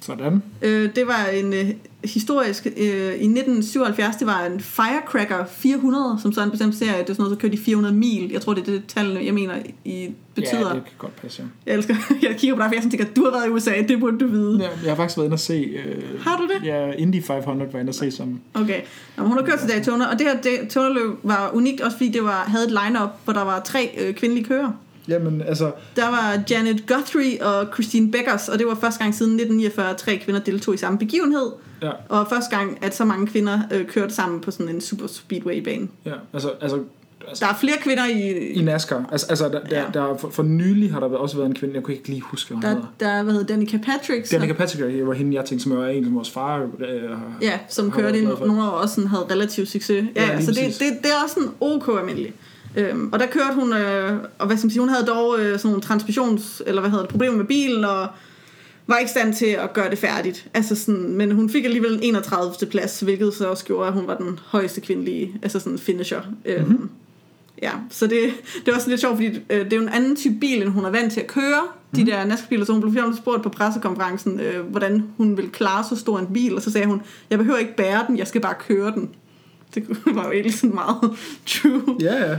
[0.00, 0.42] Sådan.
[0.62, 1.70] Øh, det var en øh,
[2.06, 2.66] historisk...
[2.66, 6.92] Øh, I 1977, det var en Firecracker 400, som så er en bestemt serie.
[6.92, 8.30] Det er sådan noget, så kørte de 400 mil.
[8.32, 9.54] Jeg tror, det er det tal, jeg mener,
[9.84, 10.58] I betyder.
[10.68, 11.70] Ja, det kan godt passe, ja.
[11.70, 13.82] Jeg elsker, jeg kigger på dig, for jeg sådan tænker, du har været i USA,
[13.88, 14.58] det burde du vide.
[14.62, 14.68] ja.
[14.82, 15.54] Jeg har faktisk været inde og se...
[15.54, 16.66] Øh, Har du det?
[16.66, 18.40] Ja, Indy 500 var inde og se som...
[18.54, 18.80] Okay.
[19.16, 22.22] Nå, hun har kørt til Daytona, og det her Daytona-løb var unikt, også fordi det
[22.24, 24.72] var, havde et line-up, hvor der var tre øh, kvindelige kører.
[25.08, 25.72] Jamen, altså...
[25.96, 29.96] Der var Janet Guthrie og Christine Beckers, og det var første gang siden 1949, at
[29.96, 31.52] tre kvinder deltog i samme begivenhed.
[31.82, 35.06] Ja, Og første gang, at så mange kvinder øh, kørte sammen på sådan en super
[35.06, 35.88] speedway-bane.
[36.04, 36.12] ja.
[36.32, 36.78] Altså, altså,
[37.28, 38.48] altså Der er flere kvinder i...
[38.48, 39.08] i NASCAR.
[39.12, 39.84] Altså, altså der, der, Ja.
[39.94, 42.48] der, for, for nylig har der også været en kvinde, jeg kunne ikke lige huske,
[42.48, 42.86] hvad hun Der, hedder.
[43.00, 45.86] der er, hvad hedder Danica Patrick, som, Danica Patrick var hende, jeg tænkte, som er
[45.86, 46.58] en af vores far.
[46.62, 47.10] Øh,
[47.42, 49.90] ja, som kørte i nogle år også sådan, havde relativ succes.
[50.16, 52.34] Ja, Ja, ja så det, det, det er også sådan ok almindeligt.
[52.76, 55.58] Øhm, og der kørte hun, øh, og hvad skal man sige, hun havde dog øh,
[55.58, 58.08] sådan nogle transmissions, eller hvad hedder det, problemer med bilen, og
[58.86, 60.48] var ikke stand til at gøre det færdigt.
[60.54, 62.66] Altså sådan, men hun fik alligevel en 31.
[62.70, 66.20] plads, hvilket så også gjorde, at hun var den højeste kvindelige, altså sådan finisher.
[66.44, 66.90] Øhm, mm-hmm.
[67.62, 68.20] Ja, så det,
[68.64, 70.70] det er også lidt sjovt, fordi øh, det er jo en anden type bil, end
[70.70, 71.62] hun er vant til at køre.
[71.96, 72.10] De Mhm.
[72.10, 76.18] der NASCAR-biler, så hun blev spurgt på pressekonferencen, øh, hvordan hun ville klare så stor
[76.18, 78.92] en bil, og så sagde hun, jeg behøver ikke bære den, jeg skal bare køre
[78.92, 79.10] den.
[79.74, 79.84] Det
[80.16, 81.16] var jo egentlig sådan meget
[81.46, 81.96] true.
[82.00, 82.38] Ja, ja.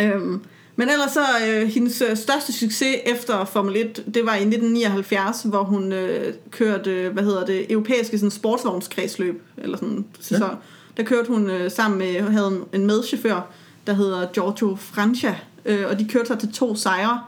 [0.00, 0.40] Øhm,
[0.76, 5.42] men ellers så, øh, hendes øh, største succes efter Formel 1, det var i 1979,
[5.42, 10.48] hvor hun øh, kørte, øh, hvad hedder det, europæiske sådan, sportsvognskredsløb, eller sådan, så, Ja.
[10.96, 13.50] der kørte hun øh, sammen med, havde en- en medchauffør,
[13.86, 17.20] der hedder Giorgio Francia, øh, og de kørte sig til to sejre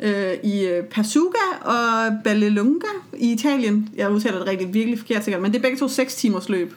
[0.00, 2.86] øh, i øh, Pasuga og Ballelunga
[3.18, 3.88] i Italien.
[3.96, 6.74] Jeg udtaler det rigtig virkelig forkert sikkert, men det er begge to 6 timers løb.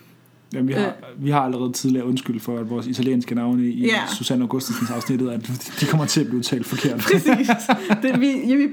[0.53, 4.01] Jamen, vi, har, vi har allerede tidligere undskyld for, at vores italienske navne i Ja.
[4.17, 6.99] Susanne Augustensens afsnittet, at de kommer til at blive talt forkert.
[6.99, 7.49] Præcis.
[8.03, 8.67] Det, vi, ja, vi,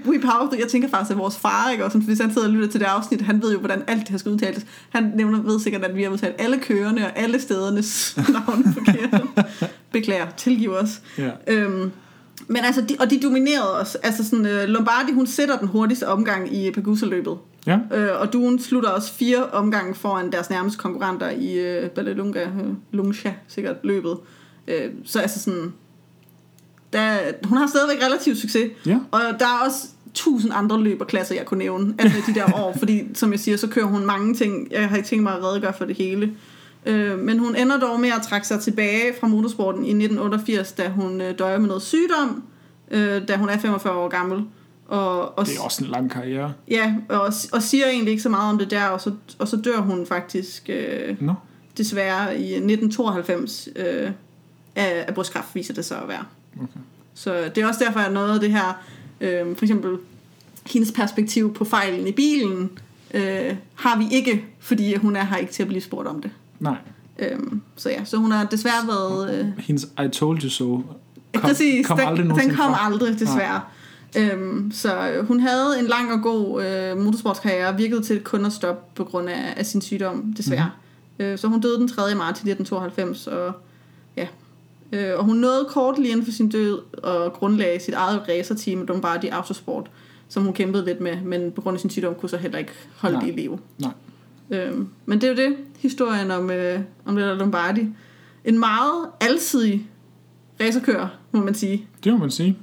[0.59, 2.81] jeg tænker faktisk, at vores far, ikke, og sådan, hvis han sidder og lytter til
[2.81, 4.66] det afsnit, han ved jo, hvordan alt det her skal udtales.
[4.91, 9.22] Han nævner, ved sikkert, at vi har udtalt alle kørende og alle stedernes navne forkert.
[9.93, 11.01] Beklager, tilgiv os.
[11.18, 11.31] ja.
[11.47, 11.91] Øhm,
[12.49, 13.95] men altså, de, og de dominerede os.
[13.95, 17.37] Altså sådan, øh, Lombardi, hun sætter den hurtigste omgang i Pagusa-løbet.
[17.66, 17.78] Ja.
[17.92, 22.72] Øh, og Duen slutter også fire omgange foran deres nærmeste konkurrenter i øh, Ballelunga, øh,
[22.90, 24.16] Lungsha, sikkert løbet.
[24.68, 25.72] Øh, så altså sådan,
[26.92, 28.70] der, hun har stadigvæk relativ succes.
[28.86, 28.98] Ja.
[29.11, 33.04] Og der er også tusind andre løberklasser, jeg kunne nævne, altså de der år, fordi
[33.14, 34.68] som jeg siger, så kører hun mange ting.
[34.70, 36.32] Jeg har ikke tænkt mig at redegøre for det hele.
[36.86, 40.88] Øh, men hun ender dog med at trække sig tilbage fra motorsporten i 1988, da
[40.88, 42.42] hun øh, døjer med noget sygdom,
[42.90, 44.44] øh, da hun er 45 år gammel.
[44.91, 46.53] Og, og Det er også en lang karriere.
[46.68, 49.57] Ja, og, og siger egentlig ikke så meget om det der, og så, og så
[49.57, 51.34] dør hun faktisk øh, Nå.
[51.78, 54.11] desværre i 1992 øh,
[54.76, 56.24] af, af brystkræft, viser det så at være.
[56.57, 56.80] Okay.
[57.14, 58.82] Så det er også derfor, at noget af det her,
[59.20, 59.99] øh, for eksempel
[60.66, 62.70] hendes perspektiv på fejlen i bilen,
[63.14, 66.30] øh, har vi ikke, fordi hun er her ikke til at blive spurgt om det.
[66.61, 66.76] Nej.
[67.18, 69.38] Øhm, så ja, så hun har desværre været...
[69.38, 70.82] Øh, Hendes I told you so
[71.34, 72.86] kom, Præcis, kom den, aldrig den kom fra.
[72.86, 73.61] aldrig, desværre.
[74.18, 78.44] Øhm, så øh, hun havde en lang og god øh, motorsportskarriere, og virkede til kun
[78.44, 80.70] at stoppe på grund af, af sin sygdom, desværre.
[81.18, 81.32] Mm-hmm.
[81.32, 82.14] Øh, så hun døde den 3.
[82.14, 83.52] marts 1992, og
[84.16, 84.26] ja.
[84.92, 88.86] Øh, og hun nåede kort lige inden for sin død og grundlagde sit eget racerteam,
[88.86, 89.90] Lombardi Autosport,
[90.28, 92.72] som hun kæmpede lidt med, men på grund af sin sygdom kunne så heller ikke
[92.96, 93.24] holde Nej.
[93.26, 93.58] det i live.
[93.78, 93.92] Nej.
[94.50, 97.88] Øhm, men det er jo det, historien om, øh, om der Lombardi.
[98.44, 99.90] En meget alsidig
[100.61, 101.86] racerkører, må man sige.
[102.04, 102.58] Det må man sige.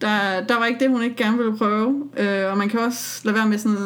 [0.00, 2.04] Der, der var ikke det, hun ikke gerne ville prøve.
[2.16, 3.76] Øh, og man kan også lade være med sådan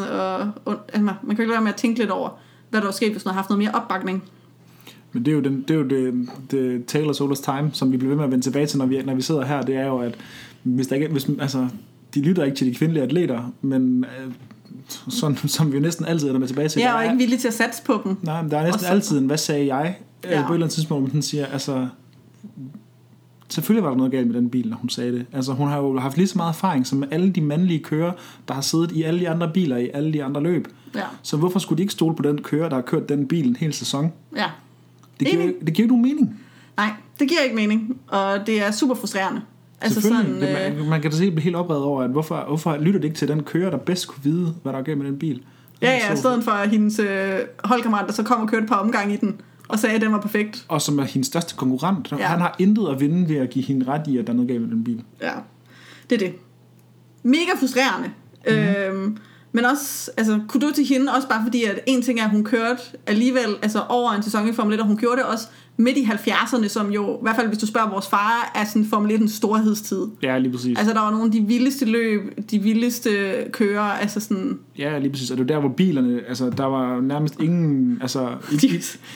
[0.65, 2.31] og, altså, man kan ikke lade være med at tænke lidt over,
[2.71, 4.23] hvad der var sket, hvis hun havde haft noget mere opbakning.
[5.13, 7.97] Men det er jo, den, det, er jo det, det Taylor Solar's Time, som vi
[7.97, 9.63] bliver ved med at vende tilbage til, når vi, når vi sidder her.
[9.63, 10.15] Det er jo, at
[10.63, 11.69] hvis der ikke, hvis, altså,
[12.15, 14.33] de lytter ikke til de kvindelige atleter, men øh,
[15.09, 16.81] sådan, som vi jo næsten altid er med tilbage til.
[16.81, 18.17] Jeg er der jo ikke villig til at satse på dem.
[18.23, 19.99] Nej, men der er næsten Og altid en, hvad sagde jeg?
[20.25, 20.41] Ja.
[20.41, 20.47] Ja.
[20.47, 21.89] På et eller andet tidspunkt, den siger, altså,
[23.51, 25.27] selvfølgelig var der noget galt med den bil, når hun sagde det.
[25.33, 28.13] Altså, hun har jo haft lige så meget erfaring som alle de mandlige kører,
[28.49, 30.69] der har siddet i alle de andre biler i alle de andre løb.
[30.95, 31.03] Ja.
[31.23, 33.57] Så hvorfor skulle de ikke stole på den kører, der har kørt den bil en
[33.57, 34.13] hel sæson?
[34.37, 34.47] ja.
[35.21, 35.55] Det giver, Enig.
[35.67, 36.41] det giver ikke nogen mening.
[36.77, 36.91] Nej,
[37.21, 39.41] det giver ikke mening, og det er super frustrerende.
[39.81, 42.45] Altså sådan, det, øh, man, man kan da se blive helt oprevet over, at hvorfor,
[42.49, 44.99] hvorfor lytter det ikke til den kører, der bedst kunne vide, hvad der er galt
[44.99, 45.43] med den bil?
[45.83, 48.69] ja, ja, i stedet for at hendes øh, holdkammerat, der så kom og kørte et
[48.69, 49.41] par omgange i den,
[49.73, 50.65] og sagde, at den var perfekt.
[50.69, 52.13] Og som er hendes største konkurrent.
[52.19, 52.27] Ja.
[52.27, 54.49] Han har intet at vinde ved at give hende ret i, at der er noget
[54.49, 55.03] galt med den bil.
[55.23, 55.33] Ja,
[56.11, 56.35] det er det.
[57.23, 58.11] Mega frustrerende.
[58.47, 58.53] Mm.
[58.53, 59.17] Øhm,
[59.53, 62.31] men også, altså, kunne du til hende også bare fordi, at en ting er, at
[62.31, 65.47] hun kørte alligevel altså over en sæson i Formel 1, og hun gjorde det også
[65.81, 68.85] midt i 70'erne, som jo, i hvert fald hvis du spørger vores far, er sådan
[68.85, 70.07] Formel 1'ens storhedstid.
[70.23, 70.79] Ja, lige præcis.
[70.79, 72.21] Altså, der var nogle af de vildeste løb,
[72.51, 73.11] de vildeste
[73.53, 75.31] kører, altså sådan, Ja, lige præcis.
[75.31, 78.29] Og det var der, hvor bilerne, altså der var nærmest ingen, altså...
[78.63, 78.69] De,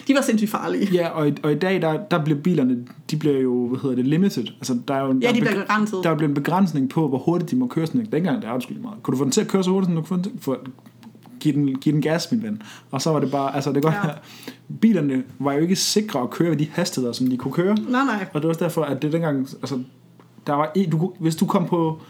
[0.08, 0.88] de var sindssygt farlige.
[0.92, 2.76] ja, og, i- og i dag, der, der bliver bilerne,
[3.10, 4.44] de bliver jo, hvad hedder det, limited.
[4.56, 5.98] Altså, der er jo Ja, der de er bliver beg- begrænset.
[6.04, 8.06] Der er blevet en begrænsning på, hvor hurtigt de må køre sådan.
[8.12, 8.96] Dengang, der er det meget.
[9.02, 10.32] Kunne du få den til at køre så hurtigt, som du kunne få den til?
[10.40, 10.58] For,
[11.44, 12.62] give den, give den gas, min ven.
[12.90, 14.08] Og så var det bare, altså det godt, Ja.
[14.08, 14.12] ja.
[14.80, 17.74] bilerne var jo ikke sikre at køre ved de hastigheder, som de kunne køre.
[17.74, 18.26] Nej, nej.
[18.34, 19.82] Og det var også derfor, at det dengang, altså,
[20.46, 22.00] der var, du, hvis du kom på,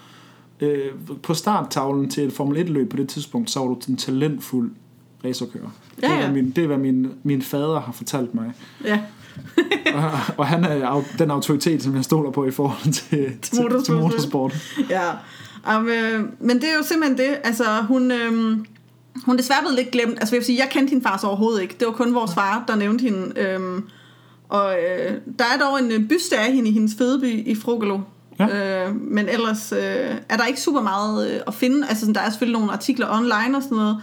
[0.61, 0.91] øh,
[1.22, 4.70] på starttavlen til et Formel 1-løb på det tidspunkt, så var du en talentfuld
[5.24, 5.70] racerkører.
[6.03, 6.32] Ja, Det er, ja.
[6.32, 8.53] min, det er, hvad min, min fader har fortalt mig.
[8.85, 9.01] Ja.
[9.95, 13.85] og, og han er den autoritet, som jeg stoler på i forhold til, til, motorsport.
[13.85, 14.55] til motorsport.
[14.91, 15.11] Ja,
[15.78, 18.59] um, øh, men det er jo simpelthen det, altså hun, øh,
[19.27, 21.27] hun er desværre blevet lidt glemt, altså jeg vil sige, jeg kendte hende far så
[21.27, 23.83] overhovedet ikke, det var kun vores far, der nævnte hende, øh,
[24.49, 27.99] og øh, der er dog en øh, byste af hende i hendes fødeby i Frugalo,
[28.41, 28.87] Ja.
[28.89, 32.21] øh, men ellers øh, er der ikke super meget øh, at finde, altså sådan, der
[32.21, 33.97] er selvfølgelig nogle artikler online og sådan noget,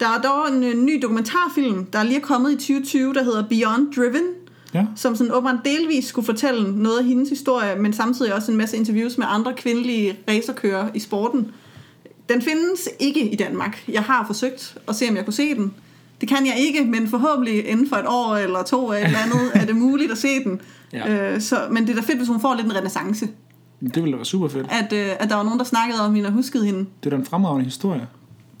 [0.00, 3.44] der er dog en øh, ny dokumentarfilm, der er lige kommet i 2020, der hedder
[3.48, 4.22] Beyond Driven,
[4.74, 8.58] Ja, som sådan åbenbart delvis skulle fortælle noget af hendes historie, men samtidig også en
[8.58, 11.50] masse interviews med andre kvindelige racerkører i sporten.
[12.28, 13.84] Den findes ikke i Danmark.
[13.88, 15.74] Jeg har forsøgt at se, om jeg kunne se den.
[16.20, 19.18] Det kan jeg ikke, men forhåbentlig inden for et år eller to eller et eller
[19.18, 20.60] andet, er det muligt at se den.
[20.92, 21.32] Ja.
[21.34, 23.28] Øh, så, men det er da fedt, hvis hun får lidt en renaissance.
[23.80, 24.66] det ville da være super fedt.
[24.70, 26.78] At, øh, at der var nogen, der snakkede om hende og huskede hende.
[26.78, 28.06] Det er da en fremragende historie.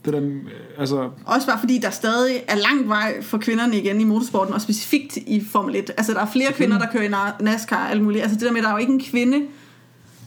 [0.04, 3.38] Det er da, en, øh, altså, Også bare fordi, der stadig er langt vej for
[3.38, 5.90] kvinderne igen i motorsporten, og specifikt i Formel 1.
[5.96, 8.22] Altså, der er flere kvinder, der kører i na- NASCAR og alt muligt.
[8.22, 9.42] Altså, det der med, at der er jo ikke en kvinde,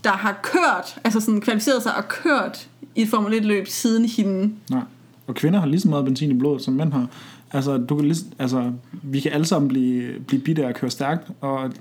[0.04, 4.54] der har kørt, altså sådan kvalificeret sig og kørt i et Formel 1-løb siden hende.
[4.70, 4.82] nej.
[5.28, 7.08] Og kvinder har lige så meget benzin i blodet, som mænd har.
[7.54, 8.72] Altså, du kan lige, altså,
[9.04, 11.72] vi kan alle sammen blive, blive bitte af at køre stærkt, og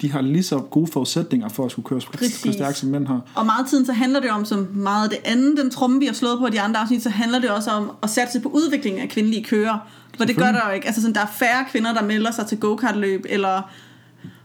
[0.00, 2.42] de har lige så gode forudsætninger for at skulle køre, Præcis.
[2.42, 3.20] køre stærkt, som mænd har.
[3.34, 6.12] Og meget tiden, så handler det om, som meget det andet, den tromme, vi har
[6.12, 9.02] slået på i de andre afsnit, så handler det også om at satse på udviklingen
[9.02, 9.78] af kvindelige kører.
[10.18, 10.86] For det gør der jo ikke.
[10.86, 13.70] Altså sådan, der er færre kvinder, der melder sig til go-kart-løb, eller...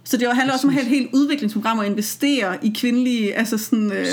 [0.03, 3.35] Så det jo handler også om at have et helt udviklingsprogram og investere i kvindelige,
[3.35, 4.05] altså sådan, øh,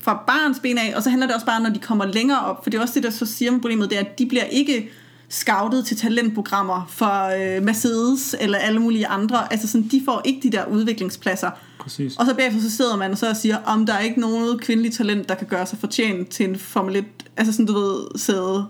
[0.00, 2.62] fra barns ben af, og så handler det også bare, når de kommer længere op,
[2.62, 4.44] for det er også det, der så siger med problemet, det er, at de bliver
[4.44, 4.90] ikke
[5.28, 10.40] scoutet til talentprogrammer for øh, Mercedes eller alle mulige andre, altså sådan, de får ikke
[10.42, 11.50] de der udviklingspladser.
[11.80, 12.16] Præcis.
[12.16, 14.92] Og så bagefter så sidder man og så siger, om der er ikke nogen kvindelig
[14.92, 17.04] talent, der kan gøre sig fortjent til en Formel 1,
[17.36, 18.66] altså sådan du ved, sæde.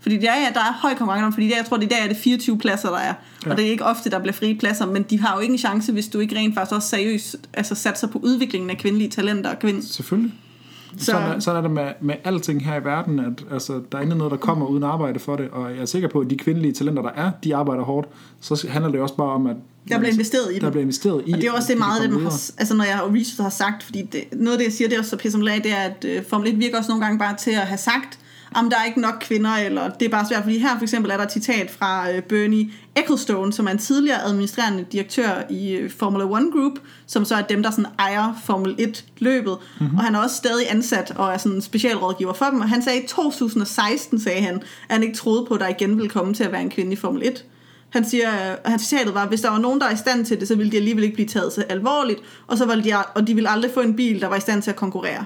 [0.00, 1.88] Fordi det er, der er høj konkurrence om, fordi det er, jeg tror, det i
[1.88, 3.14] dag er det 24 pladser, der er.
[3.46, 3.50] Ja.
[3.50, 5.58] Og det er ikke ofte, der bliver frie pladser, men de har jo ikke en
[5.58, 9.50] chance, hvis du ikke rent faktisk også seriøst altså satser på udviklingen af kvindelige talenter
[9.50, 9.82] og kvind.
[9.82, 10.32] Selvfølgelig.
[10.32, 11.04] Så- Så...
[11.04, 14.02] Sådan, er, sådan er det med, med alting her i verden, at altså, der er
[14.02, 16.36] ikke noget, der kommer uden arbejde for det, og jeg er sikker på, at de
[16.36, 18.08] kvindelige talenter, der er, de arbejder hårdt,
[18.40, 19.56] så handler det også bare om, at
[19.88, 20.70] Der bliver investeret i der dem.
[20.70, 22.84] bliver investeret i, Og det er også det de meget, det man har, altså når
[22.84, 25.10] jeg har researchet har sagt, fordi det, noget af det, jeg siger, det er også
[25.10, 27.56] så pisse det er, at uh, Formel 1 virker også nogle gange bare til at
[27.66, 28.18] have sagt,
[28.54, 31.10] om der er ikke nok kvinder, eller det er bare svært, fordi her for eksempel
[31.10, 35.84] er der et citat fra uh, Bernie Ecclestone, som er en tidligere administrerende direktør i
[35.84, 36.72] uh, Formula One Group,
[37.06, 39.96] som så er dem, der sådan ejer Formel 1-løbet, mm-hmm.
[39.96, 43.02] og han er også stadig ansat og er sådan specialrådgiver for dem, og han sagde
[43.02, 46.44] i 2016, sagde han, at han ikke troede på, at der igen ville komme til
[46.44, 47.44] at være en kvinde i Formel 1.
[47.90, 48.28] Han siger,
[48.64, 50.56] og hans citatet var, hvis der var nogen, der er i stand til det, så
[50.56, 53.50] ville de alligevel ikke blive taget så alvorligt, og, så ville de, og de ville
[53.50, 55.24] aldrig få en bil, der var i stand til at konkurrere.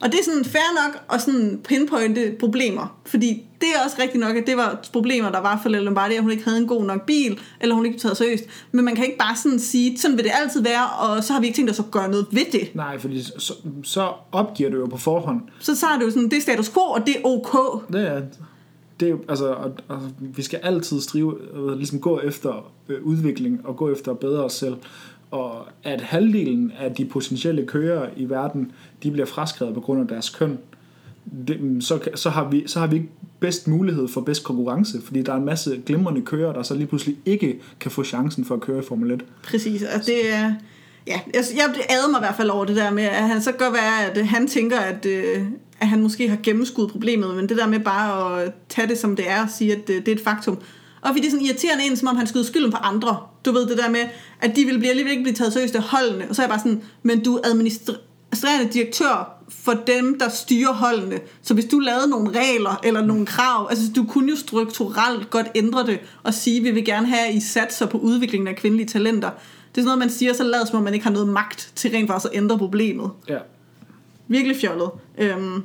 [0.00, 4.20] Og det er sådan fair nok at sådan pinpointe problemer, fordi det er også rigtigt
[4.20, 6.66] nok, at det var problemer, der var for Lelle Lombardi, at hun ikke havde en
[6.66, 8.44] god nok bil, eller hun ikke blev taget seriøst.
[8.72, 11.40] Men man kan ikke bare sådan sige, sådan vil det altid være, og så har
[11.40, 12.70] vi ikke tænkt os at gøre noget ved det.
[12.74, 15.40] Nej, fordi så, så opgiver du jo på forhånd.
[15.58, 17.82] Så, så er det jo sådan, det er status quo, og det er ok.
[17.92, 18.22] Det er,
[19.00, 23.60] det er altså, og, og, vi skal altid strive, øh, ligesom gå efter øh, udvikling
[23.66, 24.76] og gå efter at bedre os selv.
[25.30, 28.72] Og at halvdelen af de potentielle kører i verden,
[29.02, 30.58] de bliver fraskrevet på grund af deres køn,
[31.48, 33.08] det, mm, så, så, har vi, så har vi ikke
[33.40, 36.86] bedst mulighed for bedst konkurrence, fordi der er en masse glimrende kører, der så lige
[36.86, 39.24] pludselig ikke kan få chancen for at køre i Formel 1.
[39.42, 40.54] Præcis, og det er...
[41.06, 43.52] Ja, jeg, jeg adede mig i hvert fald over det der med, at han så
[43.52, 45.46] godt være, at han tænker, at, øh,
[45.80, 49.16] at han måske har gennemskuet problemet, men det der med bare at tage det som
[49.16, 50.58] det er og sige, at det, det er et faktum.
[51.00, 53.16] Og fordi det er sådan irriterende ind, som om han skyder skylden på andre.
[53.44, 54.00] Du ved det der med,
[54.40, 56.26] at de vil blive, alligevel ikke blive taget seriøst af holdene.
[56.28, 60.72] Og så er jeg bare sådan, men du er administrerende direktør for dem, der styrer
[60.72, 61.20] holdene.
[61.42, 65.46] Så hvis du lavede nogle regler eller nogle krav, altså du kunne jo strukturelt godt
[65.54, 68.86] ændre det og sige, vi vil gerne have, at I satser på udviklingen af kvindelige
[68.86, 69.30] talenter.
[69.30, 71.72] Det er sådan noget, man siger, så lader som om man ikke har noget magt
[71.74, 73.10] til rent faktisk at ændre problemet.
[73.28, 73.38] Ja.
[74.28, 74.90] Virkelig fjollet.
[75.18, 75.62] Øhm,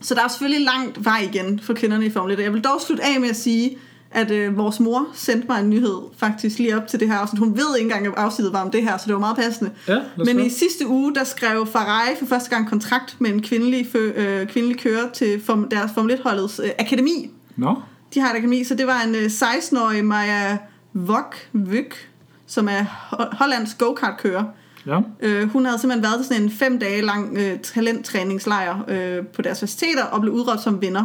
[0.00, 2.40] så der er selvfølgelig langt vej igen for kvinderne i Formel 1.
[2.40, 3.78] Jeg vil dog slutte af med at sige,
[4.10, 7.38] at øh, vores mor sendte mig en nyhed faktisk lige op til det her afsnit.
[7.38, 9.70] Hun ved ikke engang, at afsnittet var om det her, så det var meget passende.
[9.88, 13.86] Ja, Men i sidste uge, der skrev Ferrari for første gang kontrakt med en kvindelig,
[13.92, 17.30] fø, øh, kvindelig kører til form, deres Formel 1-holdets øh, akademi.
[17.56, 17.74] Nå,
[18.14, 20.58] De har et akademi, så det var en øh, 16-årig Maja
[20.92, 22.08] Vok Vyk,
[22.46, 24.44] som er ho- Hollands go-kart-kører.
[24.86, 25.00] ja.
[25.20, 29.42] Øh, hun havde simpelthen været til sådan en fem dage lang øh, talenttræningslejr øh, på
[29.42, 31.04] deres faciliteter og blev udråbt som vinder.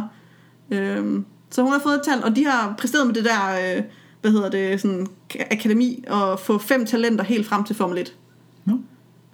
[0.70, 1.04] Øh,
[1.54, 3.82] så hun har fået et talent, og de har præsteret med det der, øh,
[4.20, 8.14] hvad hedder det, sådan ka- akademi, og få fem talenter helt frem til Formel 1.
[8.64, 8.72] Nå.
[8.72, 8.80] Og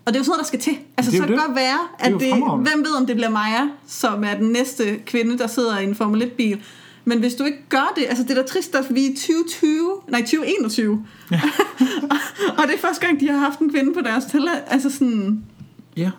[0.07, 0.73] det er jo sådan noget, der skal til.
[0.97, 1.41] Altså, Det så kan det.
[1.47, 2.71] godt være, Det at det, fremragende.
[2.71, 5.95] hvem ved, om det bliver Maja, som er den næste kvinde, der sidder i en
[5.95, 6.61] Formel 1-bil.
[7.05, 9.15] Men hvis du ikke gør det, altså det er da trist, at vi er i
[9.15, 11.41] 2020, nej 2021, ja.
[12.59, 14.63] og det er første gang, de har haft en kvinde på deres talent.
[14.67, 15.45] Altså sådan,
[15.97, 16.11] Ja,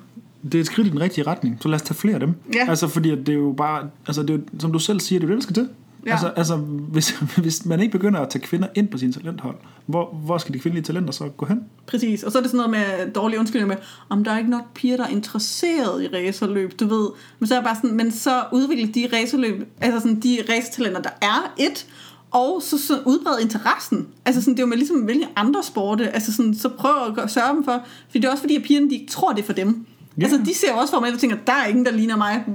[0.43, 2.33] det er et skridt i den rigtige retning, så lad os tage flere af dem.
[2.53, 2.69] Ja.
[2.69, 5.25] Altså, fordi at det er jo bare, altså det er som du selv siger, det
[5.25, 5.69] er det, der skal til.
[6.05, 6.11] Ja.
[6.11, 7.09] Altså, altså hvis,
[7.43, 9.55] hvis man ikke begynder at tage kvinder ind på sin talenthold,
[9.85, 11.63] hvor, hvor skal de kvindelige talenter så gå hen?
[11.85, 14.49] Præcis, og så er det sådan noget med dårlige undskyldninger med, om der er ikke
[14.49, 17.09] nok piger, der er interesseret i racerløb, du ved.
[17.39, 21.09] Men så er bare sådan, men så udvikle de racerløb, altså sådan de racetalenter, der
[21.21, 21.85] er et,
[22.31, 24.07] og så, så udbrede interessen.
[24.25, 27.15] Altså sådan, det er jo med ligesom hvilke andre sporte, altså sådan, så prøv at
[27.15, 27.71] gøre- sørge dem for,
[28.09, 29.85] for det er også fordi, at pigerne, de ikke tror, det er for dem.
[30.17, 30.23] Ja.
[30.23, 32.45] Altså de ser også Formel 1 og tænker, der er ingen, der ligner mig.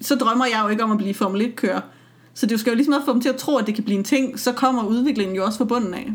[0.00, 1.80] Så drømmer jeg jo ikke om at blive Formel 1-kører.
[2.36, 3.98] Så det skal jo ligesom også få dem til at tro, at det kan blive
[3.98, 6.12] en ting, så kommer udviklingen jo også fra bunden af.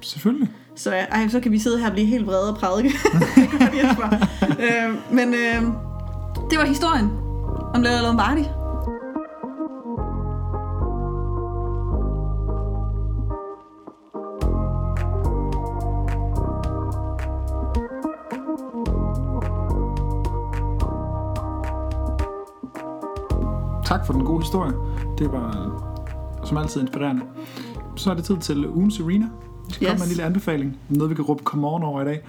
[0.00, 0.50] Selvfølgelig.
[0.76, 2.88] Så, ej, så kan vi sidde her og blive helt vrede og prædike.
[4.66, 5.62] øh, men øh,
[6.50, 7.10] det var historien
[7.74, 8.44] om Lella Lombardi.
[23.84, 24.72] Tak for den gode historie.
[25.18, 25.80] Det var
[26.44, 27.22] som altid inspirerende.
[27.96, 29.26] Så er det tid til ugen Serena.
[29.68, 29.90] Vi skal yes.
[29.90, 30.76] Komme med en lille anbefaling.
[30.88, 32.20] Noget, vi kan råbe come on over i dag.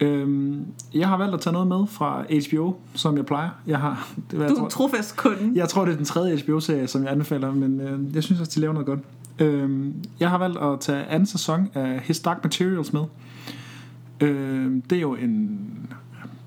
[0.00, 0.64] Øhm,
[0.94, 3.48] jeg har valgt at tage noget med fra HBO, som jeg plejer.
[3.66, 5.56] Jeg har, det, jeg Du tror- er trofast kunden.
[5.56, 8.52] Jeg tror, det er den tredje HBO-serie, som jeg anbefaler, men øh, jeg synes også,
[8.54, 9.00] de laver noget godt.
[9.38, 9.86] Øh,
[10.20, 13.02] jeg har valgt at tage anden sæson af His Dark Materials med.
[14.20, 15.60] Øh, det er jo en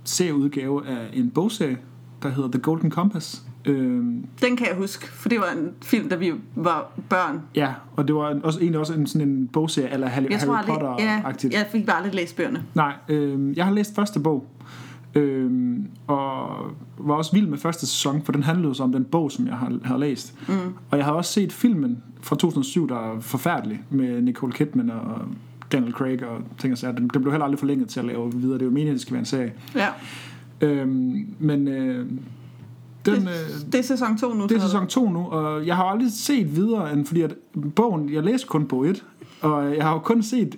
[0.03, 1.77] serieudgave af en bogserie,
[2.23, 3.43] der hedder The Golden Compass.
[3.69, 4.03] Øh,
[4.41, 7.41] Den kan jeg huske, for det var en film, da vi var børn.
[7.55, 10.53] ja, og det var også, egentlig også en, sådan en bogserie, eller Harry, Jeg tror
[10.53, 11.53] Harry aldrig, ja, Potter-agtigt.
[11.53, 12.63] jeg fik bare aldrig læst bøgerne.
[12.73, 14.47] Nej, øh, jeg har læst første bog,
[15.15, 15.51] øh,
[16.07, 16.49] og
[16.97, 19.55] var også vild med første sæson, for den handlede så om den bog, som jeg
[19.55, 20.35] har, havde læst.
[20.47, 20.53] Mm.
[20.91, 25.21] Og jeg har også set filmen fra 2007, der er forfærdelig, med Nicole Kidman og
[25.71, 26.93] Daniel Craig og ting og sager.
[26.95, 28.53] Den, den blev heller aldrig forlænget til at lave videre.
[28.53, 29.53] Det er jo meningen, at det skal være en serie.
[29.75, 29.87] Ja,
[30.61, 30.87] Øh,
[31.39, 32.05] men øh,
[33.15, 33.27] den...
[33.27, 34.43] Øh, det er sæson 2 nu.
[34.43, 37.35] det er sæson 2 nu, og jeg har aldrig set videre, end fordi at
[37.75, 39.03] bogen, jeg læste kun bog 1,
[39.41, 40.55] og jeg har jo kun set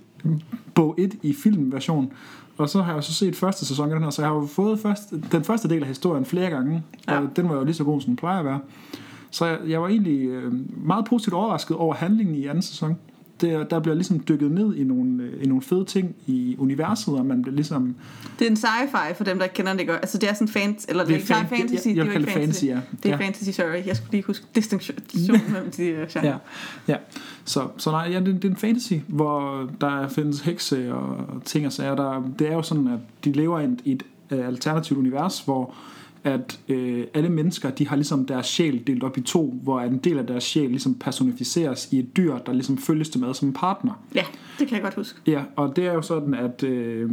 [0.76, 2.12] bog 1 i filmversion,
[2.58, 4.46] og så har jeg så set første sæson af den her, så jeg har jo
[4.46, 7.20] fået først, den første del af historien flere gange, Ja.
[7.22, 8.60] og den var jo lige så god, som den plejer at være.
[9.32, 10.54] Så jeg, jeg var egentlig øh,
[10.86, 12.98] meget positivt overrasket over handlingen i anden sæson.
[13.42, 17.14] Det, der bliver ligesom dykket ned i nogle, øh, i nogle fede ting i universet,
[17.18, 17.96] og man bliver ligesom...
[18.40, 20.00] Det er en sci-fi for dem, der ikke kender det godt.
[20.02, 21.88] Altså det er sådan fans, eller det, Det er er ikke nej, fan- fantasy.
[21.88, 22.80] jeg- jeg det er det fantasy, ja.
[23.04, 23.26] Det er Ja.
[23.26, 23.86] fantasy, sorry.
[23.88, 24.98] Jeg skulle lige huske distinktion
[25.52, 26.28] mellem de øh, genrer.
[26.28, 26.36] Ja,
[26.88, 26.96] ja.
[27.46, 31.66] Så, så nej, ja, det, det er en fantasy, hvor der findes hekse og ting
[31.66, 31.96] og sager.
[31.96, 35.74] Der, det er jo sådan, at de lever i et, et øh, alternativt univers, hvor
[36.24, 39.98] at øh, alle mennesker, de har ligesom deres sjæl delt op i to, hvor en
[39.98, 43.48] del af deres sjæl ligesom personificeres i et dyr, der ligesom følges det med som
[43.48, 43.92] en partner.
[44.16, 44.24] Ja,
[44.60, 45.20] det kan jeg godt huske.
[45.28, 47.10] Ja, og det er jo sådan, at, øh,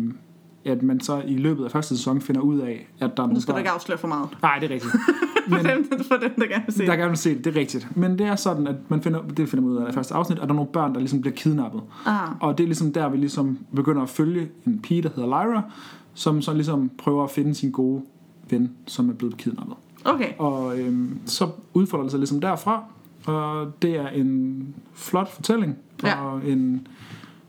[0.64, 3.40] at man så i løbet af første sæson finder ud af, at der er Nu
[3.40, 4.28] skal du børn- ikke afsløre for meget.
[4.42, 4.92] Nej, det er rigtigt.
[5.48, 6.98] for, dem, for dem, der gerne vil se der det.
[6.98, 7.88] gerne vil se det, det er rigtigt.
[7.96, 10.38] Men det er sådan, at man finder, det finder man ud af i første afsnit,
[10.38, 11.80] at der er nogle børn, der ligesom bliver kidnappet.
[12.06, 15.28] Ah, Og det er ligesom der, vi ligesom begynder at følge en pige, der hedder
[15.28, 15.62] Lyra,
[16.14, 18.02] som så ligesom prøver at finde sin gode
[18.50, 19.76] ven, som er blevet kidnappet.
[20.04, 20.32] okay.
[20.38, 22.84] Og øhm, så udfolder det sig ligesom derfra,
[23.26, 26.24] og det er en flot fortælling, Ja.
[26.24, 26.86] og en,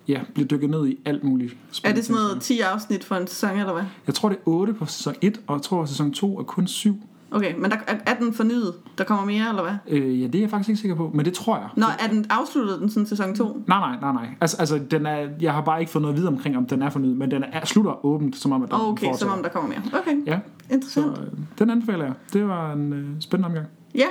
[0.07, 3.27] ja, bliver dykket ned i alt muligt Er det sådan noget 10 afsnit for en
[3.27, 3.84] sæson, eller hvad?
[4.07, 6.43] Jeg tror, det er 8 på sæson 1, og jeg tror, at sæson 2 er
[6.43, 6.99] kun 7.
[7.31, 8.73] Okay, men der, er, er den fornyet?
[8.97, 9.73] Der kommer mere, eller hvad?
[9.97, 11.68] Øh, ja, det er jeg faktisk ikke sikker på, men det tror jeg.
[11.76, 13.64] Nå, er den afsluttet den sådan sæson 2?
[13.68, 14.27] Nej, nej, nej, nej.
[14.41, 16.81] Altså, altså den er, jeg har bare ikke fået noget at vide omkring, om den
[16.81, 19.34] er fornyet, men den er, slutter åbent, som om, at den Okay, som fortsætter.
[19.35, 19.81] om der kommer mere.
[20.01, 20.39] Okay, Ja,
[20.69, 21.07] så interessant.
[21.18, 22.14] øh, den anbefaler jeg.
[22.34, 23.65] Det var en øh, spændende omgang.
[23.95, 24.07] Ja,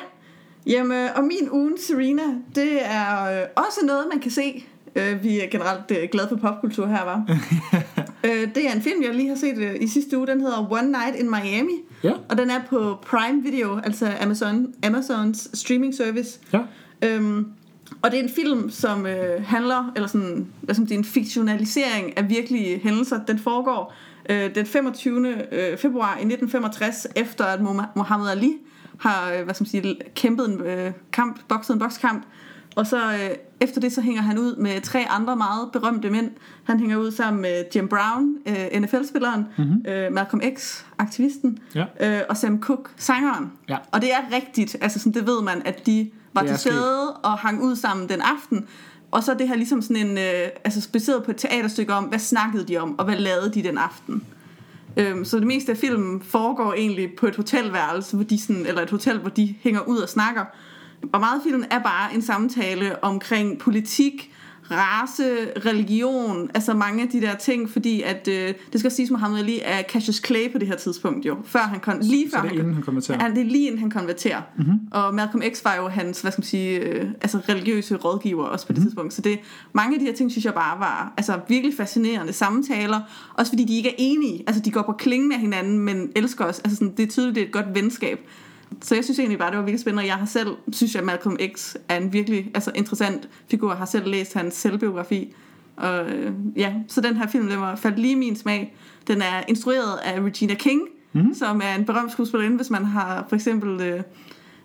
[0.67, 2.23] Jamen, og min ugen Serena,
[2.55, 4.65] det er øh, også noget, man kan se.
[4.97, 7.25] Øh, vi er generelt øh, glade for popkultur her, var.
[8.25, 10.27] øh, det er en film, jeg lige har set øh, i sidste uge.
[10.27, 11.73] Den hedder One Night in Miami.
[12.05, 16.39] Ja, Og den er på Prime Video, altså Amazon, Amazons streaming service.
[16.53, 16.61] ja,
[17.03, 17.47] Øhm,
[18.03, 21.05] og det er en film, som øh, handler, eller sådan, hvad som det er en
[21.05, 23.25] fiktionalisering af virkelige hændelser.
[23.25, 23.95] Den foregår
[24.31, 25.29] øh, den 25.
[25.53, 27.61] Øh, februar i 1965, efter at
[27.97, 28.53] Muhammad- Ali
[28.99, 32.23] har øh, hvad skal man sige, kæmpet en øh, kamp, bokset en bokskamp.
[32.79, 33.31] Og så øh,
[33.61, 36.31] efter det, så hænger han ud med tre andre meget berømte mænd.
[36.65, 39.85] Han hænger ud sammen med Jim Brown, øh, NFL-spilleren, mm-hmm.
[39.89, 41.85] øh, Malcolm X, aktivisten, Ja.
[42.01, 43.53] øh, og Sam Cooke, sangeren.
[43.69, 43.77] Ja.
[43.93, 47.39] Og det er rigtigt, altså sådan, det ved man, at de var til stede og
[47.39, 48.67] hang ud sammen den aften.
[49.11, 52.05] Og så er det her ligesom sådan en, øh, altså baseret på et teaterstykke om,
[52.05, 54.25] hvad snakkede de om, og hvad lavede de den aften.
[54.97, 58.83] Øhm, så det meste af filmen foregår egentlig på et hotelværelse, hvor de sådan, eller
[58.83, 60.45] et hotel, hvor de hænger ud og snakker.
[61.13, 64.33] Og meget af filmen er bare en samtale omkring politik,
[64.71, 65.25] race,
[65.67, 69.61] religion, altså mange af de der ting, fordi at, øh, det skal siges, Muhammad Ali
[69.65, 72.45] er Cassius Clay på det her tidspunkt jo, før han kon- lige før så det
[72.45, 73.25] er han, inden han konverterer.
[73.25, 74.43] Ja, det er lige inden han konverterer.
[74.57, 74.79] Mm-hmm.
[74.91, 78.67] Og Malcolm X var jo hans, hvad skal man sige, øh, altså religiøse rådgiver også
[78.67, 78.89] på det mm-hmm.
[78.89, 79.15] tidspunkt.
[79.15, 79.39] Så det,
[79.73, 83.01] mange af de her ting, synes jeg bare var altså, virkelig fascinerende samtaler.
[83.35, 84.45] Også fordi de ikke er enige.
[84.47, 86.59] Altså, de går på klingen af hinanden, men elsker os.
[86.59, 88.19] Altså, sådan, det er tydeligt, det er et godt venskab.
[88.83, 90.07] Så jeg synes egentlig bare, det var virkelig spændende.
[90.07, 93.69] Jeg har selv, synes jeg, Malcolm X er en virkelig altså, interessant figur.
[93.71, 95.35] Jeg har selv læst hans selvbiografi.
[95.77, 98.77] Og øh, ja, så den her film, den var faldt lige min smag.
[99.07, 100.81] Den er instrueret af Regina King,
[101.13, 101.35] mm.
[101.35, 103.81] som er en berømt skuespillerinde, hvis man har for eksempel...
[103.81, 104.03] Øh,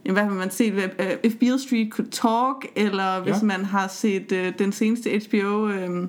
[0.05, 0.73] jamen, hvad har man set?
[0.73, 3.43] Uh, If Beale Street Could Talk, eller hvis Ja.
[3.45, 5.67] man har set uh, den seneste HBO...
[5.69, 6.07] Øh,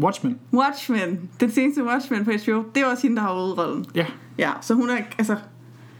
[0.00, 0.38] Watchmen.
[0.52, 1.30] Watchmen.
[1.40, 2.64] Den seneste Watchmen på HBO.
[2.74, 3.84] Det er også hende, der har hovedrollen.
[3.94, 4.06] Ja,
[4.38, 5.36] Ja, så hun er altså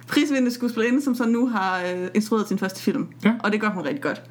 [0.08, 3.06] prisvindende skuespillerinde, som så nu har øh, instrueret sin første film.
[3.24, 3.34] Ja.
[3.44, 4.22] Og det gør hun rigtig godt.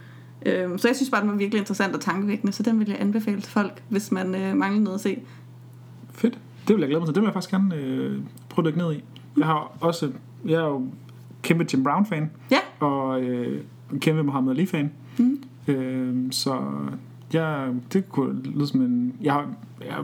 [0.46, 2.98] Øhm, så jeg synes bare, den var virkelig interessant og tankevækkende, så den vil jeg
[3.00, 5.22] anbefale til folk, hvis man øh, mangler noget at se.
[6.14, 6.40] fedt.
[6.68, 7.16] Det vil jeg glæde mig til.
[7.16, 8.20] Det vil jeg faktisk gerne øh,
[8.50, 9.04] prøve at dykke ned i.
[9.38, 10.12] Jeg har også,
[10.46, 10.88] jeg er jo
[11.42, 13.62] kæmpe Jim Brown-fan, Ja, og øh,
[14.00, 14.92] kæmpe Muhammad Ali-fan.
[15.18, 15.44] Mm.
[15.68, 16.62] Øh, så
[17.34, 19.14] jeg, det kunne lyde som en...
[19.22, 19.48] Jeg, har,
[19.86, 19.98] jeg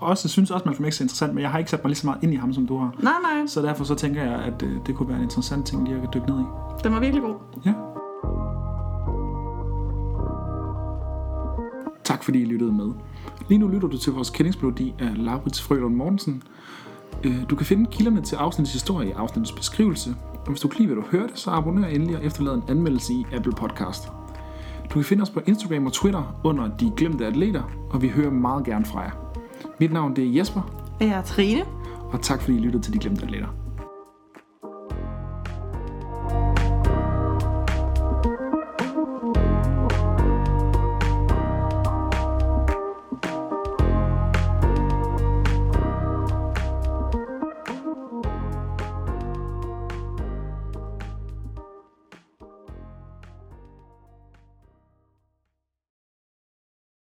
[0.00, 2.06] også, synes også, Malcolm X er interessant, men jeg har ikke sat mig lige så
[2.06, 2.94] meget ind i ham, som du har.
[3.02, 5.84] nej, nej, Så derfor så tænker jeg, at øh, det kunne være en interessant ting
[5.88, 6.44] lige at dykke ned i.
[6.84, 7.34] den var virkelig god.
[7.66, 7.72] Ja.
[12.04, 12.90] Tak fordi I lyttede med.
[13.48, 16.42] Lige nu lytter du til vores kendingsmelodi af Laurits Frølund Mortensen.
[17.24, 20.14] Øh, Du kan finde kilderne til afsnittets historie i afsnittets beskrivelse.
[20.40, 23.12] Og hvis du kan lide, hvad du hørte, så abonner endelig og efterlad en anmeldelse
[23.12, 24.08] i Apple Podcast.
[24.84, 28.30] Du kan finde os på Instagram og Twitter under De Glemte Atleter, og vi hører
[28.30, 29.10] meget gerne fra jer.
[29.80, 30.60] Mit navn det er Jesper,
[31.00, 31.62] Jeg er Trine.
[32.12, 33.46] og tak fordi I lyttede til De Glemte Atleter.